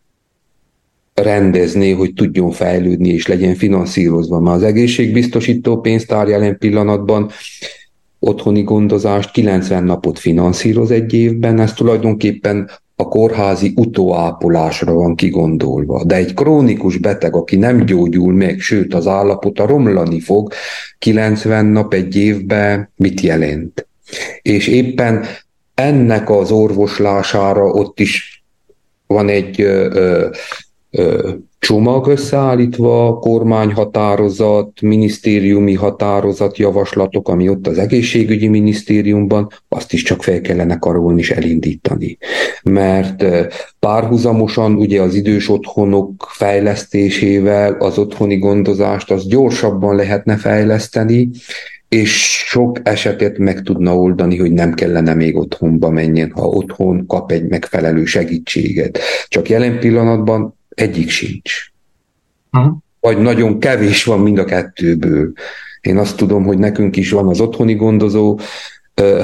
rendezné, 1.14 1.90
hogy 1.90 2.12
tudjon 2.14 2.50
fejlődni 2.50 3.08
és 3.08 3.26
legyen 3.26 3.54
finanszírozva. 3.54 4.40
Mert 4.40 4.56
az 4.56 4.62
egészségbiztosító 4.62 5.80
pénztár 5.80 6.28
jelen 6.28 6.58
pillanatban 6.58 7.30
otthoni 8.20 8.62
gondozást 8.62 9.30
90 9.30 9.84
napot 9.84 10.18
finanszíroz 10.18 10.90
egy 10.90 11.12
évben, 11.12 11.60
ez 11.60 11.72
tulajdonképpen 11.72 12.70
a 12.96 13.08
kórházi 13.08 13.72
utóápolásra 13.76 14.92
van 14.92 15.14
kigondolva. 15.14 16.04
De 16.04 16.14
egy 16.14 16.34
krónikus 16.34 16.96
beteg, 16.96 17.34
aki 17.34 17.56
nem 17.56 17.84
gyógyul 17.84 18.32
meg, 18.32 18.60
sőt 18.60 18.94
az 18.94 19.06
állapota 19.06 19.66
romlani 19.66 20.20
fog, 20.20 20.52
90 20.98 21.64
nap 21.64 21.94
egy 21.94 22.16
évben 22.16 22.92
mit 22.96 23.20
jelent? 23.20 23.86
És 24.42 24.66
éppen 24.66 25.24
ennek 25.74 26.30
az 26.30 26.50
orvoslására 26.50 27.64
ott 27.64 28.00
is 28.00 28.44
van 29.06 29.28
egy 29.28 29.60
ö, 29.60 29.90
ö, 29.92 30.28
csomag 31.58 32.06
összeállítva, 32.06 33.18
kormányhatározat, 33.18 34.80
minisztériumi 34.80 35.74
határozat, 35.74 36.58
javaslatok, 36.58 37.28
ami 37.28 37.48
ott 37.48 37.66
az 37.66 37.78
egészségügyi 37.78 38.48
minisztériumban, 38.48 39.48
azt 39.68 39.92
is 39.92 40.02
csak 40.02 40.22
fel 40.22 40.40
kellene 40.40 40.78
karolni 40.78 41.20
és 41.20 41.30
elindítani. 41.30 42.18
Mert 42.62 43.24
párhuzamosan 43.78 44.74
ugye 44.74 45.02
az 45.02 45.14
idős 45.14 45.48
otthonok 45.48 46.26
fejlesztésével 46.28 47.72
az 47.72 47.98
otthoni 47.98 48.38
gondozást 48.38 49.10
az 49.10 49.26
gyorsabban 49.26 49.96
lehetne 49.96 50.36
fejleszteni, 50.36 51.30
és 51.88 52.44
sok 52.46 52.78
esetet 52.82 53.38
meg 53.38 53.62
tudna 53.62 53.96
oldani, 53.96 54.36
hogy 54.36 54.52
nem 54.52 54.74
kellene 54.74 55.14
még 55.14 55.36
otthonba 55.36 55.90
menjen, 55.90 56.32
ha 56.34 56.46
otthon 56.46 57.06
kap 57.06 57.32
egy 57.32 57.48
megfelelő 57.48 58.04
segítséget. 58.04 58.98
Csak 59.28 59.48
jelen 59.48 59.78
pillanatban 59.78 60.57
egyik 60.78 61.10
sincs. 61.10 61.52
Uh-huh. 62.52 62.76
Vagy 63.00 63.18
nagyon 63.18 63.58
kevés 63.58 64.04
van 64.04 64.20
mind 64.20 64.38
a 64.38 64.44
kettőből. 64.44 65.32
Én 65.80 65.96
azt 65.96 66.16
tudom, 66.16 66.44
hogy 66.44 66.58
nekünk 66.58 66.96
is 66.96 67.10
van 67.10 67.28
az 67.28 67.40
otthoni 67.40 67.74
gondozó 67.74 68.38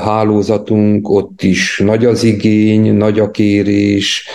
hálózatunk, 0.01 1.09
ott 1.09 1.43
is 1.43 1.79
nagy 1.79 2.05
az 2.05 2.23
igény, 2.23 2.93
nagy 2.93 3.19
a 3.19 3.31
kérés, 3.31 4.27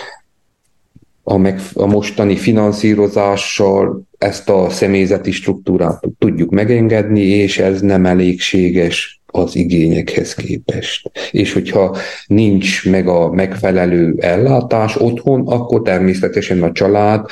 a, 1.23 1.37
meg, 1.37 1.59
a 1.73 1.85
mostani 1.85 2.35
finanszírozással 2.35 4.01
ezt 4.17 4.49
a 4.49 4.69
személyzeti 4.69 5.31
struktúrát 5.31 6.03
tudjuk 6.17 6.49
megengedni, 6.49 7.21
és 7.21 7.57
ez 7.57 7.81
nem 7.81 8.05
elégséges 8.05 9.18
az 9.31 9.55
igényekhez 9.55 10.33
képest. 10.33 11.11
És 11.31 11.53
hogyha 11.53 11.97
nincs 12.27 12.89
meg 12.89 13.07
a 13.07 13.31
megfelelő 13.31 14.15
ellátás 14.17 14.95
otthon, 14.95 15.47
akkor 15.47 15.81
természetesen 15.81 16.63
a 16.63 16.71
család 16.71 17.25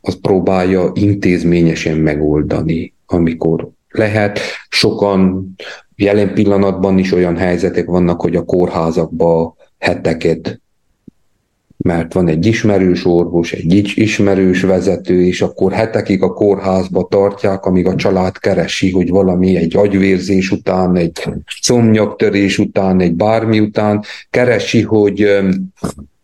az 0.00 0.20
próbálja 0.20 0.90
intézményesen 0.94 1.96
megoldani, 1.96 2.94
amikor 3.06 3.68
lehet. 3.88 4.40
Sokan 4.68 5.54
jelen 5.96 6.34
pillanatban 6.34 6.98
is 6.98 7.12
olyan 7.12 7.36
helyzetek 7.36 7.86
vannak, 7.86 8.20
hogy 8.20 8.36
a 8.36 8.44
kórházakba 8.44 9.56
heteket 9.78 10.62
mert 11.84 12.12
van 12.12 12.28
egy 12.28 12.46
ismerős 12.46 13.06
orvos, 13.06 13.52
egy 13.52 13.92
ismerős 13.94 14.62
vezető, 14.62 15.26
és 15.26 15.42
akkor 15.42 15.72
hetekig 15.72 16.22
a 16.22 16.32
kórházba 16.32 17.06
tartják, 17.10 17.64
amíg 17.64 17.86
a 17.86 17.94
család 17.94 18.38
keresi, 18.38 18.90
hogy 18.90 19.08
valami 19.08 19.56
egy 19.56 19.76
agyvérzés 19.76 20.50
után, 20.50 20.96
egy 20.96 21.24
szomnyaktörés 21.60 22.58
után, 22.58 23.00
egy 23.00 23.14
bármi 23.14 23.60
után 23.60 24.04
keresi, 24.30 24.82
hogy 24.82 25.38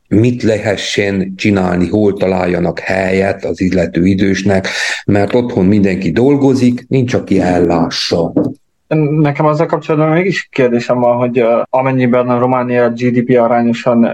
mit 0.08 0.42
lehessen 0.42 1.34
csinálni, 1.36 1.88
hol 1.88 2.12
találjanak 2.12 2.78
helyet 2.78 3.44
az 3.44 3.60
illető 3.60 4.06
idősnek, 4.06 4.68
mert 5.04 5.34
otthon 5.34 5.64
mindenki 5.64 6.10
dolgozik, 6.10 6.84
nincs, 6.88 7.14
aki 7.14 7.40
ellássa. 7.40 8.32
Nekem 8.96 9.46
azzal 9.46 9.66
kapcsolatban 9.66 10.10
mégis 10.10 10.48
kérdésem 10.50 11.00
van, 11.00 11.16
hogy 11.16 11.44
amennyiben 11.68 12.28
a 12.28 12.38
Románia 12.38 12.88
GDP 12.88 13.38
arányosan 13.38 14.04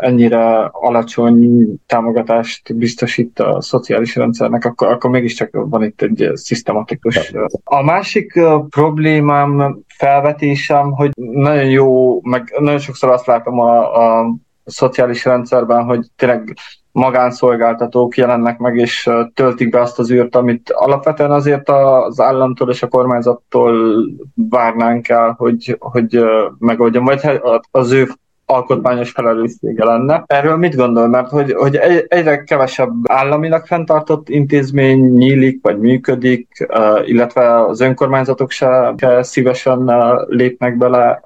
ennyire 0.00 0.70
alacsony 0.72 1.66
támogatást 1.86 2.76
biztosít 2.76 3.38
a 3.38 3.60
szociális 3.62 4.16
rendszernek, 4.16 4.64
akkor, 4.64 4.88
akkor 4.88 5.10
mégiscsak 5.10 5.50
van 5.52 5.82
itt 5.82 6.02
egy 6.02 6.30
szisztematikus. 6.34 7.32
A 7.64 7.82
másik 7.82 8.40
problémám, 8.68 9.78
felvetésem, 9.86 10.92
hogy 10.92 11.10
nagyon 11.16 11.68
jó, 11.70 12.20
meg 12.22 12.54
nagyon 12.58 12.78
sokszor 12.78 13.10
azt 13.10 13.26
látom 13.26 13.58
a, 13.58 13.96
a 14.18 14.34
szociális 14.64 15.24
rendszerben, 15.24 15.84
hogy 15.84 16.06
tényleg 16.16 16.56
magánszolgáltatók 16.92 18.16
jelennek 18.16 18.58
meg, 18.58 18.76
és 18.76 19.10
töltik 19.34 19.70
be 19.70 19.80
azt 19.80 19.98
az 19.98 20.10
űrt, 20.10 20.36
amit 20.36 20.70
alapvetően 20.70 21.30
azért 21.30 21.68
az 21.68 22.20
államtól 22.20 22.70
és 22.70 22.82
a 22.82 22.88
kormányzattól 22.88 24.04
várnánk 24.34 25.08
el, 25.08 25.34
hogy, 25.38 25.76
hogy 25.78 26.24
megoldjon, 26.58 27.04
vagy 27.04 27.40
az 27.70 27.92
ő 27.92 28.08
alkotmányos 28.50 29.10
felelőssége 29.10 29.84
lenne. 29.84 30.24
Erről 30.26 30.56
mit 30.56 30.76
gondol? 30.76 31.08
Mert 31.08 31.28
hogy, 31.28 31.52
hogy 31.52 31.76
egyre 32.08 32.42
kevesebb 32.42 32.92
államilag 33.04 33.66
fenntartott 33.66 34.28
intézmény 34.28 35.12
nyílik, 35.12 35.58
vagy 35.62 35.78
működik, 35.78 36.68
illetve 37.04 37.64
az 37.64 37.80
önkormányzatok 37.80 38.50
se, 38.50 38.94
se 38.96 39.22
szívesen 39.22 39.90
lépnek 40.28 40.76
bele 40.76 41.22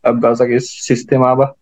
ebbe 0.00 0.28
az 0.28 0.40
egész 0.40 0.68
szisztémába. 0.80 1.57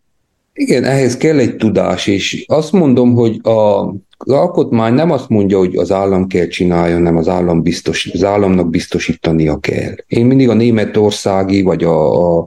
Igen, 0.59 0.85
ehhez 0.85 1.17
kell 1.17 1.39
egy 1.39 1.57
tudás, 1.57 2.07
és 2.07 2.45
azt 2.49 2.73
mondom, 2.73 3.15
hogy 3.15 3.41
a, 3.43 3.89
az 4.17 4.31
alkotmány 4.31 4.95
nem 4.95 5.11
azt 5.11 5.29
mondja, 5.29 5.59
hogy 5.59 5.77
az 5.77 5.93
állam 5.93 6.27
kell 6.27 6.47
csináljon, 6.47 6.97
hanem 6.97 7.17
az, 7.17 7.29
állam 7.29 7.63
biztos, 7.63 8.11
az 8.13 8.25
államnak 8.25 8.71
biztosítania 8.71 9.59
kell. 9.59 9.95
Én 10.07 10.27
mindig 10.27 10.49
a 10.49 10.55
németországi, 10.55 11.63
vagy 11.63 11.85
a, 11.85 12.39
a, 12.39 12.47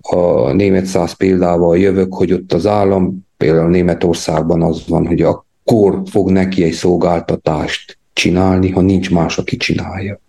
a 0.00 0.52
német 0.52 0.86
száz 0.86 1.12
példával 1.12 1.78
jövök, 1.78 2.14
hogy 2.14 2.32
ott 2.32 2.52
az 2.52 2.66
állam, 2.66 3.26
például 3.36 3.70
Németországban 3.70 4.62
az 4.62 4.82
van, 4.88 5.06
hogy 5.06 5.22
akkor 5.22 6.02
fog 6.10 6.30
neki 6.30 6.62
egy 6.62 6.72
szolgáltatást 6.72 7.98
csinálni, 8.12 8.70
ha 8.70 8.80
nincs 8.80 9.10
más, 9.10 9.38
aki 9.38 9.56
csinálja 9.56 10.20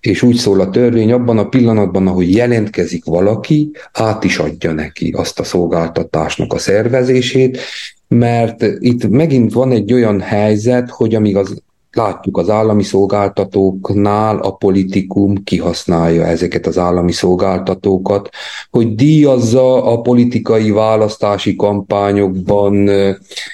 és 0.00 0.22
úgy 0.22 0.36
szól 0.36 0.60
a 0.60 0.70
törvény, 0.70 1.12
abban 1.12 1.38
a 1.38 1.48
pillanatban, 1.48 2.06
ahogy 2.06 2.34
jelentkezik 2.34 3.04
valaki, 3.04 3.70
át 3.92 4.24
is 4.24 4.38
adja 4.38 4.72
neki 4.72 5.10
azt 5.16 5.40
a 5.40 5.44
szolgáltatásnak 5.44 6.52
a 6.52 6.58
szervezését, 6.58 7.58
mert 8.08 8.62
itt 8.78 9.08
megint 9.08 9.52
van 9.52 9.72
egy 9.72 9.92
olyan 9.92 10.20
helyzet, 10.20 10.90
hogy 10.90 11.14
amíg 11.14 11.36
az 11.36 11.62
látjuk 11.92 12.38
az 12.38 12.50
állami 12.50 12.82
szolgáltatóknál 12.82 14.38
a 14.38 14.50
politikum 14.50 15.44
kihasználja 15.44 16.26
ezeket 16.26 16.66
az 16.66 16.78
állami 16.78 17.12
szolgáltatókat, 17.12 18.28
hogy 18.70 18.94
díjazza 18.94 19.84
a 19.84 20.00
politikai 20.00 20.70
választási 20.70 21.56
kampányokban 21.56 22.90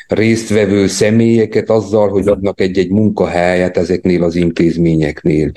résztvevő 0.08 0.86
személyeket 0.86 1.70
azzal, 1.70 2.08
hogy 2.08 2.28
adnak 2.28 2.60
egy-egy 2.60 2.90
munkahelyet 2.90 3.76
ezeknél 3.76 4.22
az 4.22 4.34
intézményeknél 4.34 5.52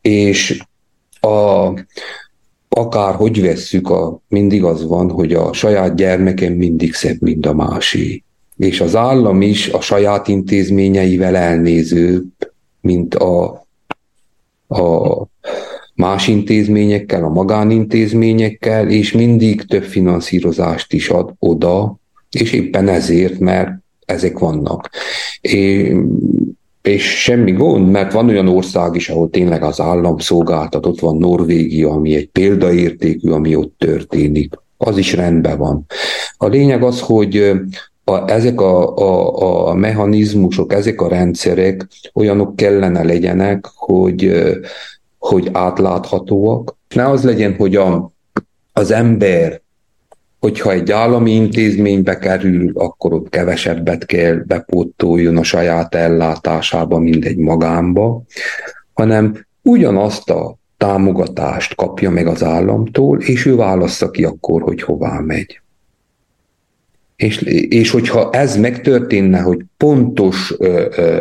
és 0.00 0.62
a, 1.20 1.68
akár 2.68 3.14
hogy 3.14 3.40
vesszük, 3.40 3.90
a, 3.90 4.20
mindig 4.28 4.64
az 4.64 4.86
van, 4.86 5.10
hogy 5.10 5.32
a 5.32 5.52
saját 5.52 5.94
gyermekem 5.94 6.52
mindig 6.52 6.94
szebb, 6.94 7.20
mint 7.20 7.46
a 7.46 7.54
másé. 7.54 8.22
És 8.56 8.80
az 8.80 8.96
állam 8.96 9.42
is 9.42 9.68
a 9.68 9.80
saját 9.80 10.28
intézményeivel 10.28 11.36
elnézőbb, 11.36 12.26
mint 12.80 13.14
a, 13.14 13.66
a 14.68 15.26
más 15.94 16.28
intézményekkel, 16.28 17.24
a 17.24 17.28
magánintézményekkel, 17.28 18.88
és 18.88 19.12
mindig 19.12 19.62
több 19.62 19.84
finanszírozást 19.84 20.92
is 20.92 21.08
ad 21.08 21.34
oda, 21.38 21.98
és 22.30 22.52
éppen 22.52 22.88
ezért, 22.88 23.38
mert 23.38 23.70
ezek 24.06 24.38
vannak. 24.38 24.90
És 25.40 25.92
és 26.82 27.20
semmi 27.22 27.52
gond, 27.52 27.90
mert 27.90 28.12
van 28.12 28.28
olyan 28.28 28.48
ország 28.48 28.94
is, 28.94 29.08
ahol 29.08 29.30
tényleg 29.30 29.62
az 29.62 29.80
állam 29.80 30.18
szolgáltat, 30.18 30.86
ott 30.86 31.00
van 31.00 31.16
Norvégia, 31.16 31.90
ami 31.90 32.14
egy 32.14 32.28
példaértékű, 32.28 33.30
ami 33.30 33.54
ott 33.56 33.74
történik. 33.78 34.54
Az 34.76 34.96
is 34.96 35.12
rendben 35.12 35.58
van. 35.58 35.86
A 36.36 36.46
lényeg 36.46 36.82
az, 36.82 37.00
hogy 37.00 37.52
a, 38.04 38.30
ezek 38.30 38.60
a, 38.60 38.96
a, 38.96 39.68
a 39.68 39.74
mechanizmusok, 39.74 40.72
ezek 40.72 41.00
a 41.00 41.08
rendszerek 41.08 41.86
olyanok 42.14 42.56
kellene 42.56 43.02
legyenek, 43.02 43.66
hogy, 43.74 44.32
hogy 45.18 45.48
átláthatóak. 45.52 46.76
Ne 46.94 47.08
az 47.08 47.24
legyen, 47.24 47.54
hogy 47.56 47.76
a, 47.76 48.12
az 48.72 48.90
ember 48.90 49.60
hogyha 50.40 50.72
egy 50.72 50.90
állami 50.90 51.30
intézménybe 51.30 52.18
kerül, 52.18 52.72
akkor 52.74 53.12
ott 53.12 53.28
kevesebbet 53.28 54.06
kell 54.06 54.34
bepótoljon 54.34 55.36
a 55.36 55.42
saját 55.42 55.94
ellátásába, 55.94 56.98
mint 56.98 57.24
egy 57.24 57.36
magánba, 57.36 58.22
hanem 58.92 59.46
ugyanazt 59.62 60.30
a 60.30 60.58
támogatást 60.76 61.74
kapja 61.74 62.10
meg 62.10 62.26
az 62.26 62.42
államtól, 62.42 63.20
és 63.20 63.46
ő 63.46 63.56
válassza 63.56 64.10
ki 64.10 64.24
akkor, 64.24 64.62
hogy 64.62 64.82
hová 64.82 65.18
megy. 65.18 65.60
És, 67.16 67.40
és 67.68 67.90
hogyha 67.90 68.30
ez 68.30 68.56
megtörténne, 68.56 69.40
hogy 69.40 69.64
pontos 69.76 70.54
ö, 70.58 70.86
ö, 70.96 71.20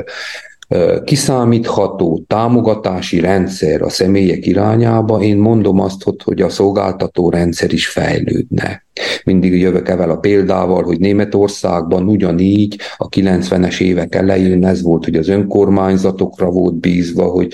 kiszámítható 1.03 2.23
támogatási 2.27 3.19
rendszer 3.19 3.81
a 3.81 3.89
személyek 3.89 4.45
irányába, 4.45 5.21
én 5.21 5.37
mondom 5.37 5.79
azt, 5.79 6.03
hogy 6.23 6.41
a 6.41 6.49
szolgáltató 6.49 7.29
rendszer 7.29 7.73
is 7.73 7.87
fejlődne. 7.87 8.83
Mindig 9.23 9.59
jövök 9.59 9.89
evel 9.89 10.09
a 10.09 10.17
példával, 10.17 10.83
hogy 10.83 10.99
Németországban 10.99 12.07
ugyanígy 12.07 12.79
a 12.97 13.09
90-es 13.09 13.81
évek 13.81 14.15
elején 14.15 14.65
ez 14.65 14.81
volt, 14.81 15.03
hogy 15.03 15.15
az 15.15 15.27
önkormányzatokra 15.27 16.49
volt 16.49 16.75
bízva, 16.75 17.23
hogy 17.23 17.53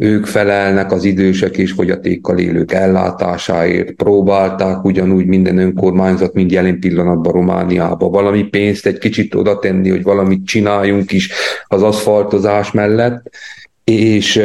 ők 0.00 0.26
felelnek 0.26 0.92
az 0.92 1.04
idősek 1.04 1.56
és 1.56 1.72
fogyatékkal 1.72 2.38
élők 2.38 2.72
ellátásáért, 2.72 3.92
próbálták 3.92 4.84
ugyanúgy 4.84 5.26
minden 5.26 5.58
önkormányzat, 5.58 6.34
mint 6.34 6.52
jelen 6.52 6.80
pillanatban 6.80 7.32
Romániába. 7.32 8.08
Valami 8.08 8.42
pénzt 8.42 8.86
egy 8.86 8.98
kicsit 8.98 9.34
oda 9.34 9.58
tenni, 9.58 9.90
hogy 9.90 10.02
valamit 10.02 10.46
csináljunk 10.46 11.12
is 11.12 11.30
az 11.66 11.82
aszfaltozás 11.82 12.70
mellett, 12.70 13.30
és 13.84 14.42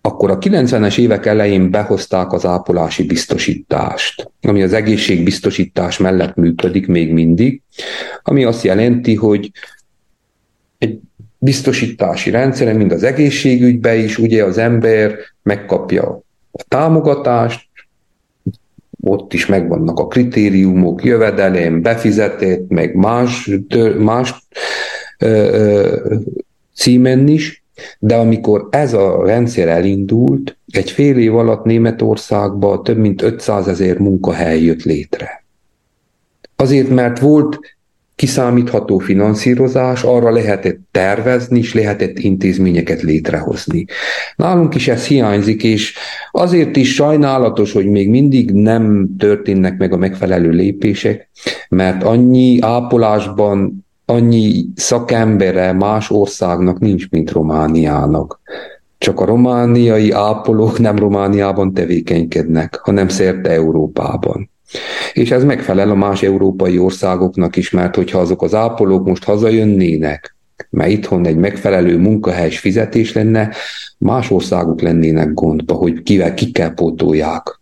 akkor 0.00 0.30
a 0.30 0.38
90-es 0.38 0.98
évek 0.98 1.26
elején 1.26 1.70
behozták 1.70 2.32
az 2.32 2.46
ápolási 2.46 3.06
biztosítást, 3.06 4.30
ami 4.42 4.62
az 4.62 4.72
egészségbiztosítás 4.72 5.98
mellett 5.98 6.34
működik 6.34 6.86
még 6.86 7.12
mindig, 7.12 7.62
ami 8.22 8.44
azt 8.44 8.64
jelenti, 8.64 9.14
hogy 9.14 9.50
egy 10.78 10.98
biztosítási 11.44 12.30
rendszere, 12.30 12.72
mint 12.72 12.92
az 12.92 13.02
egészségügybe 13.02 13.94
is, 13.94 14.18
ugye 14.18 14.44
az 14.44 14.58
ember 14.58 15.14
megkapja 15.42 16.22
a 16.52 16.62
támogatást, 16.68 17.68
ott 19.00 19.32
is 19.32 19.46
megvannak 19.46 19.98
a 19.98 20.06
kritériumok, 20.06 21.04
jövedelem, 21.04 21.82
befizetett, 21.82 22.68
meg 22.68 22.94
más, 22.94 23.50
más 23.98 24.34
ö, 25.18 25.26
ö, 25.28 26.16
címen 26.74 27.28
is, 27.28 27.64
de 27.98 28.14
amikor 28.14 28.68
ez 28.70 28.92
a 28.92 29.24
rendszer 29.24 29.68
elindult, 29.68 30.56
egy 30.66 30.90
fél 30.90 31.18
év 31.18 31.36
alatt 31.36 31.64
Németországban 31.64 32.82
több 32.82 32.98
mint 32.98 33.22
500 33.22 33.68
ezer 33.68 33.98
munkahely 33.98 34.62
jött 34.62 34.82
létre. 34.82 35.44
Azért, 36.56 36.88
mert 36.88 37.18
volt 37.18 37.73
kiszámítható 38.16 38.98
finanszírozás, 38.98 40.02
arra 40.02 40.30
lehetett 40.30 40.78
tervezni, 40.90 41.58
és 41.58 41.74
lehetett 41.74 42.18
intézményeket 42.18 43.02
létrehozni. 43.02 43.84
Nálunk 44.36 44.74
is 44.74 44.88
ez 44.88 45.06
hiányzik, 45.06 45.62
és 45.62 45.94
azért 46.30 46.76
is 46.76 46.94
sajnálatos, 46.94 47.72
hogy 47.72 47.86
még 47.86 48.08
mindig 48.08 48.50
nem 48.50 49.08
történnek 49.18 49.78
meg 49.78 49.92
a 49.92 49.96
megfelelő 49.96 50.50
lépések, 50.50 51.28
mert 51.68 52.02
annyi 52.02 52.58
ápolásban, 52.60 53.84
annyi 54.04 54.64
szakembere 54.74 55.72
más 55.72 56.10
országnak 56.10 56.78
nincs, 56.78 57.10
mint 57.10 57.30
Romániának. 57.30 58.40
Csak 58.98 59.20
a 59.20 59.24
romániai 59.24 60.10
ápolók 60.10 60.78
nem 60.78 60.96
Romániában 60.96 61.74
tevékenykednek, 61.74 62.80
hanem 62.82 63.08
szerte 63.08 63.50
Európában. 63.50 64.50
És 65.12 65.30
ez 65.30 65.44
megfelel 65.44 65.90
a 65.90 65.94
más 65.94 66.22
európai 66.22 66.78
országoknak 66.78 67.56
is, 67.56 67.70
mert 67.70 67.94
hogyha 67.94 68.18
azok 68.18 68.42
az 68.42 68.54
ápolók 68.54 69.06
most 69.06 69.24
hazajönnének, 69.24 70.36
mert 70.70 70.90
itthon 70.90 71.26
egy 71.26 71.36
megfelelő 71.36 71.98
munkahelyes 71.98 72.58
fizetés 72.58 73.12
lenne, 73.12 73.50
más 73.98 74.30
országok 74.30 74.80
lennének 74.80 75.32
gondba, 75.32 75.74
hogy 75.74 76.02
kivel 76.02 76.34
kikkel 76.34 76.70
pótolják. 76.70 77.60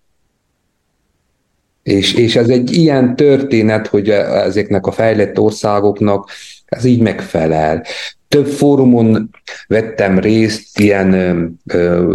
És, 1.82 2.14
és 2.14 2.36
ez 2.36 2.48
egy 2.48 2.72
ilyen 2.72 3.16
történet, 3.16 3.86
hogy 3.86 4.10
ezeknek 4.10 4.86
a 4.86 4.92
fejlett 4.92 5.38
országoknak 5.38 6.30
ez 6.64 6.84
így 6.84 7.00
megfelel. 7.00 7.84
Több 8.32 8.46
fórumon 8.46 9.30
vettem 9.66 10.18
részt 10.18 10.78
ilyen 10.78 11.08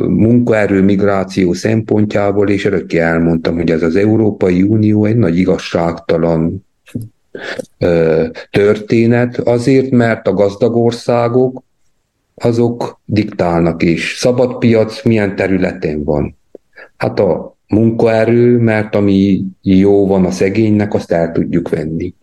munkaerő 0.08 0.82
migráció 0.82 1.53
szempontjából, 1.53 2.49
és 2.49 2.65
örökké 2.65 2.97
elmondtam, 2.97 3.56
hogy 3.56 3.71
ez 3.71 3.84
az 3.84 3.95
Európai 3.95 4.62
Unió 4.62 5.06
egy 5.06 5.15
nagy 5.15 5.38
igazságtalan 5.38 6.65
ö, 7.77 8.25
történet, 8.49 9.38
azért, 9.38 9.91
mert 9.91 10.27
a 10.27 10.34
gazdag 10.34 10.75
országok 10.75 11.63
azok 12.36 12.99
diktálnak 13.06 13.84
is. 13.84 14.15
Szabad 14.17 14.58
piac 14.58 15.03
milyen 15.03 15.36
területen 15.36 16.03
van? 16.03 16.38
Hát 16.95 17.19
a 17.19 17.58
munkaerő, 17.67 18.58
mert 18.58 18.95
ami 18.95 19.43
jó 19.62 20.08
van 20.08 20.25
a 20.25 20.32
szegénynek, 20.32 20.93
azt 20.93 21.12
el 21.12 21.32
tudjuk 21.32 21.69
venni 21.69 22.13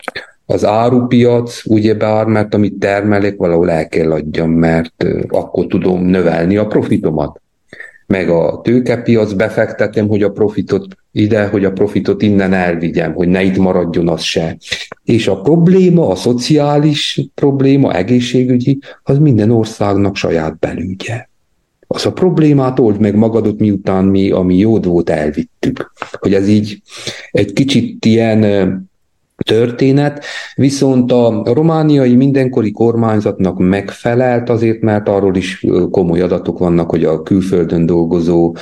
az 0.46 0.64
árupiac, 0.64 1.66
ugyebár, 1.66 2.26
mert 2.26 2.54
amit 2.54 2.78
termelek, 2.78 3.36
valahol 3.36 3.70
el 3.70 3.88
kell 3.88 4.12
adjam, 4.12 4.50
mert 4.50 5.06
akkor 5.28 5.66
tudom 5.66 6.04
növelni 6.04 6.56
a 6.56 6.66
profitomat. 6.66 7.40
Meg 8.06 8.28
a 8.28 8.60
tőkepiac 8.64 9.32
befektetem, 9.32 10.08
hogy 10.08 10.22
a 10.22 10.30
profitot 10.30 10.86
ide, 11.12 11.46
hogy 11.46 11.64
a 11.64 11.72
profitot 11.72 12.22
innen 12.22 12.52
elvigyem, 12.52 13.12
hogy 13.12 13.28
ne 13.28 13.42
itt 13.42 13.56
maradjon 13.56 14.08
az 14.08 14.22
se. 14.22 14.56
És 15.04 15.28
a 15.28 15.40
probléma, 15.40 16.08
a 16.08 16.14
szociális 16.14 17.20
probléma, 17.34 17.92
egészségügyi, 17.92 18.78
az 19.02 19.18
minden 19.18 19.50
országnak 19.50 20.16
saját 20.16 20.58
belügye. 20.58 21.28
Az 21.86 22.06
a 22.06 22.12
problémát 22.12 22.78
old 22.78 23.00
meg 23.00 23.14
magadot, 23.14 23.58
miután 23.58 24.04
mi, 24.04 24.30
ami 24.30 24.56
jód 24.58 24.86
volt, 24.86 25.10
elvittük. 25.10 25.92
Hogy 26.12 26.34
ez 26.34 26.48
így 26.48 26.82
egy 27.30 27.52
kicsit 27.52 28.04
ilyen 28.04 28.42
történet, 29.44 30.24
viszont 30.54 31.12
a 31.12 31.42
romániai 31.44 32.14
mindenkori 32.14 32.70
kormányzatnak 32.70 33.58
megfelelt 33.58 34.48
azért, 34.48 34.80
mert 34.80 35.08
arról 35.08 35.36
is 35.36 35.66
komoly 35.90 36.20
adatok 36.20 36.58
vannak, 36.58 36.90
hogy 36.90 37.04
a 37.04 37.22
külföldön 37.22 37.86
dolgozó 37.86 38.56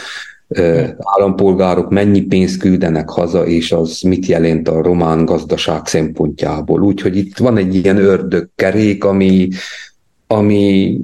állampolgárok 0.98 1.90
mennyi 1.90 2.20
pénzt 2.20 2.58
küldenek 2.58 3.08
haza, 3.08 3.46
és 3.46 3.72
az 3.72 4.00
mit 4.00 4.26
jelent 4.26 4.68
a 4.68 4.82
román 4.82 5.24
gazdaság 5.24 5.86
szempontjából. 5.86 6.82
Úgyhogy 6.82 7.16
itt 7.16 7.38
van 7.38 7.56
egy 7.56 7.74
ilyen 7.74 7.96
ördögkerék, 7.96 9.04
ami, 9.04 9.48
ami 10.26 10.98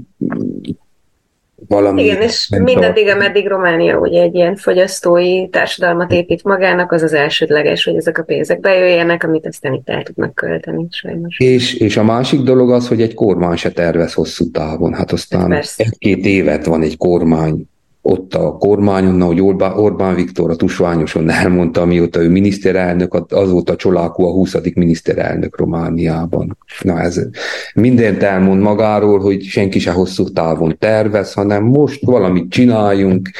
valami... 1.66 2.02
Igen, 2.02 2.22
és 2.22 2.48
mindaddig, 2.64 3.08
ameddig 3.08 3.48
Románia 3.48 3.98
ugye 3.98 4.22
egy 4.22 4.34
ilyen 4.34 4.56
fogyasztói 4.56 5.48
társadalmat 5.48 6.12
épít 6.12 6.44
magának, 6.44 6.92
az 6.92 7.02
az 7.02 7.12
elsődleges, 7.12 7.84
hogy 7.84 7.96
ezek 7.96 8.18
a 8.18 8.22
pénzek 8.22 8.60
bejöjjenek, 8.60 9.24
amit 9.24 9.46
aztán 9.46 9.72
itt 9.72 9.88
el 9.88 10.02
tudnak 10.02 10.34
költeni, 10.34 10.86
sajnos. 10.90 11.38
És, 11.38 11.74
és 11.74 11.96
a 11.96 12.04
másik 12.04 12.40
dolog 12.40 12.70
az, 12.70 12.88
hogy 12.88 13.02
egy 13.02 13.14
kormány 13.14 13.56
se 13.56 13.70
tervez 13.70 14.12
hosszú 14.14 14.50
távon. 14.50 14.94
Hát 14.94 15.12
aztán 15.12 15.52
hát 15.52 15.74
egy-két 15.76 16.26
évet 16.26 16.64
van 16.64 16.82
egy 16.82 16.96
kormány 16.96 17.68
ott 18.02 18.34
a 18.34 18.52
kormányon, 18.52 19.22
ahogy 19.22 19.40
Orbán 19.76 20.14
Viktor 20.14 20.50
a 20.50 20.56
tusványoson 20.56 21.30
elmondta, 21.30 21.80
amióta 21.80 22.22
ő 22.22 22.28
miniszterelnök, 22.28 23.24
azóta 23.28 23.76
Csolákó 23.76 24.28
a 24.28 24.32
20. 24.32 24.56
miniszterelnök 24.74 25.58
Romániában. 25.58 26.56
Na 26.82 27.00
ez 27.00 27.20
mindent 27.74 28.22
elmond 28.22 28.62
magáról, 28.62 29.18
hogy 29.18 29.42
senki 29.42 29.78
se 29.78 29.90
hosszú 29.90 30.28
távon 30.28 30.76
tervez, 30.78 31.32
hanem 31.32 31.64
most 31.64 32.04
valamit 32.04 32.50
csináljunk, 32.50 33.30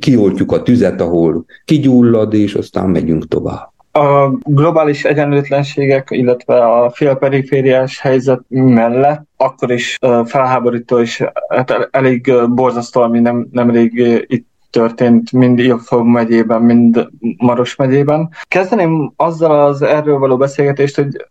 kioltjuk 0.00 0.52
a 0.52 0.62
tüzet, 0.62 1.00
ahol 1.00 1.44
kigyullad, 1.64 2.34
és 2.34 2.54
aztán 2.54 2.88
megyünk 2.90 3.28
tovább. 3.28 3.69
A 3.92 4.28
globális 4.28 5.04
egyenlőtlenségek, 5.04 6.08
illetve 6.10 6.64
a 6.64 6.90
félperifériás 6.90 8.00
helyzet 8.00 8.40
mellett 8.48 9.22
akkor 9.36 9.70
is 9.70 9.98
felháborító 10.24 10.98
és 10.98 11.24
hát 11.48 11.88
elég 11.90 12.32
borzasztó, 12.48 13.00
ami 13.00 13.20
nem, 13.20 13.48
nemrég 13.50 13.98
itt 14.26 14.48
történt 14.70 15.32
mind 15.32 15.58
Ilfog 15.58 16.06
megyében, 16.06 16.62
mind 16.62 17.08
Maros 17.36 17.76
megyében. 17.76 18.28
Kezdeném 18.48 19.12
azzal 19.16 19.66
az 19.66 19.82
erről 19.82 20.18
való 20.18 20.36
beszélgetést, 20.36 20.96
hogy 20.96 21.26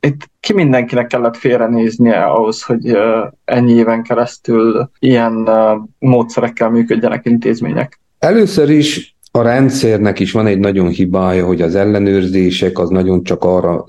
itt 0.00 0.30
ki 0.40 0.52
mindenkinek 0.52 1.06
kellett 1.06 1.36
félrenéznie 1.36 2.24
ahhoz, 2.24 2.62
hogy 2.62 2.98
ennyi 3.44 3.72
éven 3.72 4.02
keresztül 4.02 4.90
ilyen 4.98 5.50
módszerekkel 5.98 6.70
működjenek 6.70 7.26
intézmények? 7.26 8.00
Először 8.18 8.70
is 8.70 9.16
a 9.30 9.42
rendszernek 9.42 10.20
is 10.20 10.32
van 10.32 10.46
egy 10.46 10.58
nagyon 10.58 10.88
hibája, 10.88 11.46
hogy 11.46 11.62
az 11.62 11.74
ellenőrzések 11.74 12.78
az 12.78 12.88
nagyon 12.88 13.22
csak 13.22 13.44
arra, 13.44 13.86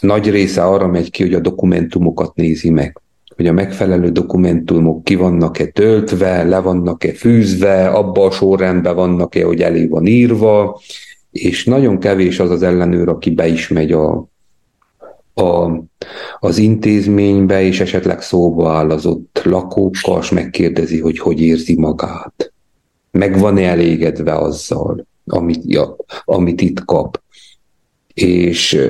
nagy 0.00 0.30
része 0.30 0.62
arra 0.64 0.86
megy 0.86 1.10
ki, 1.10 1.22
hogy 1.22 1.34
a 1.34 1.40
dokumentumokat 1.40 2.34
nézi 2.34 2.70
meg. 2.70 3.00
Hogy 3.36 3.46
a 3.46 3.52
megfelelő 3.52 4.10
dokumentumok 4.10 5.04
ki 5.04 5.14
vannak-e 5.14 5.66
töltve, 5.66 6.42
le 6.42 6.60
vannak-e 6.60 7.12
fűzve, 7.12 7.88
abba 7.88 8.24
a 8.24 8.30
sorrendben 8.30 8.94
vannak-e, 8.94 9.44
hogy 9.44 9.60
elé 9.60 9.86
van 9.86 10.06
írva, 10.06 10.80
és 11.30 11.64
nagyon 11.64 11.98
kevés 11.98 12.40
az 12.40 12.50
az 12.50 12.62
ellenőr, 12.62 13.08
aki 13.08 13.30
be 13.30 13.46
is 13.46 13.68
megy 13.68 13.92
a, 13.92 14.28
a, 15.34 15.82
az 16.38 16.58
intézménybe, 16.58 17.62
és 17.62 17.80
esetleg 17.80 18.22
szóba 18.22 18.70
áll 18.70 18.90
az 18.90 19.06
ott 19.06 19.40
lakókkal, 19.44 20.20
és 20.20 20.30
megkérdezi, 20.30 21.00
hogy 21.00 21.18
hogy 21.18 21.40
érzi 21.40 21.78
magát 21.78 22.52
meg 23.18 23.38
van-e 23.38 23.62
elégedve 23.68 24.34
azzal, 24.34 25.06
amit, 25.26 25.62
ja, 25.64 25.96
amit 26.24 26.60
itt 26.60 26.84
kap. 26.84 27.22
És 28.14 28.88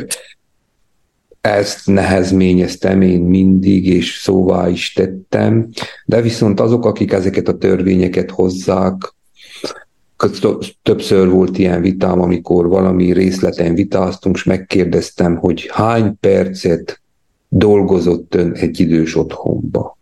ezt 1.41 1.87
nehezményeztem 1.87 3.03
én 3.03 3.20
mindig, 3.20 3.87
és 3.87 4.20
szóvá 4.22 4.68
is 4.68 4.93
tettem, 4.93 5.68
de 6.05 6.20
viszont 6.20 6.61
azok, 6.61 6.85
akik 6.85 7.12
ezeket 7.12 7.49
a 7.49 7.59
törvényeket 7.59 8.31
hozzák, 8.31 9.14
többször 10.83 11.29
volt 11.29 11.59
ilyen 11.59 11.81
vitám, 11.81 12.20
amikor 12.20 12.68
valami 12.68 13.12
részleten 13.12 13.74
vitáztunk, 13.74 14.37
és 14.37 14.45
megkérdeztem, 14.45 15.37
hogy 15.37 15.68
hány 15.72 16.18
percet 16.20 17.01
dolgozott 17.49 18.35
ön 18.35 18.53
egy 18.53 18.81
idős 18.81 19.16
otthonba. 19.16 19.97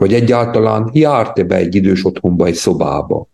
Vagy 0.00 0.14
egyáltalán 0.14 0.90
járt-e 0.92 1.44
be 1.44 1.56
egy 1.56 1.74
idős 1.74 2.04
otthonba, 2.04 2.46
egy 2.46 2.54
szobába. 2.54 3.28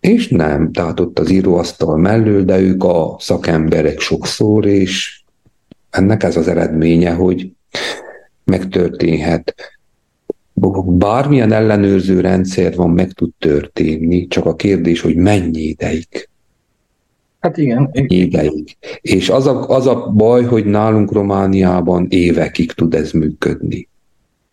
És 0.00 0.28
nem, 0.28 0.72
tehát 0.72 1.00
ott 1.00 1.18
az 1.18 1.30
íróasztal 1.30 1.96
mellől, 1.96 2.44
de 2.44 2.60
ők 2.60 2.84
a 2.84 3.16
szakemberek 3.18 4.00
sokszor, 4.00 4.66
és 4.66 5.22
ennek 5.90 6.22
ez 6.22 6.36
az 6.36 6.48
eredménye, 6.48 7.12
hogy 7.12 7.52
megtörténhet. 8.44 9.54
Bármilyen 10.86 11.52
ellenőrző 11.52 12.20
rendszer 12.20 12.74
van, 12.74 12.90
meg 12.90 13.12
tud 13.12 13.30
történni, 13.38 14.26
csak 14.26 14.46
a 14.46 14.54
kérdés, 14.54 15.00
hogy 15.00 15.16
mennyi 15.16 15.60
ideig. 15.60 16.28
Hát 17.40 17.56
igen. 17.56 17.90
Ideig. 17.92 18.76
És 19.00 19.30
az 19.30 19.46
a, 19.46 19.68
az 19.68 19.86
a 19.86 20.12
baj, 20.16 20.44
hogy 20.44 20.64
nálunk 20.64 21.12
Romániában 21.12 22.06
évekig 22.10 22.72
tud 22.72 22.94
ez 22.94 23.10
működni. 23.10 23.90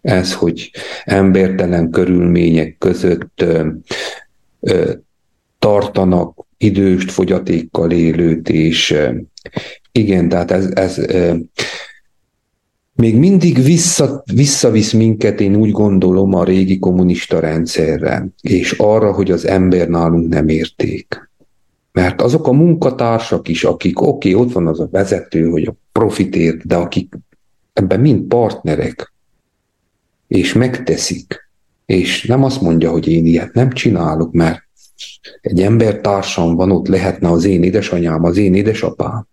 Ez, 0.01 0.33
hogy 0.33 0.71
embertelen 1.03 1.89
körülmények 1.89 2.75
között 2.77 3.41
ö, 3.41 3.67
ö, 4.59 4.93
tartanak 5.59 6.45
időst, 6.57 7.11
fogyatékkal 7.11 7.91
élőt, 7.91 8.49
és 8.49 8.97
igen, 9.91 10.29
tehát 10.29 10.51
ez, 10.51 10.65
ez 10.73 11.01
még 12.99 13.17
mindig 13.17 13.63
vissza, 13.63 14.23
visszavisz 14.33 14.91
minket, 14.91 15.39
én 15.39 15.55
úgy 15.55 15.71
gondolom, 15.71 16.33
a 16.33 16.43
régi 16.43 16.79
kommunista 16.79 17.39
rendszerre, 17.39 18.27
és 18.41 18.71
arra, 18.71 19.13
hogy 19.13 19.31
az 19.31 19.45
ember 19.45 19.87
nálunk 19.87 20.29
nem 20.29 20.47
érték. 20.47 21.29
Mert 21.91 22.21
azok 22.21 22.47
a 22.47 22.51
munkatársak 22.51 23.47
is, 23.47 23.63
akik, 23.63 24.01
oké, 24.01 24.33
okay, 24.33 24.45
ott 24.45 24.53
van 24.53 24.67
az 24.67 24.79
a 24.79 24.87
vezető, 24.91 25.47
hogy 25.47 25.65
a 25.65 25.75
profitért, 25.91 26.67
de 26.67 26.75
akik 26.75 27.13
ebben 27.73 27.99
mind 27.99 28.27
partnerek, 28.27 29.13
és 30.29 30.53
megteszik, 30.53 31.49
és 31.85 32.25
nem 32.25 32.43
azt 32.43 32.61
mondja, 32.61 32.91
hogy 32.91 33.07
én 33.07 33.25
ilyet 33.25 33.53
nem 33.53 33.69
csinálok, 33.69 34.31
mert 34.31 34.61
egy 35.41 35.61
embertársam 35.61 36.55
van, 36.55 36.71
ott 36.71 36.87
lehetne 36.87 37.29
az 37.29 37.45
én 37.45 37.63
édesanyám, 37.63 38.23
az 38.23 38.37
én 38.37 38.53
édesapám. 38.53 39.27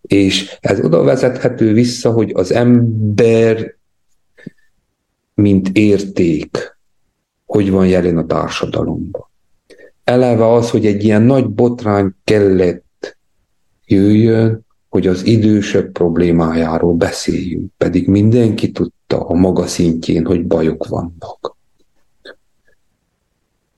És 0.00 0.56
ez 0.60 0.80
oda 0.80 1.02
vezethető 1.02 1.72
vissza, 1.72 2.10
hogy 2.10 2.32
az 2.34 2.52
ember, 2.52 3.74
mint 5.34 5.68
érték, 5.72 6.78
hogy 7.46 7.70
van 7.70 7.86
jelen 7.86 8.18
a 8.18 8.26
társadalomban. 8.26 9.30
Eleve 10.04 10.52
az, 10.52 10.70
hogy 10.70 10.86
egy 10.86 11.04
ilyen 11.04 11.22
nagy 11.22 11.48
botrány 11.48 12.14
kellett 12.24 13.16
jöjjön, 13.86 14.66
hogy 14.88 15.06
az 15.06 15.26
idősebb 15.26 15.92
problémájáról 15.92 16.94
beszéljünk, 16.94 17.72
pedig 17.76 18.08
mindenki 18.08 18.72
tudta 19.06 19.26
a 19.26 19.34
maga 19.34 19.66
szintjén, 19.66 20.26
hogy 20.26 20.46
bajok 20.46 20.86
vannak. 20.86 21.56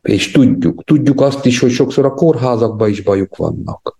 És 0.03 0.31
tudjuk, 0.31 0.85
tudjuk 0.85 1.21
azt 1.21 1.47
is, 1.47 1.59
hogy 1.59 1.71
sokszor 1.71 2.05
a 2.05 2.15
kórházakban 2.15 2.89
is 2.89 3.03
bajuk 3.03 3.37
vannak. 3.37 3.99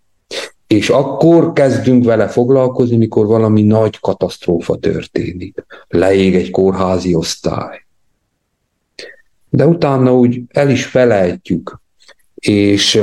És 0.67 0.91
akkor 0.91 1.53
kezdünk 1.53 2.05
vele 2.05 2.29
foglalkozni, 2.29 2.97
mikor 2.97 3.27
valami 3.27 3.63
nagy 3.63 4.01
katasztrófa 4.01 4.77
történik. 4.77 5.65
Leég 5.89 6.35
egy 6.35 6.51
kórházi 6.51 7.15
osztály. 7.15 7.87
De 9.49 9.67
utána 9.67 10.15
úgy 10.15 10.43
el 10.49 10.71
is 10.71 10.87
felejtjük. 10.87 11.81
És 12.35 13.01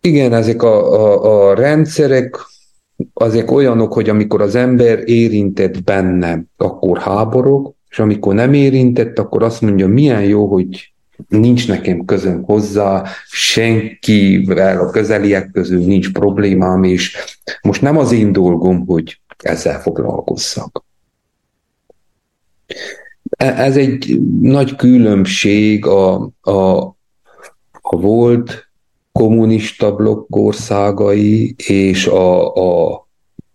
igen, 0.00 0.32
ezek 0.32 0.62
a, 0.62 0.92
a, 0.92 1.48
a 1.48 1.54
rendszerek 1.54 2.36
azok 3.12 3.50
olyanok, 3.50 3.92
hogy 3.92 4.08
amikor 4.08 4.40
az 4.40 4.54
ember 4.54 5.08
érintett 5.08 5.84
benne, 5.84 6.44
akkor 6.56 6.98
háborog, 6.98 7.74
és 7.88 7.98
amikor 7.98 8.34
nem 8.34 8.52
érintett, 8.52 9.18
akkor 9.18 9.42
azt 9.42 9.60
mondja, 9.60 9.88
milyen 9.88 10.22
jó, 10.22 10.46
hogy 10.46 10.92
nincs 11.28 11.68
nekem 11.68 12.04
közöm 12.04 12.42
hozzá, 12.42 13.04
senkivel 13.26 14.80
a 14.80 14.90
közeliek 14.90 15.50
közül 15.50 15.84
nincs 15.84 16.12
problémám, 16.12 16.84
és 16.84 17.16
most 17.62 17.82
nem 17.82 17.98
az 17.98 18.12
én 18.12 18.32
dolgom, 18.32 18.86
hogy 18.86 19.20
ezzel 19.38 19.80
foglalkozzak. 19.80 20.84
E, 23.36 23.46
ez 23.46 23.76
egy 23.76 24.20
nagy 24.40 24.76
különbség 24.76 25.86
a, 25.86 26.30
a, 26.40 26.78
a 27.80 27.96
volt 27.96 28.71
kommunista 29.12 29.94
blokk 29.94 30.36
országai 30.36 31.54
és 31.66 32.06
a, 32.06 32.54
a 32.54 33.02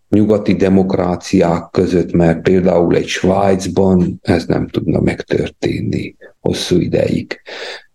nyugati 0.08 0.54
demokráciák 0.54 1.70
között, 1.70 2.12
mert 2.12 2.40
például 2.40 2.96
egy 2.96 3.06
Svájcban 3.06 4.18
ez 4.22 4.46
nem 4.46 4.68
tudna 4.68 5.00
megtörténni 5.00 6.16
hosszú 6.40 6.80
ideig. 6.80 7.40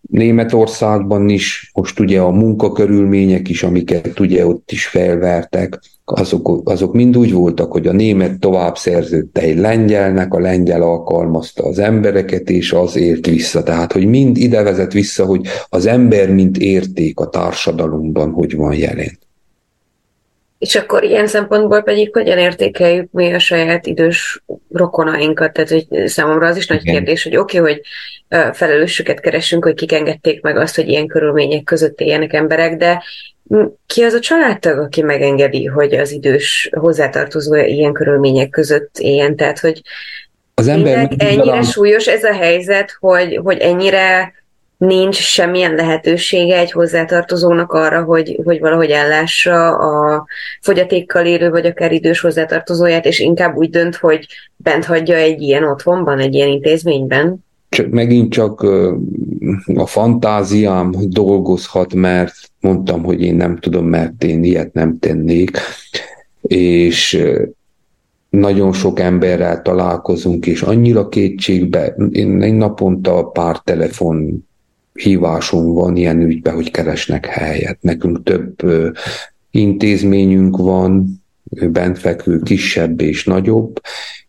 Németországban 0.00 1.28
is 1.28 1.70
most 1.74 2.00
ugye 2.00 2.20
a 2.20 2.30
munkakörülmények 2.30 3.48
is, 3.48 3.62
amiket 3.62 4.20
ugye 4.20 4.46
ott 4.46 4.70
is 4.70 4.86
felvertek, 4.86 5.80
azok, 6.04 6.60
azok 6.64 6.92
mind 6.92 7.16
úgy 7.16 7.32
voltak, 7.32 7.72
hogy 7.72 7.86
a 7.86 7.92
német 7.92 8.38
tovább 8.38 8.76
szerződte 8.76 9.40
egy 9.40 9.58
lengyelnek, 9.58 10.34
a 10.34 10.38
lengyel 10.38 10.82
alkalmazta 10.82 11.64
az 11.64 11.78
embereket, 11.78 12.50
és 12.50 12.72
az 12.72 12.96
ért 12.96 13.26
vissza. 13.26 13.62
Tehát, 13.62 13.92
hogy 13.92 14.06
mind 14.06 14.36
ide 14.36 14.62
vezet 14.62 14.92
vissza, 14.92 15.24
hogy 15.24 15.46
az 15.68 15.86
ember 15.86 16.30
mint 16.30 16.58
érték 16.58 17.20
a 17.20 17.28
társadalomban 17.28 18.30
hogy 18.30 18.56
van 18.56 18.74
jelen. 18.74 19.18
És 20.58 20.74
akkor 20.74 21.02
ilyen 21.02 21.26
szempontból 21.26 21.82
pedig 21.82 22.12
hogyan 22.12 22.38
értékeljük 22.38 23.12
mi 23.12 23.32
a 23.32 23.38
saját 23.38 23.86
idős 23.86 24.42
rokonainkat? 24.72 25.52
Tehát 25.52 25.70
hogy 25.70 26.08
számomra 26.08 26.46
az 26.46 26.56
is 26.56 26.66
nagy 26.66 26.80
Igen. 26.82 26.94
kérdés, 26.94 27.22
hogy 27.22 27.36
oké, 27.36 27.58
okay, 27.58 27.72
hogy 27.72 27.82
felelősöket 28.56 29.20
keresünk, 29.20 29.64
hogy 29.64 29.74
kik 29.74 29.92
engedték 29.92 30.42
meg 30.42 30.56
azt, 30.56 30.74
hogy 30.74 30.88
ilyen 30.88 31.06
körülmények 31.06 31.62
között 31.64 32.00
éljenek 32.00 32.32
emberek, 32.32 32.76
de 32.76 33.02
ki 33.86 34.02
az 34.02 34.12
a 34.12 34.20
családtag, 34.20 34.78
aki 34.78 35.02
megengedi, 35.02 35.64
hogy 35.64 35.94
az 35.94 36.10
idős 36.10 36.70
hozzátartozó 36.72 37.54
ilyen 37.54 37.92
körülmények 37.92 38.48
között 38.48 38.98
éljen? 38.98 39.36
Tehát, 39.36 39.58
hogy 39.58 39.82
az 40.54 40.68
ember 40.68 41.10
ennyire 41.18 41.62
súlyos 41.62 42.06
ez 42.06 42.24
a 42.24 42.32
helyzet, 42.32 42.96
hogy, 43.00 43.40
hogy 43.42 43.58
ennyire 43.58 44.32
nincs 44.76 45.16
semmilyen 45.16 45.74
lehetősége 45.74 46.58
egy 46.58 46.72
hozzátartozónak 46.72 47.72
arra, 47.72 48.02
hogy, 48.02 48.40
hogy 48.44 48.60
valahogy 48.60 48.90
ellássa 48.90 49.76
a 49.76 50.26
fogyatékkal 50.60 51.26
élő 51.26 51.50
vagy 51.50 51.66
akár 51.66 51.92
idős 51.92 52.20
hozzátartozóját, 52.20 53.06
és 53.06 53.18
inkább 53.18 53.56
úgy 53.56 53.70
dönt, 53.70 53.96
hogy 53.96 54.26
bent 54.56 54.84
hagyja 54.84 55.16
egy 55.16 55.42
ilyen 55.42 55.64
otthonban, 55.64 56.18
egy 56.18 56.34
ilyen 56.34 56.48
intézményben? 56.48 57.44
Csak, 57.68 57.88
megint 57.88 58.32
csak 58.32 58.62
a 59.74 59.86
fantáziám 59.86 60.94
dolgozhat, 61.08 61.94
mert 61.94 62.34
mondtam, 62.60 63.02
hogy 63.02 63.22
én 63.22 63.34
nem 63.34 63.58
tudom, 63.58 63.86
mert 63.86 64.24
én 64.24 64.44
ilyet 64.44 64.72
nem 64.72 64.98
tennék, 64.98 65.58
és 66.42 67.24
nagyon 68.30 68.72
sok 68.72 69.00
emberrel 69.00 69.62
találkozunk, 69.62 70.46
és 70.46 70.62
annyira 70.62 71.08
kétségbe, 71.08 71.94
én 72.10 72.42
egy 72.42 72.54
naponta 72.54 73.24
pár 73.24 73.58
telefon 73.58 74.46
hívásunk 74.94 75.78
van 75.78 75.96
ilyen 75.96 76.20
ügybe, 76.20 76.50
hogy 76.50 76.70
keresnek 76.70 77.26
helyet. 77.26 77.78
Nekünk 77.80 78.22
több 78.22 78.56
intézményünk 79.50 80.56
van, 80.56 81.22
bentfekvő, 81.70 82.38
kisebb 82.38 83.00
és 83.00 83.24
nagyobb, 83.24 83.80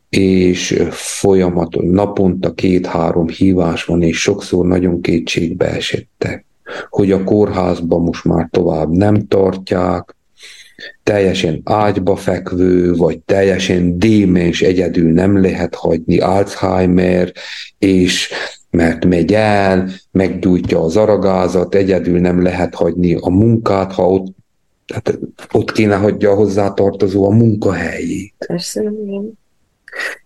és 0.10 0.84
folyamaton 0.92 1.86
naponta 1.86 2.54
két-három 2.54 3.28
hívás 3.28 3.86
van, 3.86 4.02
és 4.02 4.22
sokszor 4.22 4.66
nagyon 4.66 5.02
kétségbe 5.02 5.66
esettek, 5.66 6.46
hogy 6.90 7.12
a 7.12 7.24
kórházban 7.24 8.02
most 8.02 8.24
már 8.24 8.48
tovább 8.52 8.90
nem 8.90 9.28
tartják, 9.28 10.16
teljesen 11.04 11.62
ágyba 11.64 12.16
fekvő, 12.16 12.94
vagy 12.94 13.20
teljesen 13.20 14.00
démens 14.00 14.62
egyedül 14.62 15.12
nem 15.12 15.42
lehet 15.42 15.76
hagyni, 15.76 16.20
Alzheimer, 16.20 17.32
és 17.80 18.30
mert 18.70 19.06
megy 19.06 19.34
el, 19.34 19.90
meggyújtja 20.12 20.82
az 20.82 20.98
aragázat, 20.98 21.76
egyedül 21.76 22.20
nem 22.20 22.42
lehet 22.42 22.76
hagyni 22.76 23.14
a 23.14 23.30
munkát, 23.30 23.94
ha 23.94 24.10
ott, 24.10 24.36
tehát 24.86 25.20
ott 25.52 25.72
kéne 25.72 25.96
hagyja 25.96 26.32
a 26.32 26.36
hozzátartozó 26.36 27.26
a 27.26 27.36
munkahelyét. 27.36 28.34
Persze, 28.48 28.82
igen. 28.82 29.38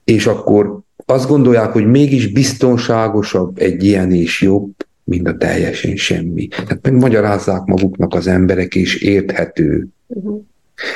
És 0.04 0.28
akkor 0.28 0.80
azt 1.06 1.28
gondolják, 1.28 1.72
hogy 1.72 1.86
mégis 1.86 2.32
biztonságosabb 2.32 3.58
egy 3.58 3.84
ilyen 3.84 4.12
és 4.12 4.42
jobb, 4.42 4.72
mint 5.04 5.28
a 5.28 5.38
teljesen 5.38 5.96
semmi. 5.96 6.48
Tehát 6.48 6.80
megmagyarázzák 6.82 7.66
maguknak 7.66 8.14
az 8.14 8.28
emberek, 8.28 8.76
és 8.76 8.96
érthető. 8.96 9.88
Uh-huh. 10.08 10.42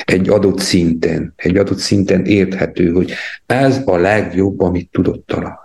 Egy 0.05 0.29
adott 0.29 0.59
szinten, 0.59 1.33
egy 1.35 1.57
adott 1.57 1.77
szinten 1.77 2.25
érthető, 2.25 2.91
hogy 2.91 3.11
ez 3.45 3.81
a 3.85 3.97
legjobb, 3.97 4.61
amit 4.61 4.89
tudott 4.91 5.27
találni. 5.27 5.57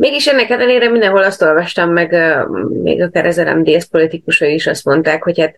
Mégis 0.00 0.26
ennek 0.26 0.50
ellenére 0.50 0.90
mindenhol 0.90 1.22
azt 1.22 1.42
olvastam, 1.42 1.92
meg 1.92 2.16
még 2.82 3.02
akár 3.02 3.26
az 3.26 3.38
politikusai 3.90 4.54
is 4.54 4.66
azt 4.66 4.84
mondták, 4.84 5.22
hogy 5.22 5.40
hát 5.40 5.56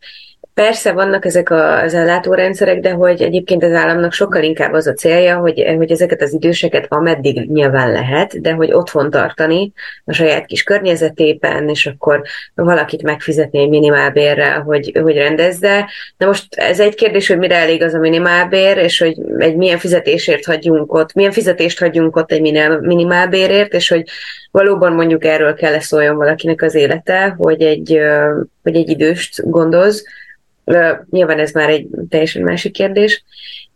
Persze 0.55 0.93
vannak 0.93 1.25
ezek 1.25 1.51
az 1.51 1.95
ellátórendszerek, 1.95 2.81
de 2.81 2.91
hogy 2.91 3.23
egyébként 3.23 3.63
az 3.63 3.73
államnak 3.73 4.13
sokkal 4.13 4.43
inkább 4.43 4.73
az 4.73 4.87
a 4.87 4.93
célja, 4.93 5.37
hogy, 5.37 5.65
hogy 5.77 5.91
ezeket 5.91 6.23
az 6.23 6.33
időseket 6.33 6.87
ameddig 6.89 7.51
nyilván 7.51 7.93
lehet, 7.93 8.41
de 8.41 8.53
hogy 8.53 8.73
otthon 8.73 9.11
tartani 9.11 9.73
a 10.05 10.13
saját 10.13 10.47
kis 10.47 10.63
környezetében, 10.63 11.69
és 11.69 11.87
akkor 11.87 12.23
valakit 12.55 13.03
megfizetni 13.03 13.59
egy 13.59 13.69
minimálbérrel, 13.69 14.61
hogy, 14.61 14.99
hogy 15.03 15.15
rendezze. 15.15 15.91
De 16.17 16.27
most 16.27 16.55
ez 16.55 16.81
egy 16.81 16.95
kérdés, 16.95 17.29
hogy 17.29 17.39
mire 17.39 17.57
elég 17.57 17.83
az 17.83 17.95
a 17.95 17.99
minimálbér, 17.99 18.77
és 18.77 18.99
hogy 18.99 19.17
egy 19.39 19.57
milyen 19.57 19.79
fizetésért 19.79 20.45
hagyjunk 20.45 20.95
ott, 20.95 21.15
milyen 21.15 21.33
fizetést 21.33 21.79
hagyjunk 21.79 22.17
ott 22.17 22.33
egy 22.33 22.41
minimálbérért, 22.81 23.73
és 23.73 23.89
hogy 23.89 24.03
valóban 24.51 24.93
mondjuk 24.93 25.25
erről 25.25 25.55
kell 25.55 25.79
szóljon 25.79 26.17
valakinek 26.17 26.63
az 26.63 26.75
élete, 26.75 27.35
hogy 27.39 27.63
egy, 27.63 28.01
hogy 28.63 28.77
egy 28.77 28.89
időst 28.89 29.51
gondoz, 29.51 30.05
Nyilván 31.11 31.39
ez 31.39 31.53
már 31.53 31.69
egy 31.69 31.87
teljesen 32.09 32.43
másik 32.43 32.73
kérdés. 32.73 33.25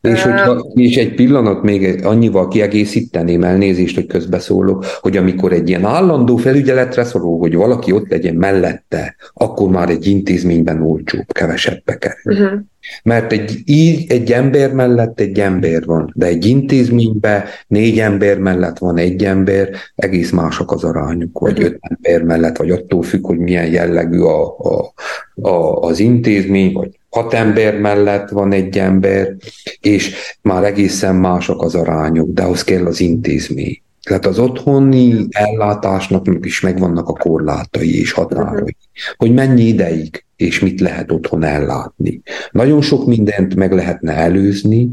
És, 0.01 0.23
hogyha, 0.23 0.67
és 0.75 0.97
egy 0.97 1.15
pillanat 1.15 1.63
még 1.63 2.05
annyival 2.05 2.49
kiegészíteném 2.49 3.45
elnézést, 3.45 3.95
hogy 3.95 4.07
közbeszólok, 4.07 4.85
hogy 5.01 5.17
amikor 5.17 5.53
egy 5.53 5.69
ilyen 5.69 5.85
állandó 5.85 6.37
felügyeletre 6.37 7.05
szorul, 7.05 7.39
hogy 7.39 7.55
valaki 7.55 7.93
ott 7.93 8.09
legyen 8.09 8.35
mellette, 8.35 9.17
akkor 9.35 9.71
már 9.71 9.91
egy 9.91 10.07
intézményben 10.07 10.83
olcsóbb, 10.83 11.33
kevesebbe 11.33 11.99
kerül. 11.99 12.45
Uh-huh. 12.45 12.61
Mert 13.03 13.33
egy, 13.33 13.63
így 13.65 14.11
egy 14.11 14.33
ember 14.33 14.73
mellett 14.73 15.21
egy 15.21 15.41
ember 15.41 15.85
van, 15.85 16.13
de 16.15 16.27
egy 16.27 16.47
intézményben 16.47 17.45
négy 17.67 17.99
ember 17.99 18.39
mellett 18.39 18.79
van 18.79 18.97
egy 18.97 19.25
ember, 19.25 19.71
egész 19.95 20.31
mások 20.31 20.73
az 20.73 20.85
arányuk, 20.85 21.39
vagy 21.39 21.59
uh-huh. 21.59 21.67
öt 21.67 21.79
ember 21.81 22.23
mellett, 22.23 22.57
vagy 22.57 22.71
attól 22.71 23.03
függ, 23.03 23.27
hogy 23.27 23.39
milyen 23.39 23.71
jellegű 23.71 24.19
a, 24.19 24.57
a, 24.59 24.93
a, 25.35 25.81
az 25.81 26.01
intézmény, 26.01 26.73
vagy 26.73 26.99
hat 27.09 27.35
ember 27.35 27.79
mellett 27.79 28.29
van 28.29 28.53
egy 28.53 28.79
ember, 28.79 29.37
és 29.81 30.15
már 30.43 30.65
egészen 30.65 31.15
mások 31.15 31.63
az 31.63 31.75
arányok, 31.75 32.29
de 32.29 32.43
ahhoz 32.43 32.65
kell 32.65 32.87
az 32.87 33.01
intézmény. 33.01 33.81
Tehát 34.03 34.27
az 34.27 34.39
otthoni 34.39 35.27
ellátásnak 35.31 36.27
is 36.41 36.61
megvannak 36.61 37.09
a 37.09 37.13
korlátai 37.13 37.99
és 37.99 38.13
határai, 38.13 38.77
hogy 39.17 39.35
mennyi 39.35 39.63
ideig 39.63 40.25
és 40.37 40.61
mit 40.61 40.81
lehet 40.81 41.13
otthon 41.13 41.43
ellátni. 41.43 42.23
Nagyon 42.51 42.83
sok 42.83 43.07
mindent 43.07 43.55
meg 43.55 43.73
lehetne 43.73 44.13
előzni, 44.13 44.91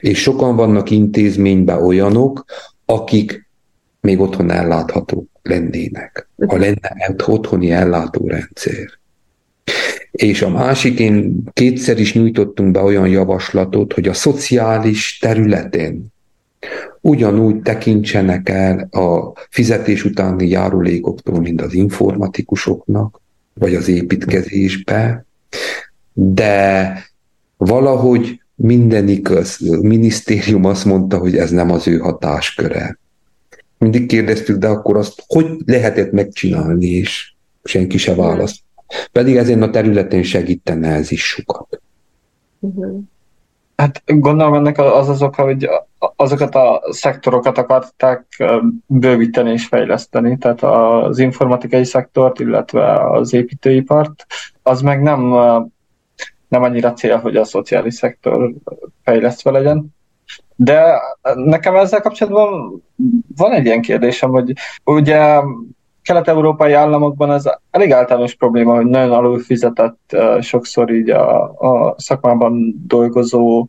és 0.00 0.22
sokan 0.22 0.56
vannak 0.56 0.90
intézményben 0.90 1.82
olyanok, 1.82 2.44
akik 2.84 3.48
még 4.00 4.20
otthon 4.20 4.50
elláthatók 4.50 5.28
lennének, 5.42 6.28
ha 6.46 6.56
lenne 6.56 7.14
otthoni 7.26 7.70
ellátórendszer. 7.70 8.88
És 10.16 10.42
a 10.42 10.48
másik, 10.48 10.98
én 10.98 11.42
kétszer 11.52 11.98
is 11.98 12.14
nyújtottunk 12.14 12.70
be 12.70 12.80
olyan 12.80 13.08
javaslatot, 13.08 13.92
hogy 13.92 14.08
a 14.08 14.12
szociális 14.12 15.18
területen 15.18 16.12
ugyanúgy 17.00 17.62
tekintsenek 17.62 18.48
el 18.48 18.88
a 18.90 19.32
fizetés 19.50 20.04
utáni 20.04 20.48
járulékoktól, 20.48 21.40
mint 21.40 21.60
az 21.60 21.74
informatikusoknak, 21.74 23.20
vagy 23.54 23.74
az 23.74 23.88
építkezésbe, 23.88 25.26
de 26.12 26.92
valahogy 27.56 28.40
mindenik 28.54 29.30
az 29.30 29.56
minisztérium 29.82 30.64
azt 30.64 30.84
mondta, 30.84 31.18
hogy 31.18 31.36
ez 31.36 31.50
nem 31.50 31.70
az 31.70 31.88
ő 31.88 31.98
hatásköre. 31.98 32.98
Mindig 33.78 34.06
kérdeztük, 34.06 34.58
de 34.58 34.66
akkor 34.66 34.96
azt 34.96 35.22
hogy 35.26 35.46
lehetett 35.66 36.12
megcsinálni, 36.12 36.86
és 36.86 37.32
senki 37.64 37.98
se 37.98 38.14
választ. 38.14 38.64
Pedig 39.12 39.36
ezen 39.36 39.62
a 39.62 39.70
területen 39.70 40.22
segítene 40.22 40.88
ez 40.88 41.10
is 41.10 41.26
sokat. 41.26 41.80
Uh-huh. 42.58 43.00
Hát 43.76 44.02
gondolom 44.06 44.54
ennek 44.54 44.78
az 44.78 45.08
az 45.08 45.22
oka, 45.22 45.42
hogy 45.42 45.68
azokat 45.98 46.54
a 46.54 46.82
szektorokat 46.90 47.58
akarták 47.58 48.44
bővíteni 48.86 49.52
és 49.52 49.66
fejleszteni, 49.66 50.38
tehát 50.38 50.62
az 50.62 51.18
informatikai 51.18 51.84
szektort, 51.84 52.40
illetve 52.40 53.10
az 53.10 53.32
építőipart, 53.32 54.26
az 54.62 54.80
meg 54.80 55.02
nem, 55.02 55.20
nem 56.48 56.62
annyira 56.62 56.92
cél, 56.92 57.16
hogy 57.16 57.36
a 57.36 57.44
szociális 57.44 57.94
szektor 57.94 58.52
fejlesztve 59.02 59.50
legyen. 59.50 59.94
De 60.56 61.00
nekem 61.34 61.76
ezzel 61.76 62.00
kapcsolatban 62.00 62.82
van 63.36 63.52
egy 63.52 63.64
ilyen 63.64 63.80
kérdésem, 63.80 64.30
hogy 64.30 64.52
ugye 64.84 65.40
kelet-európai 66.06 66.72
államokban 66.72 67.32
ez 67.32 67.44
elég 67.70 67.92
általános 67.92 68.34
probléma, 68.34 68.74
hogy 68.74 68.86
nagyon 68.86 69.12
alul 69.12 69.38
fizetett 69.38 70.16
sokszor 70.40 70.92
így 70.92 71.10
a, 71.10 71.42
a 71.44 71.94
szakmában 71.98 72.84
dolgozó 72.86 73.66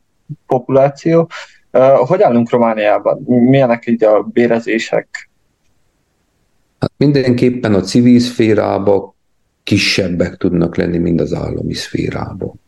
populáció. 0.48 1.30
Hogy 1.96 2.22
állunk 2.22 2.50
Romániában? 2.50 3.24
Milyenek 3.26 3.88
így 3.88 4.04
a 4.04 4.22
bérezések? 4.22 5.30
Hát 6.80 6.92
mindenképpen 6.98 7.74
a 7.74 7.82
civil 7.82 8.20
szférában 8.20 9.14
kisebbek 9.64 10.36
tudnak 10.36 10.76
lenni, 10.76 10.98
mint 10.98 11.22
az 11.22 11.34
állami 11.34 11.74
szférában. 11.74 12.60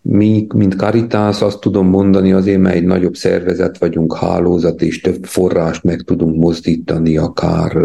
Mi, 0.00 0.46
mint 0.54 0.76
Caritas, 0.76 1.42
azt 1.42 1.60
tudom 1.60 1.86
mondani, 1.86 2.32
azért, 2.32 2.60
mert 2.60 2.74
egy 2.74 2.84
nagyobb 2.84 3.14
szervezet 3.14 3.78
vagyunk, 3.78 4.16
hálózat, 4.16 4.82
és 4.82 5.00
több 5.00 5.24
forrást 5.24 5.82
meg 5.82 6.00
tudunk 6.00 6.36
mozdítani, 6.36 7.16
akár 7.16 7.76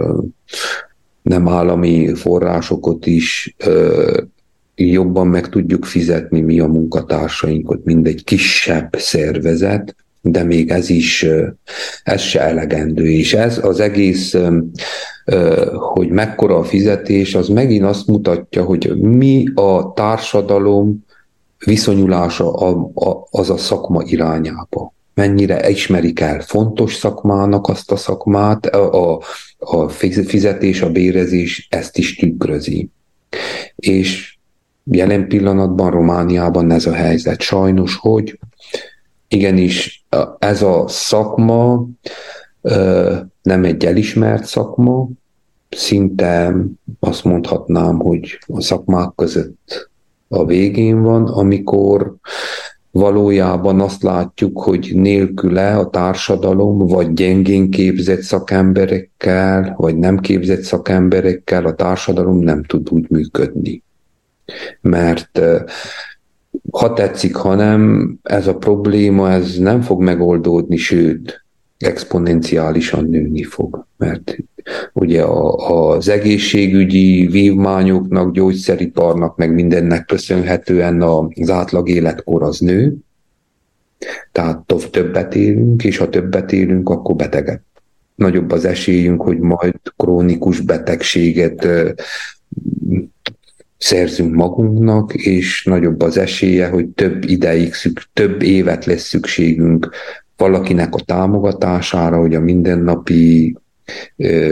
nem 1.28 1.48
állami 1.48 2.14
forrásokat 2.14 3.06
is 3.06 3.56
ö, 3.58 4.22
jobban 4.76 5.28
meg 5.28 5.50
tudjuk 5.50 5.86
fizetni 5.86 6.42
mi 6.42 6.60
a 6.60 6.68
munkatársainkat, 6.68 7.84
mint 7.84 8.08
egy 8.08 8.24
kisebb 8.24 8.90
szervezet, 8.98 9.96
de 10.22 10.44
még 10.44 10.70
ez 10.70 10.90
is, 10.90 11.26
ez 12.04 12.22
se 12.22 12.42
elegendő. 12.42 13.10
És 13.10 13.34
ez 13.34 13.66
az 13.66 13.80
egész, 13.80 14.36
hogy 15.94 16.10
mekkora 16.10 16.58
a 16.58 16.64
fizetés, 16.64 17.36
az 17.36 17.48
megint 17.48 17.86
azt 17.86 18.08
mutatja, 18.08 18.64
hogy 18.64 18.98
mi 18.98 19.46
a 19.54 19.94
társadalom 19.94 21.06
viszonyulása 21.66 22.52
az 23.30 23.50
a 23.50 23.58
szakma 23.58 24.04
irányába 24.04 24.96
mennyire 25.18 25.70
ismerik 25.70 26.20
el 26.20 26.40
fontos 26.40 26.96
szakmának 26.96 27.68
azt 27.68 27.92
a 27.92 27.96
szakmát, 27.96 28.66
a, 28.66 29.14
a 29.14 29.22
fizetés, 30.26 30.82
a 30.82 30.92
bérezés 30.92 31.68
ezt 31.70 31.98
is 31.98 32.16
tükrözi. 32.16 32.90
És 33.76 34.38
jelen 34.84 35.28
pillanatban 35.28 35.92
Romániában 35.92 36.72
ez 36.72 36.86
a 36.86 36.94
helyzet 36.94 37.42
sajnos, 37.42 37.96
hogy 37.96 38.40
igenis 39.28 40.06
ez 40.40 40.62
a 40.62 40.88
szakma 40.88 41.88
nem 43.42 43.64
egy 43.64 43.86
elismert 43.86 44.46
szakma, 44.46 45.08
szinte 45.70 46.56
azt 47.00 47.24
mondhatnám, 47.24 48.00
hogy 48.00 48.40
a 48.48 48.62
szakmák 48.62 49.10
között 49.16 49.90
a 50.28 50.46
végén 50.46 51.02
van, 51.02 51.28
amikor 51.28 52.16
valójában 52.98 53.80
azt 53.80 54.04
látjuk, 54.04 54.62
hogy 54.62 54.92
nélküle 54.94 55.78
a 55.78 55.90
társadalom 55.90 56.78
vagy 56.78 57.14
gyengén 57.14 57.70
képzett 57.70 58.22
szakemberekkel, 58.22 59.74
vagy 59.78 59.98
nem 59.98 60.20
képzett 60.20 60.62
szakemberekkel 60.62 61.66
a 61.66 61.74
társadalom 61.74 62.40
nem 62.40 62.64
tud 62.64 62.92
úgy 62.92 63.06
működni. 63.10 63.84
Mert 64.82 65.42
ha 66.72 66.94
tetszik, 66.94 67.36
hanem 67.36 68.14
ez 68.24 68.48
a 68.48 68.56
probléma 68.56 69.32
ez 69.32 69.58
nem 69.58 69.82
fog 69.82 70.02
megoldódni, 70.02 70.78
sőt, 70.78 71.46
exponenciálisan 71.78 73.06
nőni 73.06 73.44
fog, 73.44 73.86
mert 73.98 74.38
ugye 74.94 75.22
a, 75.22 75.54
az 75.90 76.10
egészségügyi 76.10 77.28
vívmányoknak, 77.28 78.34
gyógyszeriparnak, 78.34 79.38
meg 79.38 79.54
mindennek 79.54 80.06
köszönhetően 80.06 81.02
az 81.02 81.50
átlag 81.50 81.90
életkor 81.90 82.44
az 82.44 82.60
nő, 82.60 82.96
tehát 84.32 84.74
többet 84.92 85.36
élünk, 85.36 85.84
és 85.84 85.98
ha 85.98 86.10
többet 86.10 86.52
élünk, 86.52 86.90
akkor 86.90 87.16
betegebb. 87.16 87.62
Nagyobb 88.16 88.52
az 88.52 88.66
esélyünk, 88.66 89.22
hogy 89.22 89.40
majd 89.40 89.76
krónikus 89.98 90.60
betegséget 90.60 91.68
szerzünk 93.78 94.36
magunknak, 94.36 95.14
és 95.14 95.64
nagyobb 95.64 96.02
az 96.02 96.18
esélye, 96.18 96.68
hogy 96.68 96.88
több 96.88 97.24
ideig, 97.24 97.74
több 98.14 98.42
évet 98.42 98.86
lesz 98.86 99.08
szükségünk 99.08 99.90
valakinek 100.38 100.96
a 100.96 101.00
támogatására, 101.00 102.18
hogy 102.18 102.36
a 102.36 102.40
mindennapi 102.40 103.56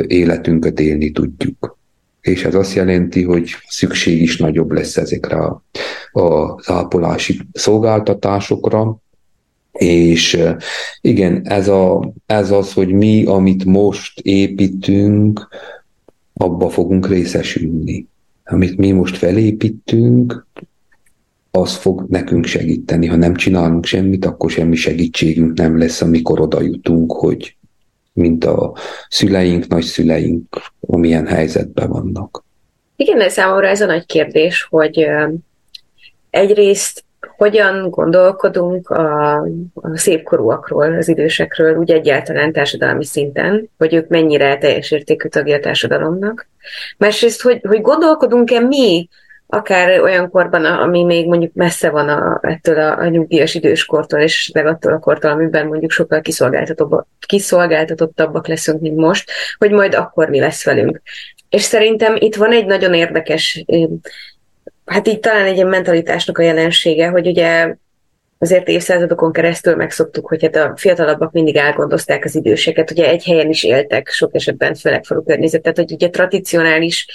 életünket 0.08 0.80
élni 0.80 1.12
tudjuk. 1.12 1.78
és 2.22 2.46
ez 2.46 2.56
azt 2.56 2.76
jelenti, 2.76 3.24
hogy 3.24 3.50
szükség 3.68 4.22
is 4.22 4.38
nagyobb 4.38 4.72
lesz 4.72 4.98
ezekre 4.98 5.38
az 6.12 6.70
ápolási 6.70 7.40
szolgáltatásokra, 7.52 8.98
és 9.72 10.44
igen, 11.02 11.42
ez, 11.48 11.68
a, 11.68 12.14
ez 12.26 12.52
az, 12.52 12.74
hogy 12.74 12.92
mi, 12.92 13.26
amit 13.26 13.66
most 13.66 14.20
építünk, 14.20 15.48
abba 16.34 16.70
fogunk 16.70 17.08
részesülni. 17.08 18.08
Amit 18.44 18.78
mi 18.78 18.92
most 18.92 19.18
felépítünk, 19.18 20.48
az 21.52 21.76
fog 21.76 22.06
nekünk 22.10 22.46
segíteni. 22.46 23.06
Ha 23.06 23.16
nem 23.16 23.36
csinálunk 23.36 23.86
semmit, 23.86 24.26
akkor 24.26 24.52
semmi 24.52 24.76
segítségünk 24.76 25.58
nem 25.58 25.78
lesz, 25.78 26.02
amikor 26.02 26.42
oda 26.42 26.62
jutunk, 26.62 27.12
hogy 27.12 27.58
mint 28.16 28.46
a 28.46 28.74
szüleink, 29.10 29.68
nagyszüleink, 29.68 30.44
amilyen 30.80 31.28
helyzetben 31.28 31.90
vannak. 31.90 32.44
Igen, 32.96 33.18
de 33.18 33.30
számomra 33.30 33.68
ez 33.68 33.82
a 33.82 33.86
nagy 33.86 34.06
kérdés, 34.06 34.68
hogy 34.70 35.08
egyrészt 36.30 37.04
hogyan 37.38 37.90
gondolkodunk 37.90 38.90
a, 38.90 39.34
a 39.74 39.98
szépkorúakról, 39.98 40.94
az 40.94 41.08
idősekről, 41.08 41.78
úgy 41.78 41.92
egyáltalán 41.92 42.52
társadalmi 42.52 43.06
szinten, 43.06 43.70
hogy 43.78 43.94
ők 43.94 44.08
mennyire 44.08 44.58
teljes 44.58 44.92
értékű 44.92 45.28
tagja 45.28 45.56
a 45.56 45.60
társadalomnak. 45.60 46.48
Másrészt, 46.98 47.42
hogy, 47.42 47.62
hogy 47.68 47.82
gondolkodunk-e 47.82 48.60
mi, 48.60 49.10
akár 49.48 50.02
olyan 50.02 50.30
korban, 50.30 50.66
ami 50.66 51.04
még 51.04 51.28
mondjuk 51.28 51.54
messze 51.54 51.90
van 51.90 52.10
a, 52.10 52.40
ettől 52.42 52.80
a, 52.80 52.98
a 52.98 53.08
nyugdíjas 53.08 53.56
időskortól, 53.56 54.20
és 54.20 54.52
meg 54.54 54.66
attól 54.66 54.94
a 54.94 55.00
kortól, 55.00 55.32
amiben 55.32 55.68
mondjuk 55.68 55.92
sokkal 55.92 56.22
kiszolgáltatottabbak 57.28 58.48
leszünk, 58.48 58.82
mint 58.82 58.98
most, 58.98 59.32
hogy 59.58 59.72
majd 59.72 59.96
akkor 59.96 60.30
mi 60.30 60.40
lesz 60.40 60.66
velünk. 60.66 61.02
És 61.50 61.62
szerintem 61.62 62.16
itt 62.20 62.36
van 62.36 62.52
egy 62.52 62.66
nagyon 62.66 62.94
érdekes 62.94 63.66
hát 64.86 65.08
így 65.08 65.20
talán 65.20 65.46
egy 65.46 65.56
ilyen 65.56 65.68
mentalitásnak 65.68 66.38
a 66.38 66.42
jelensége, 66.42 67.08
hogy 67.08 67.28
ugye 67.28 67.76
azért 68.38 68.68
évszázadokon 68.68 69.32
keresztül 69.32 69.76
megszoktuk, 69.76 70.28
hogy 70.28 70.42
hát 70.42 70.56
a 70.56 70.74
fiatalabbak 70.76 71.32
mindig 71.32 71.56
elgondozták 71.56 72.26
az 72.26 72.36
időseket, 72.36 72.92
ugye 72.92 73.10
egy 73.10 73.24
helyen 73.24 73.50
is 73.50 73.64
éltek, 73.64 74.08
sok 74.08 74.36
esetben 74.36 74.76
főleg 74.76 75.04
falu 75.04 75.24
környezetet, 75.24 75.76
hogy 75.76 75.92
ugye 75.92 76.10
tradicionális 76.10 77.08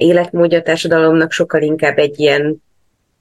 életmódja 0.00 0.58
a 0.58 0.62
társadalomnak 0.62 1.32
sokkal 1.32 1.62
inkább 1.62 1.98
egy 1.98 2.20
ilyen, 2.20 2.62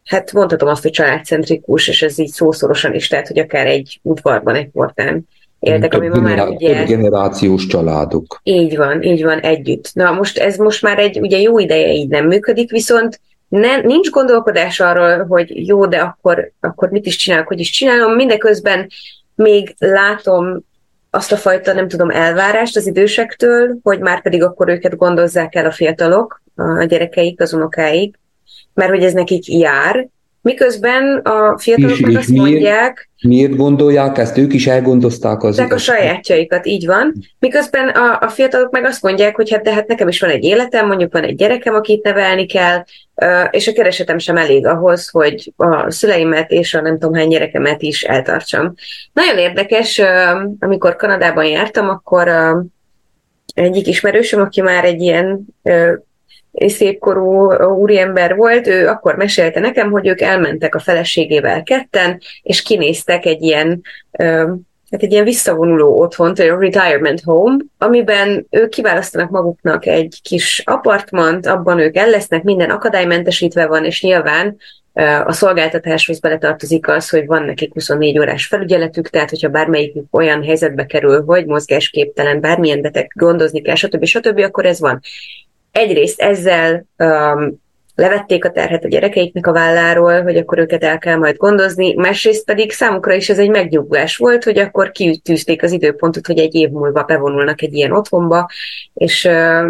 hát 0.05 0.33
mondhatom 0.33 0.69
azt, 0.69 0.81
hogy 0.81 0.91
családcentrikus, 0.91 1.87
és 1.87 2.01
ez 2.01 2.19
így 2.19 2.31
szószorosan 2.31 2.93
is, 2.93 3.07
tehát 3.07 3.27
hogy 3.27 3.39
akár 3.39 3.67
egy 3.67 3.99
udvarban, 4.03 4.55
egy 4.55 4.69
portán 4.69 5.27
éltek, 5.59 5.93
ami 5.93 6.07
ma 6.07 6.19
már 6.19 6.47
ugye... 6.47 6.83
generációs 6.83 7.65
családok. 7.65 8.39
Így 8.43 8.77
van, 8.77 9.01
így 9.03 9.23
van, 9.23 9.39
együtt. 9.39 9.91
Na 9.93 10.11
most 10.11 10.37
ez 10.37 10.57
most 10.57 10.81
már 10.81 10.99
egy 10.99 11.19
ugye 11.19 11.37
jó 11.37 11.59
ideje 11.59 11.93
így 11.93 12.07
nem 12.07 12.27
működik, 12.27 12.71
viszont 12.71 13.19
ne, 13.47 13.77
nincs 13.77 14.09
gondolkodás 14.09 14.79
arról, 14.79 15.25
hogy 15.25 15.67
jó, 15.67 15.85
de 15.85 15.97
akkor, 15.97 16.51
akkor 16.59 16.89
mit 16.89 17.05
is 17.05 17.15
csinálok, 17.15 17.47
hogy 17.47 17.59
is 17.59 17.69
csinálom. 17.69 18.15
Mindeközben 18.15 18.87
még 19.35 19.75
látom 19.77 20.63
azt 21.09 21.31
a 21.31 21.37
fajta, 21.37 21.73
nem 21.73 21.87
tudom, 21.87 22.09
elvárást 22.09 22.75
az 22.75 22.87
idősektől, 22.87 23.77
hogy 23.83 23.99
már 23.99 24.21
pedig 24.21 24.43
akkor 24.43 24.69
őket 24.69 24.97
gondozzák 24.97 25.55
el 25.55 25.65
a 25.65 25.71
fiatalok, 25.71 26.41
a 26.59 26.83
gyerekeik, 26.83 27.41
az 27.41 27.53
unokáik, 27.53 28.19
mert 28.73 28.89
hogy 28.89 29.03
ez 29.03 29.13
nekik 29.13 29.47
jár, 29.47 30.09
Miközben 30.41 31.17
a 31.17 31.57
fiatalok 31.57 31.97
és, 31.97 32.15
azt 32.15 32.27
miért, 32.27 32.45
mondják... 32.45 33.09
Miért 33.21 33.55
gondolják 33.55 34.17
ezt? 34.17 34.37
Ők 34.37 34.53
is 34.53 34.67
elgondozták 34.67 35.43
az... 35.43 35.59
a 35.59 35.77
sajátjaikat, 35.77 36.65
így 36.65 36.85
van. 36.85 37.13
Miközben 37.39 37.87
a, 37.87 38.17
a 38.21 38.27
fiatalok 38.27 38.71
meg 38.71 38.85
azt 38.85 39.01
mondják, 39.01 39.35
hogy 39.35 39.51
hát 39.51 39.63
de 39.63 39.73
hát 39.73 39.87
nekem 39.87 40.07
is 40.07 40.19
van 40.19 40.29
egy 40.29 40.43
életem, 40.43 40.87
mondjuk 40.87 41.13
van 41.13 41.23
egy 41.23 41.35
gyerekem, 41.35 41.73
akit 41.73 42.03
nevelni 42.03 42.45
kell, 42.45 42.83
és 43.49 43.67
a 43.67 43.73
keresetem 43.73 44.17
sem 44.17 44.37
elég 44.37 44.65
ahhoz, 44.65 45.09
hogy 45.09 45.53
a 45.55 45.91
szüleimet 45.91 46.51
és 46.51 46.73
a 46.73 46.81
nem 46.81 46.99
tudom 46.99 47.13
hány 47.13 47.29
gyerekemet 47.29 47.81
is 47.81 48.03
eltartsam. 48.03 48.73
Nagyon 49.13 49.37
érdekes, 49.37 50.01
amikor 50.59 50.95
Kanadában 50.95 51.45
jártam, 51.45 51.89
akkor 51.89 52.31
egyik 53.53 53.87
ismerősöm, 53.87 54.41
aki 54.41 54.61
már 54.61 54.85
egy 54.85 55.01
ilyen 55.01 55.45
szépkorú 56.51 57.53
úriember 57.63 58.35
volt, 58.35 58.67
ő 58.67 58.87
akkor 58.87 59.15
mesélte 59.15 59.59
nekem, 59.59 59.91
hogy 59.91 60.07
ők 60.07 60.21
elmentek 60.21 60.75
a 60.75 60.79
feleségével 60.79 61.63
ketten, 61.63 62.19
és 62.41 62.61
kinéztek 62.61 63.25
egy 63.25 63.41
ilyen 63.41 63.81
hát 64.91 65.01
egy 65.01 65.11
ilyen 65.11 65.23
visszavonuló 65.23 65.99
otthont, 65.99 66.39
egy 66.39 66.49
retirement 66.49 67.21
home, 67.21 67.57
amiben 67.77 68.47
ők 68.49 68.69
kiválasztanak 68.69 69.29
maguknak 69.29 69.85
egy 69.85 70.19
kis 70.23 70.61
apartmant, 70.65 71.45
abban 71.45 71.79
ők 71.79 71.95
el 71.95 72.09
lesznek, 72.09 72.43
minden 72.43 72.69
akadálymentesítve 72.69 73.67
van, 73.67 73.85
és 73.85 74.01
nyilván 74.01 74.57
a 75.25 75.31
szolgáltatáshoz 75.31 76.19
beletartozik 76.19 76.87
az, 76.87 77.09
hogy 77.09 77.25
van 77.25 77.43
nekik 77.43 77.73
24 77.73 78.19
órás 78.19 78.45
felügyeletük, 78.45 79.09
tehát 79.09 79.29
hogyha 79.29 79.49
bármelyikük 79.49 80.05
olyan 80.11 80.43
helyzetbe 80.43 80.85
kerül, 80.85 81.23
hogy 81.25 81.45
mozgásképtelen, 81.45 82.41
bármilyen 82.41 82.81
beteg 82.81 83.11
gondozni 83.15 83.61
kell, 83.61 83.75
stb. 83.75 84.05
stb., 84.05 84.39
akkor 84.39 84.65
ez 84.65 84.79
van 84.79 84.99
egyrészt 85.71 86.21
ezzel 86.21 86.85
um, 86.97 87.59
levették 87.99 88.45
a 88.45 88.51
terhet 88.51 88.83
a 88.83 88.87
gyerekeiknek 88.87 89.47
a 89.47 89.51
válláról, 89.51 90.21
hogy 90.21 90.37
akkor 90.37 90.57
őket 90.57 90.83
el 90.83 90.97
kell 90.97 91.15
majd 91.15 91.35
gondozni, 91.35 91.93
másrészt 91.93 92.45
pedig 92.45 92.71
számukra 92.71 93.13
is 93.13 93.29
ez 93.29 93.39
egy 93.39 93.49
megnyugvás 93.49 94.17
volt, 94.17 94.43
hogy 94.43 94.57
akkor 94.57 94.91
kiütűzték 94.91 95.63
az 95.63 95.71
időpontot, 95.71 96.27
hogy 96.27 96.39
egy 96.39 96.55
év 96.55 96.69
múlva 96.69 97.03
bevonulnak 97.03 97.61
egy 97.61 97.73
ilyen 97.73 97.91
otthonba, 97.91 98.49
és, 98.93 99.29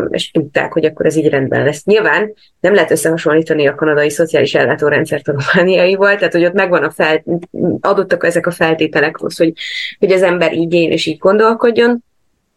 és 0.10 0.32
tudták, 0.32 0.74
hogy 0.74 0.86
akkor 0.86 1.06
ez 1.06 1.16
így 1.16 1.30
rendben 1.30 1.64
lesz. 1.64 1.84
Nyilván 1.86 2.34
nem 2.60 2.74
lehet 2.74 2.92
összehasonlítani 2.92 3.68
a 3.68 3.76
kanadai 3.76 4.10
szociális 4.10 4.56
ellátórendszert 4.56 5.28
a 5.28 5.36
romániaival, 5.38 6.16
tehát 6.16 6.34
hogy 6.34 6.46
ott 6.46 6.54
megvan 6.54 6.84
a 6.84 6.92
fel, 6.92 7.24
adottak 7.82 8.26
ezek 8.26 8.48
a 8.48 8.52
feltételek 8.52 9.18
hogy, 9.18 9.54
hogy 10.00 10.12
az 10.12 10.22
ember 10.22 10.54
így 10.54 10.74
én 10.74 10.92
és 10.92 11.06
így 11.06 11.18
gondolkodjon, 11.18 12.04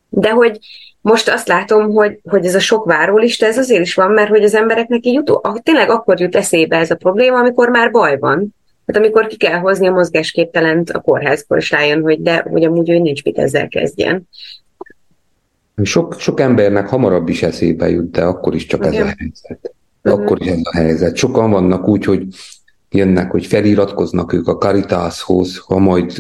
de 0.08 0.30
hogy 0.30 0.58
most 1.02 1.28
azt 1.28 1.48
látom, 1.48 1.92
hogy, 1.92 2.20
hogy 2.24 2.46
ez 2.46 2.54
a 2.54 2.60
sok 2.60 2.84
várólista, 2.84 3.46
ez 3.46 3.58
azért 3.58 3.82
is 3.82 3.94
van, 3.94 4.10
mert 4.10 4.28
hogy 4.28 4.42
az 4.42 4.54
embereknek 4.54 5.06
így 5.06 5.18
utó, 5.18 5.60
tényleg 5.62 5.90
akkor 5.90 6.20
jut 6.20 6.36
eszébe 6.36 6.76
ez 6.76 6.90
a 6.90 6.94
probléma, 6.94 7.38
amikor 7.38 7.68
már 7.68 7.90
baj 7.90 8.18
van. 8.18 8.54
Hát 8.86 8.96
amikor 8.96 9.26
ki 9.26 9.36
kell 9.36 9.58
hozni 9.58 9.86
a 9.86 9.92
mozgásképtelent 9.92 10.90
a 10.90 11.00
kórházból, 11.00 11.58
és 11.58 11.70
rájön, 11.70 12.02
hogy 12.02 12.22
de, 12.22 12.46
hogy 12.50 12.64
amúgy 12.64 12.90
ő 12.90 12.98
nincs 12.98 13.24
mit 13.24 13.38
ezzel 13.38 13.68
kezdjen. 13.68 14.28
Sok, 15.82 16.14
sok 16.18 16.40
embernek 16.40 16.88
hamarabb 16.88 17.28
is 17.28 17.42
eszébe 17.42 17.88
jut, 17.88 18.10
de 18.10 18.24
akkor 18.24 18.54
is 18.54 18.66
csak 18.66 18.86
Igen. 18.86 18.94
ez 18.94 19.00
a 19.00 19.14
helyzet. 19.18 19.74
Uh-huh. 20.02 20.22
Akkor 20.22 20.40
is 20.40 20.46
ez 20.46 20.60
a 20.62 20.76
helyzet. 20.76 21.16
Sokan 21.16 21.50
vannak 21.50 21.88
úgy, 21.88 22.04
hogy 22.04 22.26
jönnek, 22.90 23.30
hogy 23.30 23.46
feliratkoznak 23.46 24.32
ők 24.32 24.48
a 24.48 24.56
Caritashoz, 24.56 25.58
ha 25.58 25.78
majd 25.78 26.12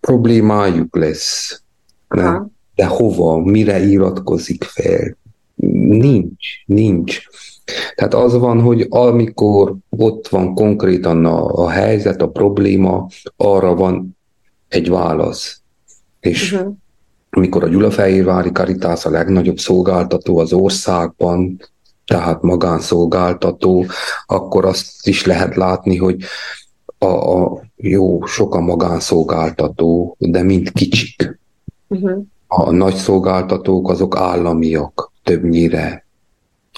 problémájuk 0.00 0.96
lesz. 0.96 1.62
Uh-huh 2.08 2.50
de 2.74 2.86
hova, 2.86 3.38
mire 3.44 3.84
iratkozik 3.84 4.64
fel? 4.64 5.16
Nincs, 5.54 6.64
nincs. 6.66 7.22
Tehát 7.94 8.14
az 8.14 8.38
van, 8.38 8.60
hogy 8.60 8.86
amikor 8.88 9.74
ott 9.88 10.28
van 10.28 10.54
konkrétan 10.54 11.24
a, 11.24 11.46
a 11.46 11.68
helyzet, 11.68 12.22
a 12.22 12.28
probléma, 12.28 13.06
arra 13.36 13.74
van 13.74 14.16
egy 14.68 14.88
válasz. 14.88 15.60
És 16.20 16.52
uh-huh. 16.52 16.74
amikor 17.30 17.64
a 17.64 17.68
Gyulafehérvári 17.68 18.52
Karitás 18.52 19.04
a 19.04 19.10
legnagyobb 19.10 19.58
szolgáltató 19.58 20.38
az 20.38 20.52
országban, 20.52 21.60
tehát 22.06 22.42
magánszolgáltató, 22.42 23.86
akkor 24.26 24.64
azt 24.64 25.06
is 25.06 25.26
lehet 25.26 25.56
látni, 25.56 25.96
hogy 25.96 26.22
a, 26.98 27.06
a 27.06 27.60
jó, 27.76 28.26
sok 28.26 28.54
a 28.54 28.60
magánszolgáltató, 28.60 30.16
de 30.18 30.42
mind 30.42 30.72
kicsik. 30.72 31.40
Uh-huh 31.88 32.24
a 32.54 32.70
nagy 32.70 32.94
szolgáltatók 32.94 33.90
azok 33.90 34.16
államiak 34.16 35.12
többnyire. 35.22 36.06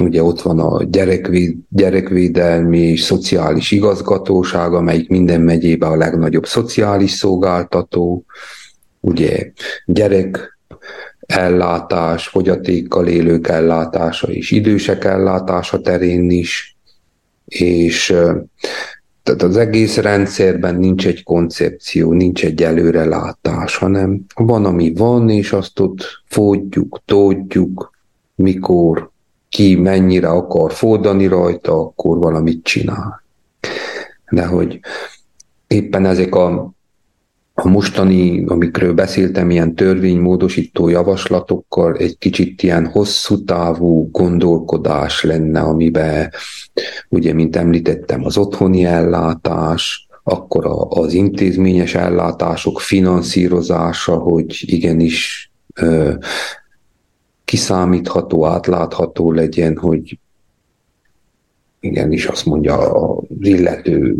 Ugye 0.00 0.22
ott 0.22 0.40
van 0.40 0.58
a 0.58 0.84
gyerekvéd, 0.84 1.56
gyerekvédelmi 1.68 2.78
és 2.78 3.00
szociális 3.00 3.70
igazgatóság, 3.70 4.72
amelyik 4.72 5.08
minden 5.08 5.40
megyében 5.40 5.90
a 5.90 5.96
legnagyobb 5.96 6.46
szociális 6.46 7.10
szolgáltató. 7.10 8.24
Ugye 9.00 9.52
gyerek 9.86 10.58
ellátás, 11.26 12.28
fogyatékkal 12.28 13.06
élők 13.06 13.48
ellátása 13.48 14.26
és 14.26 14.50
idősek 14.50 15.04
ellátása 15.04 15.80
terén 15.80 16.30
is, 16.30 16.76
és 17.44 18.14
tehát 19.24 19.42
az 19.42 19.56
egész 19.56 19.96
rendszerben 19.96 20.74
nincs 20.74 21.06
egy 21.06 21.22
koncepció, 21.22 22.12
nincs 22.12 22.44
egy 22.44 22.62
előrelátás, 22.62 23.76
hanem 23.76 24.24
van, 24.34 24.64
ami 24.64 24.92
van, 24.94 25.28
és 25.28 25.52
azt 25.52 25.80
ott 25.80 26.22
fódjuk, 26.24 27.00
tódjuk, 27.04 27.90
mikor, 28.34 29.10
ki 29.48 29.74
mennyire 29.74 30.28
akar 30.28 30.72
fordani 30.72 31.26
rajta, 31.26 31.80
akkor 31.80 32.18
valamit 32.18 32.64
csinál. 32.64 33.22
De 34.30 34.46
hogy 34.46 34.80
éppen 35.66 36.06
ezek 36.06 36.34
a 36.34 36.72
a 37.56 37.68
mostani, 37.68 38.44
amikről 38.46 38.92
beszéltem, 38.92 39.50
ilyen 39.50 39.74
törvénymódosító 39.74 40.88
javaslatokkal 40.88 41.96
egy 41.96 42.18
kicsit 42.18 42.62
ilyen 42.62 42.86
hosszú 42.86 43.44
távú 43.44 44.10
gondolkodás 44.10 45.22
lenne, 45.22 45.60
amiben 45.60 46.30
ugye, 47.08 47.32
mint 47.32 47.56
említettem, 47.56 48.24
az 48.24 48.36
otthoni 48.36 48.84
ellátás, 48.84 50.08
akkor 50.22 50.86
az 50.88 51.12
intézményes 51.12 51.94
ellátások 51.94 52.80
finanszírozása, 52.80 54.16
hogy 54.16 54.58
igenis 54.60 55.50
ö, 55.74 56.12
kiszámítható, 57.44 58.46
átlátható 58.46 59.32
legyen, 59.32 59.76
hogy 59.76 60.18
igenis 61.80 62.26
azt 62.26 62.44
mondja 62.44 62.76
az 62.76 63.24
illető 63.40 64.16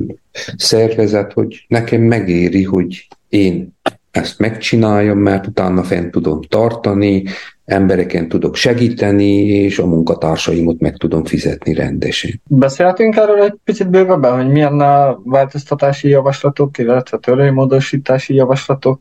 szervezet, 0.56 1.32
hogy 1.32 1.64
nekem 1.68 2.00
megéri, 2.00 2.62
hogy 2.62 3.08
én 3.34 3.76
ezt 4.10 4.38
megcsináljam, 4.38 5.18
mert 5.18 5.46
utána 5.46 5.82
fent 5.82 6.10
tudom 6.10 6.40
tartani, 6.42 7.24
embereken 7.64 8.28
tudok 8.28 8.54
segíteni, 8.54 9.46
és 9.46 9.78
a 9.78 9.86
munkatársaimat 9.86 10.80
meg 10.80 10.96
tudom 10.96 11.24
fizetni 11.24 11.74
rendesen. 11.74 12.40
Beszélhetünk 12.48 13.16
erről 13.16 13.42
egy 13.42 13.54
picit 13.64 13.90
bővebben, 13.90 14.36
hogy 14.36 14.48
milyen 14.52 14.82
változtatási 15.24 16.08
javaslatok, 16.08 16.78
illetve 16.78 17.18
törvénymódosítási 17.18 18.34
javaslatok 18.34 19.00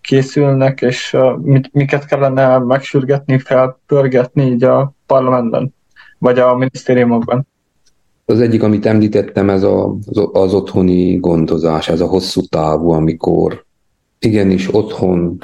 készülnek, 0.00 0.80
és 0.80 1.16
mit, 1.42 1.68
miket 1.72 2.06
kellene 2.06 2.58
megsürgetni, 2.58 3.38
felpörgetni 3.38 4.42
így 4.42 4.64
a 4.64 4.94
parlamentben, 5.06 5.74
vagy 6.18 6.38
a 6.38 6.56
minisztériumokban? 6.56 7.46
Az 8.28 8.40
egyik, 8.40 8.62
amit 8.62 8.86
említettem, 8.86 9.50
ez 9.50 9.62
a, 9.62 9.96
az 10.32 10.54
otthoni 10.54 11.16
gondozás, 11.16 11.88
ez 11.88 12.00
a 12.00 12.06
hosszú 12.06 12.40
távú, 12.40 12.90
amikor 12.90 13.64
igenis 14.18 14.74
otthon 14.74 15.38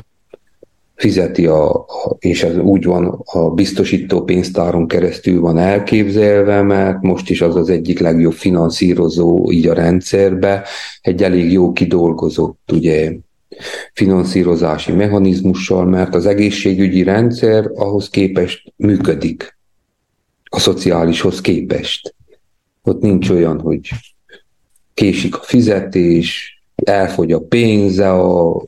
fizeti, 0.95 1.47
a, 1.47 1.87
és 2.19 2.43
ez 2.43 2.57
úgy 2.57 2.85
van, 2.85 3.23
a 3.25 3.51
biztosító 3.51 4.23
pénztáron 4.23 4.87
keresztül 4.87 5.41
van 5.41 5.59
elképzelve, 5.59 6.63
mert 6.63 7.03
most 7.03 7.31
is 7.31 7.41
az 7.41 7.57
az 7.57 7.69
egyik 7.69 7.99
legjobb 7.99 8.33
finanszírozó 8.33 9.51
így 9.51 9.67
a 9.67 9.75
rendszerbe, 9.75 10.67
egy 11.01 11.23
elég 11.23 11.53
jó 11.53 11.73
kidolgozott 11.73 12.73
ugye, 12.73 13.13
finanszírozási 13.93 14.93
mechanizmussal, 14.93 15.85
mert 15.85 16.15
az 16.15 16.27
egészségügyi 16.27 17.03
rendszer 17.03 17.71
ahhoz 17.75 18.09
képest 18.09 18.73
működik, 18.77 19.59
a 20.45 20.59
szociálishoz 20.59 21.41
képest. 21.41 22.15
Ott 22.85 23.01
nincs 23.01 23.31
olyan, 23.31 23.61
hogy 23.61 23.91
késik 24.95 25.37
a 25.37 25.43
fizetés, 25.43 26.61
elfogy 26.85 27.33
a 27.33 27.41
pénze 27.41 28.13
a, 28.13 28.63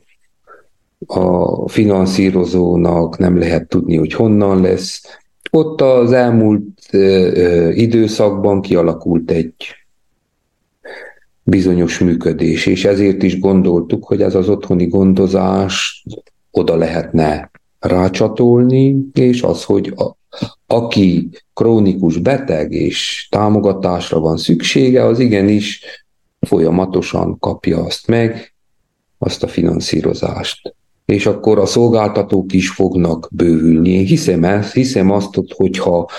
a 1.05 1.69
finanszírozónak, 1.69 3.17
nem 3.17 3.37
lehet 3.37 3.67
tudni, 3.67 3.97
hogy 3.97 4.13
honnan 4.13 4.61
lesz. 4.61 5.03
Ott 5.51 5.81
az 5.81 6.11
elmúlt 6.11 6.87
ö, 6.91 7.69
időszakban 7.69 8.61
kialakult 8.61 9.31
egy 9.31 9.53
bizonyos 11.43 11.99
működés, 11.99 12.65
és 12.65 12.85
ezért 12.85 13.23
is 13.23 13.39
gondoltuk, 13.39 14.05
hogy 14.05 14.21
ez 14.21 14.35
az 14.35 14.49
otthoni 14.49 14.87
gondozás 14.87 16.05
oda 16.51 16.75
lehetne 16.75 17.51
rácsatolni, 17.79 18.97
és 19.13 19.41
az, 19.41 19.63
hogy 19.63 19.93
a, 19.95 20.15
aki 20.67 21.29
krónikus 21.53 22.17
beteg 22.17 22.71
és 22.71 23.27
támogatásra 23.31 24.19
van 24.19 24.37
szüksége, 24.37 25.05
az 25.05 25.19
igenis 25.19 25.83
folyamatosan 26.39 27.39
kapja 27.39 27.83
azt 27.83 28.07
meg, 28.07 28.53
azt 29.17 29.43
a 29.43 29.47
finanszírozást. 29.47 30.75
És 31.05 31.25
akkor 31.25 31.59
a 31.59 31.65
szolgáltatók 31.65 32.53
is 32.53 32.69
fognak 32.69 33.29
bővülni. 33.31 33.89
Én 33.89 34.05
hiszem, 34.05 34.43
ezt, 34.43 34.73
hiszem 34.73 35.11
azt, 35.11 35.39
hogyha 35.55 36.09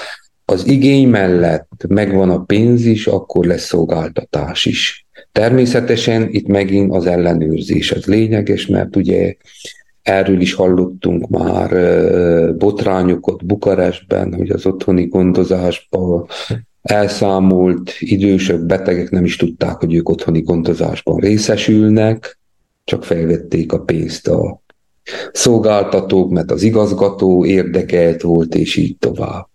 az 0.44 0.66
igény 0.66 1.09
mellett 1.09 1.86
megvan 1.88 2.30
a 2.30 2.42
pénz 2.42 2.84
is, 2.84 3.07
akkor 3.07 3.47
lesz 3.47 3.64
szolgáltatás 3.64 4.64
is. 4.64 5.07
Természetesen 5.32 6.28
itt 6.30 6.47
megint 6.47 6.94
az 6.94 7.07
ellenőrzés 7.07 7.92
az 7.92 8.05
lényeges, 8.05 8.66
mert 8.66 8.97
ugye 8.97 9.34
Erről 10.07 10.40
is 10.40 10.54
hallottunk 10.54 11.28
már 11.28 11.70
botrányokat 12.57 13.46
Bukarestben, 13.46 14.34
hogy 14.34 14.50
az 14.50 14.66
otthoni 14.66 15.07
gondozásban 15.07 16.26
elszámolt 16.82 17.94
idősebb 17.98 18.61
betegek 18.61 19.11
nem 19.11 19.24
is 19.24 19.36
tudták, 19.36 19.76
hogy 19.76 19.94
ők 19.94 20.09
otthoni 20.09 20.40
gondozásban 20.40 21.16
részesülnek, 21.16 22.38
csak 22.84 23.04
felvették 23.04 23.72
a 23.72 23.80
pénzt 23.80 24.28
a 24.28 24.62
szolgáltatók, 25.32 26.30
mert 26.30 26.50
az 26.50 26.62
igazgató 26.62 27.44
érdekelt 27.44 28.22
volt, 28.22 28.54
és 28.54 28.76
így 28.76 28.96
tovább. 28.98 29.48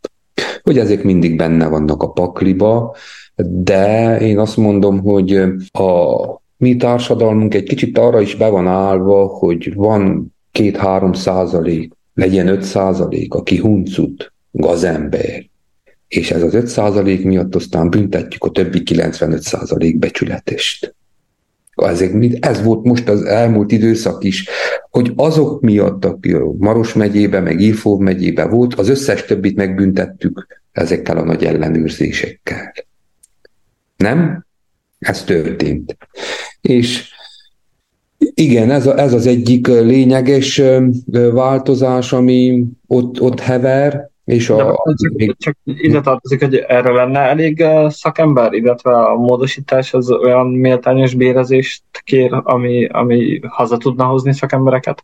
Hogy 0.61 0.77
ezek 0.77 1.03
mindig 1.03 1.35
benne 1.35 1.67
vannak 1.67 2.03
a 2.03 2.11
pakliba, 2.11 2.95
de 3.45 4.17
én 4.19 4.39
azt 4.39 4.57
mondom, 4.57 4.99
hogy 4.99 5.35
a 5.71 6.15
mi 6.57 6.75
társadalmunk 6.75 7.53
egy 7.53 7.63
kicsit 7.63 7.97
arra 7.97 8.21
is 8.21 8.35
be 8.35 8.47
van 8.47 8.67
állva, 8.67 9.25
hogy 9.25 9.73
van 9.73 10.33
két-három 10.51 11.13
százalék, 11.13 11.93
legyen 12.13 12.47
öt 12.47 12.63
százalék, 12.63 13.33
aki 13.33 13.57
huncut, 13.57 14.33
gazember, 14.51 15.49
és 16.11 16.31
ez 16.31 16.43
az 16.43 16.53
5 16.53 16.67
százalék 16.67 17.23
miatt 17.23 17.55
aztán 17.55 17.89
büntetjük 17.89 18.43
a 18.43 18.51
többi 18.51 18.83
95 18.83 19.41
százalék 19.41 19.97
becsületest. 19.97 20.95
Ezek, 21.75 22.13
ez 22.39 22.63
volt 22.63 22.83
most 22.83 23.09
az 23.09 23.23
elmúlt 23.23 23.71
időszak 23.71 24.23
is, 24.23 24.49
hogy 24.89 25.13
azok 25.15 25.61
miatt, 25.61 26.05
aki 26.05 26.35
Maros 26.57 26.93
megyébe, 26.93 27.39
meg 27.39 27.59
Ilfov 27.59 27.99
megyébe 27.99 28.45
volt, 28.45 28.73
az 28.73 28.89
összes 28.89 29.25
többit 29.25 29.55
megbüntettük 29.55 30.61
ezekkel 30.71 31.17
a 31.17 31.23
nagy 31.23 31.43
ellenőrzésekkel. 31.43 32.73
Nem? 33.97 34.45
Ez 34.99 35.23
történt. 35.23 35.97
És 36.61 37.09
igen, 38.34 38.71
ez, 38.71 38.88
a, 38.88 38.97
ez 38.97 39.13
az 39.13 39.27
egyik 39.27 39.67
lényeges 39.67 40.61
változás, 41.32 42.13
ami 42.13 42.63
ott, 42.88 43.21
ott 43.21 43.39
hever, 43.39 44.09
és 44.25 44.49
a... 44.49 44.55
csak, 44.95 45.13
még... 45.13 45.36
csak 45.38 45.57
ide 45.63 46.01
tartozik, 46.01 46.43
hogy 46.43 46.55
erre 46.55 46.91
lenne 46.91 47.19
elég 47.19 47.65
szakember, 47.88 48.53
illetve 48.53 48.97
a 48.97 49.15
módosítás 49.15 49.93
az 49.93 50.11
olyan 50.11 50.47
méltányos 50.47 51.13
bérezést 51.13 51.84
kér, 52.03 52.29
ami, 52.43 52.86
ami 52.86 53.39
haza 53.47 53.77
tudna 53.77 54.05
hozni 54.05 54.34
szakembereket? 54.34 55.03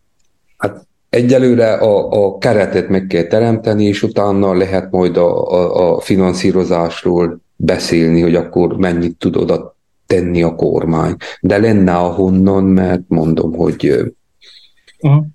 Hát 0.57 0.87
egyelőre 1.09 1.73
a, 1.73 2.25
a 2.25 2.37
keretet 2.37 2.89
meg 2.89 3.07
kell 3.07 3.23
teremteni, 3.23 3.85
és 3.85 4.03
utána 4.03 4.53
lehet 4.53 4.91
majd 4.91 5.17
a, 5.17 5.47
a, 5.51 5.95
a 5.95 5.99
finanszírozásról 5.99 7.39
beszélni, 7.55 8.21
hogy 8.21 8.35
akkor 8.35 8.77
mennyit 8.77 9.17
tud 9.17 9.35
oda 9.35 9.76
tenni 10.07 10.43
a 10.43 10.55
kormány. 10.55 11.15
De 11.41 11.57
lenne 11.57 11.95
ahonnan, 11.95 12.63
mert 12.63 13.01
mondom, 13.07 13.53
hogy 13.53 13.93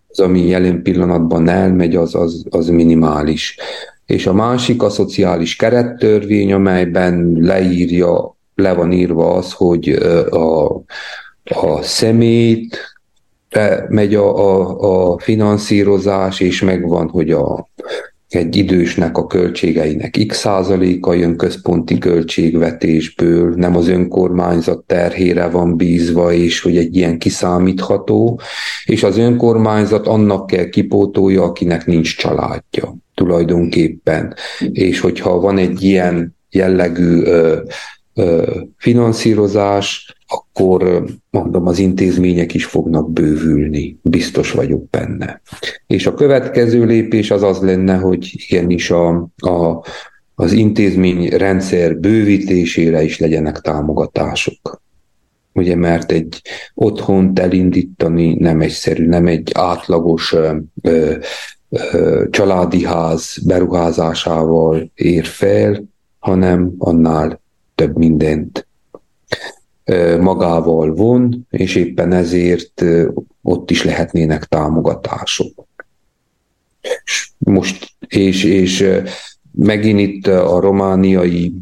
az, 0.09 0.21
ami 0.21 0.47
jelen 0.47 0.83
pillanatban 0.83 1.49
elmegy, 1.49 1.97
az, 1.97 2.15
az, 2.15 2.45
az 2.51 2.69
minimális. 2.69 3.59
És 4.07 4.27
a 4.27 4.33
másik 4.33 4.83
a 4.83 4.91
szociális 4.91 5.57
kerettörvény, 5.57 6.53
amelyben 6.53 7.37
leírja, 7.41 8.37
le 8.55 8.73
van 8.73 8.93
írva 8.93 9.35
az, 9.35 9.53
hogy 9.53 9.89
a, 10.31 10.65
a 11.45 11.83
szemét 11.83 12.79
megy 13.89 14.15
a, 14.15 14.37
a, 14.37 15.13
a 15.13 15.19
finanszírozás, 15.19 16.41
és 16.41 16.63
megvan, 16.63 17.09
hogy 17.09 17.31
a 17.31 17.69
egy 18.35 18.57
idősnek 18.57 19.17
a 19.17 19.27
költségeinek 19.27 20.25
x 20.27 20.39
százaléka 20.39 21.15
jön 21.15 21.37
központi 21.37 21.99
költségvetésből, 21.99 23.55
nem 23.57 23.77
az 23.77 23.89
önkormányzat 23.89 24.85
terhére 24.85 25.49
van 25.49 25.77
bízva, 25.77 26.33
és 26.33 26.61
hogy 26.61 26.77
egy 26.77 26.97
ilyen 26.97 27.19
kiszámítható, 27.19 28.41
és 28.85 29.03
az 29.03 29.19
önkormányzat 29.19 30.07
annak 30.07 30.47
kell 30.47 30.69
kipótolja, 30.69 31.43
akinek 31.43 31.87
nincs 31.87 32.17
családja 32.17 32.97
tulajdonképpen. 33.15 34.35
És 34.73 35.01
hogyha 35.01 35.41
van 35.41 35.59
egy 35.59 35.83
ilyen 35.83 36.37
jellegű 36.51 37.23
ö, 37.23 37.61
ö, 38.15 38.57
finanszírozás, 38.77 40.17
akkor 40.33 41.05
mondom, 41.31 41.67
az 41.67 41.79
intézmények 41.79 42.55
is 42.55 42.65
fognak 42.65 43.13
bővülni, 43.13 43.99
biztos 44.03 44.53
vagyok 44.53 44.91
benne. 44.91 45.41
És 45.87 46.07
a 46.07 46.15
következő 46.15 46.85
lépés 46.85 47.31
az 47.31 47.43
az 47.43 47.59
lenne, 47.59 47.97
hogy 47.97 48.31
igenis 48.49 48.91
a, 48.91 49.09
a, 49.37 49.85
az 50.35 50.53
intézmény 50.53 51.29
rendszer 51.29 51.97
bővítésére 51.97 53.03
is 53.03 53.19
legyenek 53.19 53.61
támogatások. 53.61 54.81
Ugye, 55.53 55.77
mert 55.77 56.13
egy 56.13 56.43
otthont 56.75 57.39
elindítani 57.39 58.35
nem 58.35 58.61
egyszerű, 58.61 59.07
nem 59.07 59.27
egy 59.27 59.51
átlagos 59.55 60.33
ö, 60.33 60.57
ö, 60.83 62.25
családi 62.31 62.85
ház 62.85 63.39
beruházásával 63.47 64.91
ér 64.95 65.25
fel, 65.25 65.85
hanem 66.19 66.75
annál 66.79 67.41
több 67.75 67.97
mindent 67.97 68.67
magával 70.21 70.95
von, 70.95 71.47
és 71.51 71.75
éppen 71.75 72.13
ezért 72.13 72.85
ott 73.43 73.71
is 73.71 73.85
lehetnének 73.85 74.45
támogatások. 74.45 75.67
Most, 77.39 77.89
és, 78.09 78.45
és 78.45 78.89
megint 79.53 80.01
itt 80.01 80.27
a 80.27 80.61
romániai 80.61 81.55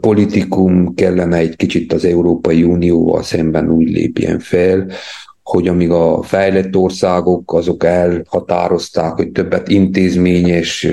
politikum 0.00 0.94
kellene 0.94 1.36
egy 1.36 1.56
kicsit 1.56 1.92
az 1.92 2.04
Európai 2.04 2.62
Unióval 2.62 3.22
szemben 3.22 3.70
úgy 3.70 3.90
lépjen 3.90 4.38
fel, 4.38 4.86
hogy 5.42 5.68
amíg 5.68 5.90
a 5.90 6.22
fejlett 6.22 6.76
országok 6.76 7.52
azok 7.52 7.84
elhatározták, 7.84 9.12
hogy 9.12 9.32
többet 9.32 9.68
intézményes, 9.68 10.88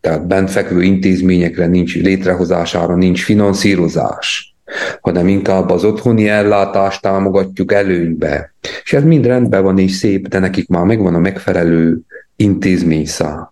tehát 0.00 0.26
bentfekvő 0.26 0.82
intézményekre 0.82 1.66
nincs 1.66 1.94
létrehozására 1.94 2.96
nincs 2.96 3.24
finanszírozás, 3.24 4.56
hanem 5.00 5.28
inkább 5.28 5.70
az 5.70 5.84
otthoni 5.84 6.28
ellátást 6.28 7.02
támogatjuk 7.02 7.72
előnybe. 7.72 8.52
És 8.82 8.92
ez 8.92 9.04
mind 9.04 9.26
rendben 9.26 9.62
van 9.62 9.78
és 9.78 9.92
szép, 9.92 10.28
de 10.28 10.38
nekik 10.38 10.68
már 10.68 10.84
megvan 10.84 11.14
a 11.14 11.18
megfelelő 11.18 12.00
intézményszám, 12.36 13.50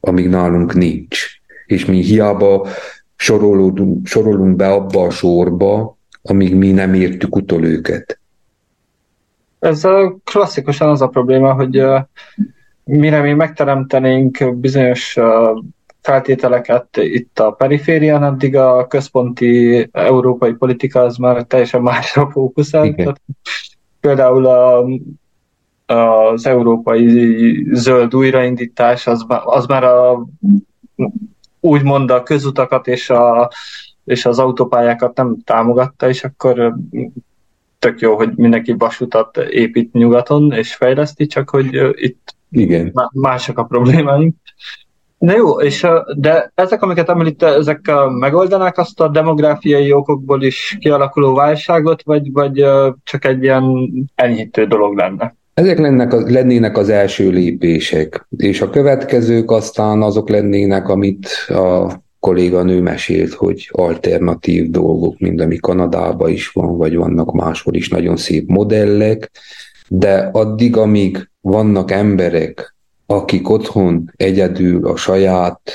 amíg 0.00 0.28
nálunk 0.28 0.74
nincs. 0.74 1.26
És 1.66 1.84
mi 1.84 2.02
hiába 2.02 2.66
sorolunk, 3.16 4.06
sorolunk 4.06 4.56
be 4.56 4.68
abba 4.68 5.02
a 5.02 5.10
sorba, 5.10 5.96
amíg 6.22 6.54
mi 6.54 6.70
nem 6.70 6.94
értük 6.94 7.36
utol 7.36 7.64
őket. 7.64 8.18
Ez 9.58 9.82
klasszikusan 10.24 10.88
az 10.88 11.02
a 11.02 11.06
probléma, 11.06 11.52
hogy 11.52 11.84
mire 12.84 13.20
mi 13.20 13.32
megteremtenénk 13.32 14.56
bizonyos 14.56 15.18
feltételeket 16.02 16.96
itt 16.96 17.38
a 17.38 17.50
periférián, 17.50 18.22
addig 18.22 18.56
a 18.56 18.86
központi 18.86 19.88
európai 19.92 20.52
politika 20.52 21.00
az 21.00 21.16
már 21.16 21.42
teljesen 21.42 21.82
másra 21.82 22.30
fókuszál. 22.30 23.14
Például 24.00 24.46
a, 24.46 24.84
az 25.94 26.46
európai 26.46 27.66
zöld 27.72 28.14
újraindítás 28.14 29.06
az, 29.06 29.24
az 29.28 29.66
már 29.66 29.84
a, 29.84 30.26
úgymond 31.60 32.10
a 32.10 32.22
közutakat 32.22 32.86
és, 32.86 33.10
a, 33.10 33.50
és 34.04 34.26
az 34.26 34.38
autópályákat 34.38 35.16
nem 35.16 35.36
támogatta, 35.44 36.08
és 36.08 36.24
akkor 36.24 36.74
tök 37.78 38.00
jó, 38.00 38.16
hogy 38.16 38.32
mindenki 38.36 38.72
vasutat 38.72 39.36
épít 39.36 39.92
nyugaton 39.92 40.52
és 40.52 40.74
fejleszti, 40.74 41.26
csak 41.26 41.50
hogy 41.50 41.80
itt 41.94 42.34
Igen. 42.50 42.92
mások 43.12 43.58
a 43.58 43.64
problémáink. 43.64 44.34
Na 45.22 45.36
jó, 45.36 45.60
és, 45.60 45.86
de 46.16 46.52
ezek, 46.54 46.82
amiket 46.82 47.08
említette, 47.08 47.54
ezek 47.54 47.92
megoldanák 48.18 48.78
azt 48.78 49.00
a 49.00 49.08
demográfiai 49.08 49.92
okokból 49.92 50.42
is 50.42 50.76
kialakuló 50.80 51.34
válságot, 51.34 52.02
vagy, 52.02 52.32
vagy 52.32 52.64
csak 53.04 53.24
egy 53.24 53.42
ilyen 53.42 53.64
enyhítő 54.14 54.66
dolog 54.66 54.96
lenne? 54.96 55.36
Ezek 55.54 55.78
lennek, 55.78 56.12
lennének 56.12 56.76
az 56.76 56.88
első 56.88 57.30
lépések, 57.30 58.26
és 58.36 58.60
a 58.60 58.70
következők 58.70 59.50
aztán 59.50 60.02
azok 60.02 60.28
lennének, 60.28 60.88
amit 60.88 61.28
a 61.48 61.92
kolléganő 62.20 62.80
mesélt, 62.80 63.32
hogy 63.32 63.68
alternatív 63.72 64.70
dolgok, 64.70 65.18
mint 65.18 65.40
ami 65.40 65.56
Kanadában 65.56 66.30
is 66.30 66.48
van, 66.48 66.76
vagy 66.76 66.96
vannak 66.96 67.32
máshol 67.32 67.74
is 67.74 67.88
nagyon 67.88 68.16
szép 68.16 68.48
modellek, 68.48 69.30
de 69.88 70.30
addig, 70.32 70.76
amíg 70.76 71.30
vannak 71.40 71.90
emberek, 71.90 72.74
akik 73.12 73.48
otthon 73.48 74.12
egyedül 74.16 74.86
a 74.86 74.96
saját, 74.96 75.72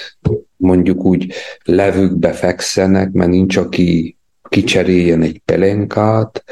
mondjuk 0.58 1.04
úgy 1.04 1.34
levükbe 1.64 2.32
fekszenek, 2.32 3.12
mert 3.12 3.30
nincs, 3.30 3.58
aki 3.58 4.18
kicseréljen 4.50 5.22
egy 5.22 5.42
pelenkát, 5.46 6.44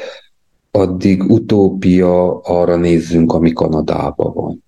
addig 0.72 1.24
utópia 1.32 2.40
arra 2.40 2.76
nézzünk, 2.76 3.34
ami 3.34 3.54
Kanadában 3.54 4.34
van. 4.34 4.64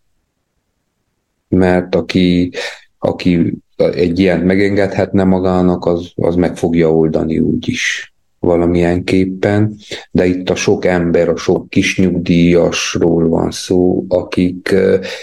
Mert 1.48 1.96
aki, 1.96 2.52
aki 3.00 3.58
egy 3.76 4.20
ilyet 4.20 4.44
megengedhetne 4.44 5.24
magának, 5.24 5.86
az, 5.86 6.12
az 6.16 6.36
meg 6.36 6.58
fogja 6.58 6.94
oldani 6.94 7.40
úgy 7.40 7.70
is 7.70 8.14
valamilyen 8.48 9.04
képpen, 9.04 9.76
de 10.12 10.26
itt 10.26 10.50
a 10.50 10.56
sok 10.56 10.86
ember, 10.86 11.30
a 11.30 11.38
sok 11.38 11.70
kisnyugdíjasról 11.70 13.28
van 13.28 13.52
szó, 13.52 14.06
akik 14.08 14.76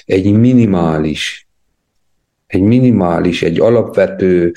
egy 0.05 0.33
minimális, 0.33 1.49
egy 2.47 2.62
minimális, 2.62 3.43
egy 3.43 3.61
alapvető 3.61 4.53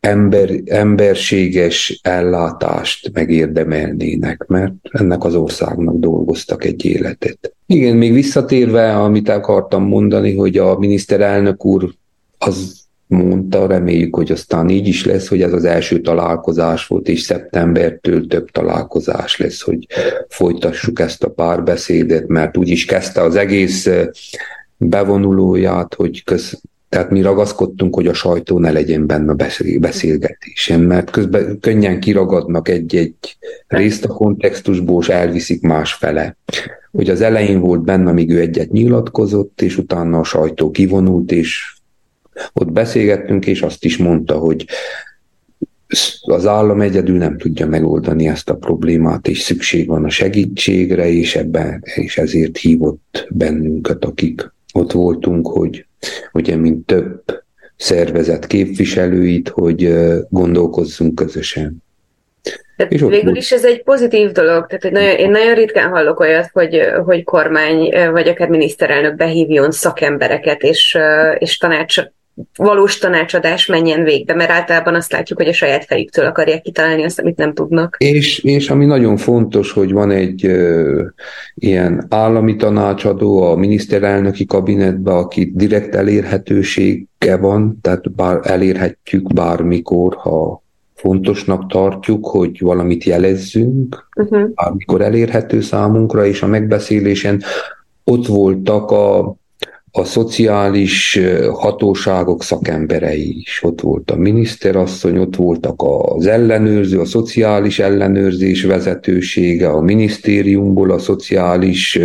ember, 0.00 0.50
emberséges 0.64 2.00
ellátást 2.02 3.10
megérdemelnének, 3.12 4.46
mert 4.46 4.74
ennek 4.90 5.24
az 5.24 5.34
országnak 5.34 5.98
dolgoztak 5.98 6.64
egy 6.64 6.84
életet. 6.84 7.54
Igen, 7.66 7.96
még 7.96 8.12
visszatérve, 8.12 8.96
amit 8.96 9.28
akartam 9.28 9.82
mondani, 9.82 10.34
hogy 10.34 10.58
a 10.58 10.78
miniszterelnök 10.78 11.64
úr 11.64 11.94
az 12.38 12.83
mondta, 13.06 13.66
reméljük, 13.66 14.16
hogy 14.16 14.32
aztán 14.32 14.68
így 14.68 14.88
is 14.88 15.04
lesz, 15.04 15.28
hogy 15.28 15.42
ez 15.42 15.52
az 15.52 15.64
első 15.64 16.00
találkozás 16.00 16.86
volt, 16.86 17.08
és 17.08 17.20
szeptembertől 17.20 18.26
több 18.26 18.50
találkozás 18.50 19.36
lesz, 19.36 19.62
hogy 19.62 19.86
folytassuk 20.28 21.00
ezt 21.00 21.24
a 21.24 21.30
párbeszédet, 21.30 22.26
mert 22.26 22.56
úgy 22.56 22.68
is 22.68 22.84
kezdte 22.84 23.22
az 23.22 23.36
egész 23.36 23.88
bevonulóját, 24.76 25.94
hogy 25.94 26.24
köz, 26.24 26.60
tehát 26.88 27.10
mi 27.10 27.22
ragaszkodtunk, 27.22 27.94
hogy 27.94 28.06
a 28.06 28.14
sajtó 28.14 28.58
ne 28.58 28.70
legyen 28.70 29.06
benne 29.06 29.30
a 29.32 29.36
beszélgetésen, 29.80 30.80
mert 30.80 31.10
közben 31.10 31.58
könnyen 31.60 32.00
kiragadnak 32.00 32.68
egy-egy 32.68 33.36
részt 33.66 34.04
a 34.04 34.08
kontextusból, 34.08 35.02
és 35.02 35.08
elviszik 35.08 35.62
más 35.62 35.92
fele. 35.92 36.36
Hogy 36.90 37.10
az 37.10 37.20
elején 37.20 37.60
volt 37.60 37.84
benne, 37.84 38.10
amíg 38.10 38.30
ő 38.30 38.40
egyet 38.40 38.70
nyilatkozott, 38.70 39.62
és 39.62 39.78
utána 39.78 40.18
a 40.18 40.24
sajtó 40.24 40.70
kivonult, 40.70 41.32
és 41.32 41.73
ott 42.52 42.72
beszélgettünk, 42.72 43.46
és 43.46 43.62
azt 43.62 43.84
is 43.84 43.96
mondta, 43.96 44.38
hogy 44.38 44.66
az 46.20 46.46
állam 46.46 46.80
egyedül 46.80 47.16
nem 47.16 47.38
tudja 47.38 47.66
megoldani 47.66 48.28
ezt 48.28 48.50
a 48.50 48.56
problémát, 48.56 49.28
és 49.28 49.40
szükség 49.40 49.86
van 49.86 50.04
a 50.04 50.08
segítségre, 50.08 51.08
és 51.08 51.36
ebben, 51.36 51.82
és 51.94 52.18
ezért 52.18 52.56
hívott 52.56 53.26
bennünket, 53.30 54.04
akik 54.04 54.52
ott 54.74 54.92
voltunk, 54.92 55.46
hogy 55.46 55.86
ugye, 56.32 56.56
mint 56.56 56.86
több 56.86 57.22
szervezet 57.76 58.46
képviselőit, 58.46 59.48
hogy 59.48 59.94
gondolkozzunk 60.28 61.14
közösen. 61.14 61.82
Tehát 62.76 62.92
és 62.92 63.00
végül 63.00 63.36
is 63.36 63.52
ez 63.52 63.64
egy 63.64 63.82
pozitív 63.82 64.30
dolog. 64.30 64.66
Tehát 64.66 64.82
hogy 64.82 64.92
nagyon, 64.92 65.16
én 65.16 65.30
nagyon 65.30 65.54
ritkán 65.54 65.90
hallok 65.90 66.20
olyat, 66.20 66.50
hogy, 66.52 66.80
hogy 67.04 67.24
kormány 67.24 68.10
vagy 68.10 68.28
akár 68.28 68.48
miniszterelnök 68.48 69.16
behívjon 69.16 69.70
szakembereket 69.70 70.62
és, 70.62 70.98
és 71.38 71.56
tanács, 71.56 71.98
valós 72.56 72.98
tanácsadás 72.98 73.66
menjen 73.66 74.04
végbe, 74.04 74.34
mert 74.34 74.50
általában 74.50 74.94
azt 74.94 75.12
látjuk, 75.12 75.38
hogy 75.38 75.48
a 75.48 75.52
saját 75.52 75.84
fejüktől 75.84 76.26
akarják 76.26 76.62
kitalálni 76.62 77.04
azt, 77.04 77.20
amit 77.20 77.36
nem 77.36 77.54
tudnak. 77.54 77.96
És, 77.98 78.38
és 78.38 78.70
ami 78.70 78.84
nagyon 78.84 79.16
fontos, 79.16 79.72
hogy 79.72 79.92
van 79.92 80.10
egy 80.10 80.46
ö, 80.46 81.02
ilyen 81.54 82.06
állami 82.08 82.56
tanácsadó 82.56 83.42
a 83.42 83.56
miniszterelnöki 83.56 84.46
kabinetben, 84.46 85.16
aki 85.16 85.52
direkt 85.54 85.94
elérhetősége 85.94 87.36
van, 87.40 87.78
tehát 87.80 88.12
bár 88.12 88.40
elérhetjük 88.42 89.32
bármikor, 89.32 90.14
ha 90.14 90.62
fontosnak 90.94 91.70
tartjuk, 91.70 92.26
hogy 92.26 92.60
valamit 92.60 93.04
jelezzünk, 93.04 94.08
uh-huh. 94.16 94.54
bármikor 94.54 95.00
elérhető 95.00 95.60
számunkra, 95.60 96.26
és 96.26 96.42
a 96.42 96.46
megbeszélésen 96.46 97.42
ott 98.04 98.26
voltak 98.26 98.90
a 98.90 99.36
a 99.96 100.04
szociális 100.04 101.20
hatóságok 101.52 102.42
szakemberei 102.42 103.38
is. 103.38 103.60
Ott 103.62 103.80
volt 103.80 104.10
a 104.10 104.16
miniszterasszony, 104.16 105.18
ott 105.18 105.36
voltak 105.36 105.82
az 106.16 106.26
ellenőrző, 106.26 107.00
a 107.00 107.04
szociális 107.04 107.78
ellenőrzés 107.78 108.64
vezetősége, 108.64 109.68
a 109.68 109.80
minisztériumból 109.80 110.90
a 110.90 110.98
szociális 110.98 111.98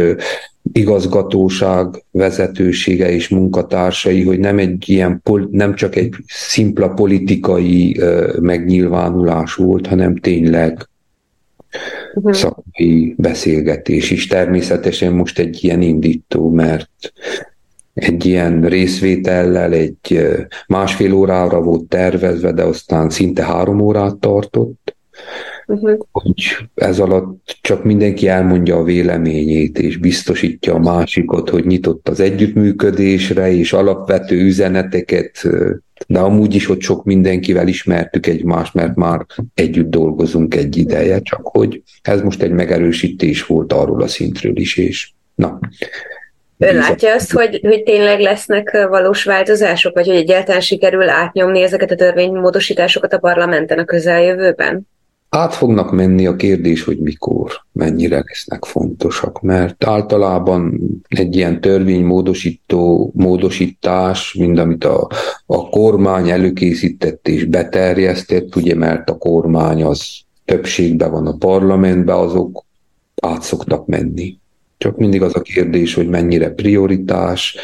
igazgatóság 0.74 2.04
vezetősége 2.12 3.12
és 3.12 3.28
munkatársai, 3.28 4.24
hogy 4.24 4.40
nem 4.40 4.58
egy 4.58 4.90
ilyen, 4.90 5.22
nem 5.52 5.76
csak 5.76 5.96
egy 5.96 6.16
szimpla 6.28 6.90
politikai 6.90 8.00
megnyilvánulás 8.40 9.54
volt, 9.54 9.88
hanem 9.88 10.16
tényleg 10.16 10.90
uh-huh. 12.14 12.34
szakmai 12.34 13.16
beszélgetés 13.18 14.12
is. 14.12 14.28
Természetesen 14.28 15.14
most 15.14 15.40
egy 15.40 15.64
ilyen 15.64 15.82
indító, 15.82 16.50
mert 16.50 16.90
egy 17.94 18.26
ilyen 18.26 18.62
részvétellel 18.62 19.74
egy 19.74 20.28
másfél 20.68 21.14
órára 21.14 21.62
volt 21.62 21.84
tervezve, 21.84 22.52
de 22.52 22.64
aztán 22.64 23.10
szinte 23.10 23.46
három 23.46 23.80
órát 23.80 24.16
tartott, 24.16 24.96
uh-huh. 25.68 25.98
hogy 26.12 26.58
ez 26.76 27.00
alatt 27.00 27.58
csak 27.62 27.84
mindenki 27.84 28.28
elmondja 28.28 28.78
a 28.78 28.84
véleményét, 28.84 29.80
és 29.80 29.98
biztosítja 29.98 30.74
a 30.74 30.80
másikot, 30.80 31.50
hogy 31.50 31.66
nyitott 31.66 32.10
az 32.10 32.20
együttműködésre, 32.20 33.52
és 33.52 33.74
alapvető 33.74 34.42
üzeneteket, 34.42 35.48
de 36.08 36.20
amúgy 36.20 36.56
is 36.56 36.70
ott 36.70 36.82
sok 36.82 37.04
mindenkivel 37.04 37.68
ismertük 37.68 38.28
egymást, 38.28 38.74
mert 38.74 38.96
már 38.96 39.26
együtt 39.54 39.90
dolgozunk 39.90 40.56
egy 40.56 40.78
ideje, 40.78 41.22
csak 41.22 41.42
hogy 41.44 41.84
ez 42.02 42.22
most 42.22 42.42
egy 42.42 42.52
megerősítés 42.52 43.46
volt 43.46 43.74
arról 43.74 44.02
a 44.02 44.08
szintről 44.08 44.58
is, 44.58 44.78
és 44.78 45.12
na, 45.36 45.60
Ön 46.62 46.76
látja 46.76 47.14
azt, 47.14 47.32
hogy, 47.32 47.60
hogy 47.64 47.84
tényleg 47.84 48.20
lesznek 48.20 48.88
valós 48.90 49.24
változások, 49.24 49.94
vagy 49.94 50.08
hogy 50.08 50.16
egyáltalán 50.16 50.62
sikerül 50.62 51.10
átnyomni 51.10 51.62
ezeket 51.62 51.92
a 51.92 51.96
törvénymódosításokat 51.96 53.14
a 53.14 53.20
parlamenten 53.20 53.80
a 53.80 53.86
közeljövőben? 53.86 54.88
Át 55.30 55.54
fognak 55.54 55.92
menni 55.92 56.28
a 56.28 56.36
kérdés, 56.36 56.84
hogy 56.84 56.98
mikor, 56.98 57.52
mennyire 57.72 58.24
lesznek 58.28 58.66
fontosak, 58.66 59.42
mert 59.42 59.84
általában 59.84 60.80
egy 61.08 61.36
ilyen 61.36 61.62
törvénymódosító 61.62 63.12
módosítás, 63.16 64.34
mind 64.34 64.58
amit 64.58 64.84
a, 64.84 65.08
a 65.46 65.70
kormány 65.70 66.30
előkészített 66.30 67.28
és 67.28 67.46
beterjesztett, 67.46 68.56
ugye 68.56 68.76
mert 68.76 69.10
a 69.10 69.18
kormány 69.18 69.84
az 69.84 70.20
többségben 70.46 71.12
van 71.12 71.28
a 71.28 71.38
parlamentben, 71.38 72.16
azok 72.16 72.66
át 73.22 73.42
szoktak 73.42 73.86
menni. 73.86 74.38
Csak 74.80 74.98
mindig 74.98 75.22
az 75.22 75.36
a 75.36 75.42
kérdés, 75.42 75.94
hogy 75.94 76.08
mennyire 76.08 76.50
prioritás, 76.50 77.58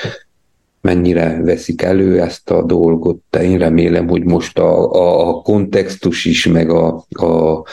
mennyire 0.82 1.42
veszik 1.44 1.82
elő 1.82 2.22
ezt 2.22 2.50
a 2.50 2.64
dolgot, 2.64 3.22
de 3.30 3.44
én 3.44 3.58
remélem, 3.58 4.08
hogy 4.08 4.24
most 4.24 4.60
a, 4.60 4.92
a, 4.92 5.30
a 5.30 5.42
kontextus 5.42 6.26
is, 6.26 6.48
meg 6.48 6.70
a, 6.70 7.06
a 7.10 7.64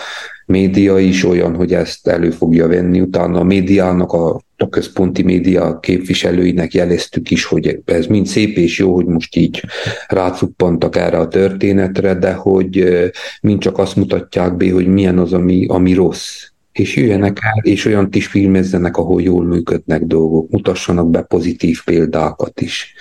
média 0.46 0.98
is 0.98 1.24
olyan, 1.24 1.54
hogy 1.54 1.74
ezt 1.74 2.06
elő 2.06 2.30
fogja 2.30 2.68
venni. 2.68 3.00
Utána 3.00 3.38
a 3.38 3.44
médiának, 3.44 4.12
a, 4.12 4.40
a 4.56 4.68
központi 4.68 5.22
média 5.22 5.78
képviselőinek 5.80 6.74
jeleztük 6.74 7.30
is, 7.30 7.44
hogy 7.44 7.80
ez 7.84 8.06
mind 8.06 8.26
szép 8.26 8.56
és 8.56 8.78
jó, 8.78 8.94
hogy 8.94 9.06
most 9.06 9.36
így 9.36 9.64
rácuppantak 10.08 10.96
erre 10.96 11.18
a 11.18 11.28
történetre, 11.28 12.14
de 12.14 12.32
hogy 12.32 12.92
mind 13.40 13.60
csak 13.60 13.78
azt 13.78 13.96
mutatják 13.96 14.56
be, 14.56 14.70
hogy 14.70 14.86
milyen 14.86 15.18
az, 15.18 15.32
ami, 15.32 15.66
ami 15.68 15.92
rossz 15.92 16.51
és 16.72 16.96
jöjjenek 16.96 17.38
el, 17.42 17.62
és 17.62 17.84
olyan 17.84 18.08
is 18.12 18.26
filmezzenek, 18.26 18.96
ahol 18.96 19.22
jól 19.22 19.44
működnek 19.44 20.04
dolgok, 20.04 20.50
mutassanak 20.50 21.10
be 21.10 21.22
pozitív 21.22 21.84
példákat 21.84 22.60
is. 22.60 22.94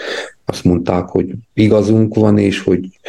Azt 0.46 0.64
mondták, 0.64 1.08
hogy 1.08 1.32
igazunk 1.54 2.16
van, 2.16 2.38
és 2.38 2.60
hogy 2.60 3.00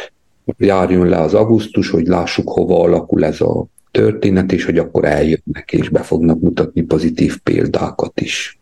járjon 0.57 1.07
le 1.07 1.17
az 1.17 1.33
augusztus, 1.33 1.89
hogy 1.89 2.07
lássuk, 2.07 2.49
hova 2.49 2.83
alakul 2.83 3.25
ez 3.25 3.41
a 3.41 3.65
történet, 3.91 4.51
és 4.51 4.65
hogy 4.65 4.77
akkor 4.77 5.05
eljönnek, 5.05 5.71
és 5.71 5.89
be 5.89 6.01
fognak 6.01 6.39
mutatni 6.39 6.81
pozitív 6.81 7.39
példákat 7.41 8.21
is. 8.21 8.59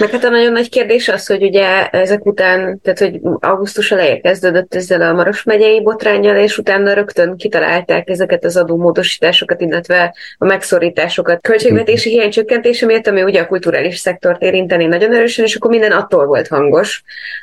Meg 0.00 0.10
hát 0.10 0.24
a 0.24 0.28
nagyon 0.28 0.52
nagy 0.52 0.68
kérdés 0.68 1.08
az, 1.08 1.26
hogy 1.26 1.42
ugye 1.42 1.88
ezek 1.88 2.26
után, 2.26 2.80
tehát 2.82 2.98
hogy 2.98 3.20
augusztus 3.40 3.92
elején 3.92 4.22
kezdődött 4.22 4.74
ezzel 4.74 5.02
a 5.02 5.12
Maros 5.12 5.42
megyei 5.42 5.82
botrányjal, 5.82 6.36
és 6.36 6.58
utána 6.58 6.92
rögtön 6.92 7.36
kitalálták 7.36 8.08
ezeket 8.08 8.44
az 8.44 8.56
adómódosításosokat, 8.56 9.60
illetve 9.60 10.14
a 10.38 10.44
megszorításokat. 10.44 11.42
Költségvetési 11.42 12.10
hiány 12.10 12.30
csökkentése 12.30 12.86
miatt, 12.86 13.06
ami 13.06 13.22
ugye 13.22 13.40
a 13.40 13.46
kulturális 13.46 13.98
szektort 13.98 14.42
érinteni 14.42 14.86
nagyon 14.86 15.14
erősen, 15.14 15.44
és 15.44 15.54
akkor 15.54 15.70
minden 15.70 15.92
attól 15.92 16.26
volt 16.26 16.48
hangos, 16.48 17.02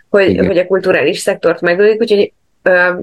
hogy, 0.09 0.37
hogy 0.37 0.57
a 0.57 0.67
kulturális 0.67 1.19
szektort 1.19 1.61
megölik, 1.61 2.01
úgyhogy 2.01 2.31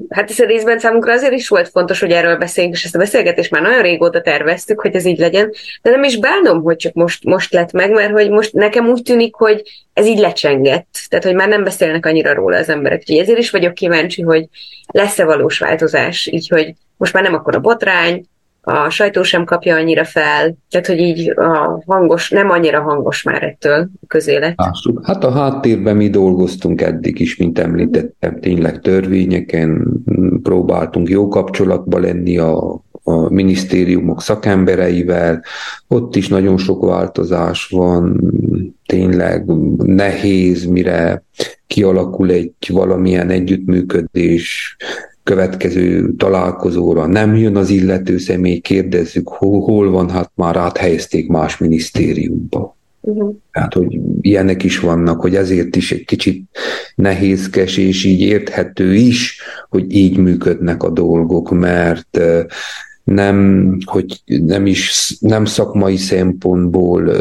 hát 0.09 0.29
hiszen 0.29 0.47
részben 0.47 0.79
számunkra 0.79 1.13
azért 1.13 1.33
is 1.33 1.49
volt 1.49 1.69
fontos, 1.69 2.01
hogy 2.01 2.11
erről 2.11 2.37
beszéljünk, 2.37 2.77
és 2.77 2.85
ezt 2.85 2.95
a 2.95 2.99
beszélgetést 2.99 3.51
már 3.51 3.63
nagyon 3.63 3.83
régóta 3.83 4.21
terveztük, 4.21 4.81
hogy 4.81 4.95
ez 4.95 5.05
így 5.05 5.19
legyen, 5.19 5.53
de 5.83 5.91
nem 5.91 6.03
is 6.03 6.19
bánom, 6.19 6.63
hogy 6.63 6.77
csak 6.77 6.93
most, 6.93 7.25
most 7.25 7.53
lett 7.53 7.73
meg, 7.73 7.91
mert 7.91 8.11
hogy 8.11 8.31
most 8.31 8.53
nekem 8.53 8.89
úgy 8.89 9.03
tűnik, 9.03 9.35
hogy 9.35 9.63
ez 9.93 10.07
így 10.07 10.19
lecsengett, 10.19 10.99
tehát 11.09 11.25
hogy 11.25 11.35
már 11.35 11.49
nem 11.49 11.65
beszélnek 11.65 12.07
annyira 12.07 12.35
róla 12.35 12.57
az 12.57 12.69
emberek, 12.69 12.99
úgyhogy 12.99 13.19
ezért 13.19 13.39
is 13.39 13.51
vagyok 13.51 13.75
kíváncsi, 13.75 14.23
hogy 14.23 14.49
lesz-e 14.87 15.25
valós 15.25 15.59
változás, 15.59 16.27
így 16.27 16.49
hogy 16.49 16.75
most 16.97 17.13
már 17.13 17.23
nem 17.23 17.35
akkor 17.35 17.55
a 17.55 17.61
botrány, 17.61 18.25
a 18.65 18.91
sajtó 18.91 19.23
sem 19.23 19.45
kapja 19.45 19.77
annyira 19.77 20.05
fel, 20.05 20.57
tehát 20.71 20.87
hogy 20.87 20.99
így 20.99 21.31
a 21.37 21.83
hangos, 21.87 22.31
nem 22.31 22.51
annyira 22.51 22.81
hangos 22.81 23.23
már 23.23 23.43
ettől 23.43 23.89
a 24.01 24.07
közélet. 24.07 24.55
Hát 25.03 25.25
a 25.25 25.31
háttérben 25.31 25.97
mi 25.97 26.09
dolgoztunk 26.09 26.81
eddig 26.81 27.21
is, 27.21 27.37
mint 27.37 27.59
említettem, 27.59 28.41
tényleg 28.41 28.81
törvényeken 28.81 29.87
próbáltunk 30.43 31.09
jó 31.09 31.29
kapcsolatba 31.29 31.99
lenni 31.99 32.39
a, 32.39 32.83
a 33.03 33.33
minisztériumok 33.33 34.23
szakembereivel, 34.23 35.43
ott 35.89 36.17
is 36.17 36.29
nagyon 36.29 36.57
sok 36.59 36.85
változás 36.85 37.67
van, 37.67 38.21
tényleg 38.87 39.45
nehéz, 39.77 40.65
mire 40.65 41.25
kialakul 41.67 42.31
egy 42.31 42.53
valamilyen 42.69 43.31
együttműködés, 43.31 44.77
következő 45.25 46.15
találkozóra 46.17 47.07
nem 47.07 47.37
jön 47.37 47.57
az 47.57 47.71
illető 47.71 48.19
személy, 48.19 48.59
kérdezzük, 48.59 49.29
hol, 49.29 49.61
hol 49.61 49.91
van, 49.91 50.11
hát 50.11 50.31
már 50.35 50.57
áthelyezték 50.57 51.29
más 51.29 51.59
minisztériumba. 51.59 52.77
Uh-huh. 53.01 53.35
Tehát, 53.53 53.75
hogy 53.75 54.01
ilyenek 54.21 54.63
is 54.63 54.79
vannak, 54.79 55.21
hogy 55.21 55.35
ezért 55.35 55.77
is 55.77 55.93
egy 55.93 56.05
kicsit 56.05 56.45
nehézkes, 56.95 57.77
és 57.77 58.05
így 58.05 58.21
érthető 58.21 58.95
is, 58.95 59.41
hogy 59.69 59.95
így 59.95 60.17
működnek 60.17 60.83
a 60.83 60.91
dolgok, 60.91 61.51
mert 61.51 62.21
nem, 63.05 63.79
hogy 63.85 64.21
nem 64.27 64.67
is 64.67 65.17
nem 65.21 65.45
szakmai 65.45 65.97
szempontból 65.97 67.13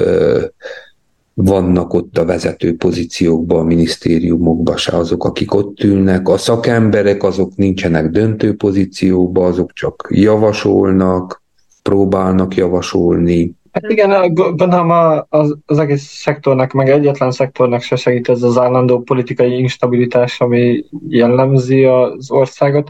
vannak 1.34 1.94
ott 1.94 2.18
a 2.18 2.26
vezető 2.26 2.76
pozíciókban, 2.76 3.60
a 3.60 3.64
minisztériumokban 3.64 4.78
se 4.78 4.96
azok, 4.96 5.24
akik 5.24 5.54
ott 5.54 5.84
ülnek. 5.84 6.28
A 6.28 6.38
szakemberek 6.38 7.24
azok 7.24 7.56
nincsenek 7.56 8.10
döntő 8.10 8.56
pozícióban, 8.56 9.46
azok 9.46 9.74
csak 9.74 10.08
javasolnak, 10.12 11.42
próbálnak 11.82 12.56
javasolni. 12.56 13.56
Hát 13.72 13.92
igen, 13.92 14.34
gondolom 14.34 14.90
az, 15.30 15.58
az 15.66 15.80
egész 15.80 16.04
szektornak, 16.04 16.72
meg 16.72 16.90
egyetlen 16.90 17.32
szektornak 17.32 17.82
se 17.82 17.96
segít 17.96 18.30
ez 18.30 18.44
az 18.44 18.58
állandó 18.58 19.00
politikai 19.00 19.60
instabilitás, 19.60 20.40
ami 20.40 20.86
jellemzi 21.08 21.84
az 21.84 22.32
országot. 22.32 22.90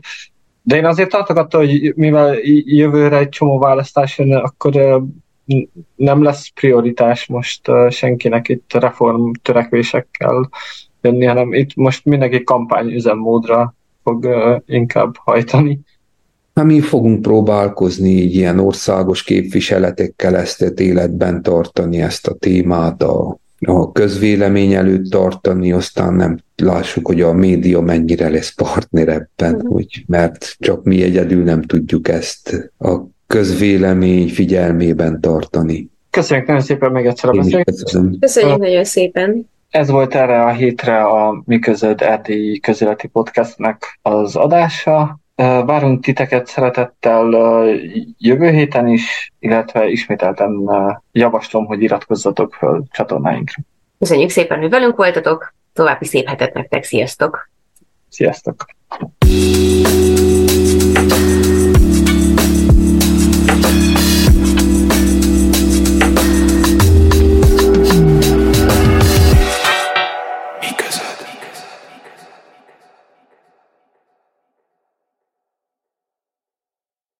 De 0.63 0.75
én 0.75 0.85
azért 0.85 1.09
tartok 1.09 1.37
attól, 1.37 1.65
hogy 1.65 1.93
mivel 1.95 2.35
jövőre 2.65 3.17
egy 3.17 3.29
csomó 3.29 3.59
választás 3.59 4.17
jön, 4.17 4.33
akkor 4.33 5.01
nem 5.95 6.23
lesz 6.23 6.51
prioritás 6.53 7.27
most 7.27 7.61
senkinek 7.89 8.49
itt 8.49 8.73
reform 8.73 9.31
törekvésekkel 9.41 10.49
jönni, 11.01 11.25
hanem 11.25 11.53
itt 11.53 11.75
most 11.75 12.05
mindenki 12.05 12.43
üzemmódra 12.85 13.75
fog 14.03 14.27
inkább 14.65 15.15
hajtani. 15.17 15.79
Hát 16.55 16.65
mi 16.65 16.79
fogunk 16.79 17.21
próbálkozni 17.21 18.09
így 18.09 18.35
ilyen 18.35 18.59
országos 18.59 19.23
képviseletekkel 19.23 20.37
ezt 20.37 20.61
életben 20.61 21.41
tartani, 21.41 22.01
ezt 22.01 22.27
a 22.27 22.33
témát 22.33 23.03
a, 23.03 23.37
a 23.59 23.91
közvélemény 23.91 24.73
előtt 24.73 25.09
tartani, 25.09 25.71
aztán 25.71 26.13
nem 26.13 26.39
lássuk, 26.55 27.07
hogy 27.07 27.21
a 27.21 27.33
média 27.33 27.81
mennyire 27.81 28.29
lesz 28.29 28.53
partner 28.53 29.07
ebben, 29.07 29.55
uh-huh. 29.55 29.73
hogy, 29.73 30.03
mert 30.07 30.55
csak 30.59 30.83
mi 30.83 31.03
egyedül 31.03 31.43
nem 31.43 31.61
tudjuk 31.61 32.07
ezt 32.07 32.71
a 32.79 32.97
közvélemény 33.31 34.29
figyelmében 34.29 35.21
tartani. 35.21 35.89
Köszönjük 36.09 36.47
nagyon 36.47 36.61
szépen 36.61 36.91
még 36.91 37.05
egyszer 37.05 37.29
a 37.29 37.33
beszélgetést. 37.33 37.97
Köszönjük 38.19 38.57
nagyon 38.57 38.83
szépen. 38.83 39.49
Ez 39.69 39.89
volt 39.89 40.15
erre 40.15 40.43
a 40.43 40.51
hétre 40.51 41.03
a 41.03 41.41
Mi 41.45 41.59
közöd 41.59 42.01
Erdélyi 42.01 42.59
Közéleti 42.59 43.07
Podcastnek 43.07 43.99
az 44.01 44.35
adása. 44.35 45.19
Várunk 45.35 46.03
titeket 46.03 46.47
szeretettel 46.47 47.29
jövő 48.17 48.49
héten 48.49 48.87
is, 48.87 49.33
illetve 49.39 49.87
ismételten 49.87 50.69
javaslom, 51.11 51.65
hogy 51.65 51.81
iratkozzatok 51.81 52.53
fel 52.53 52.83
csatornáinkra. 52.91 53.61
Köszönjük 53.99 54.29
szépen, 54.29 54.59
hogy 54.59 54.69
velünk 54.69 54.95
voltatok, 54.95 55.53
további 55.73 56.05
szép 56.05 56.27
hetet 56.27 56.53
nektek, 56.53 56.83
sziasztok! 56.83 57.49
Sziasztok! 58.09 58.65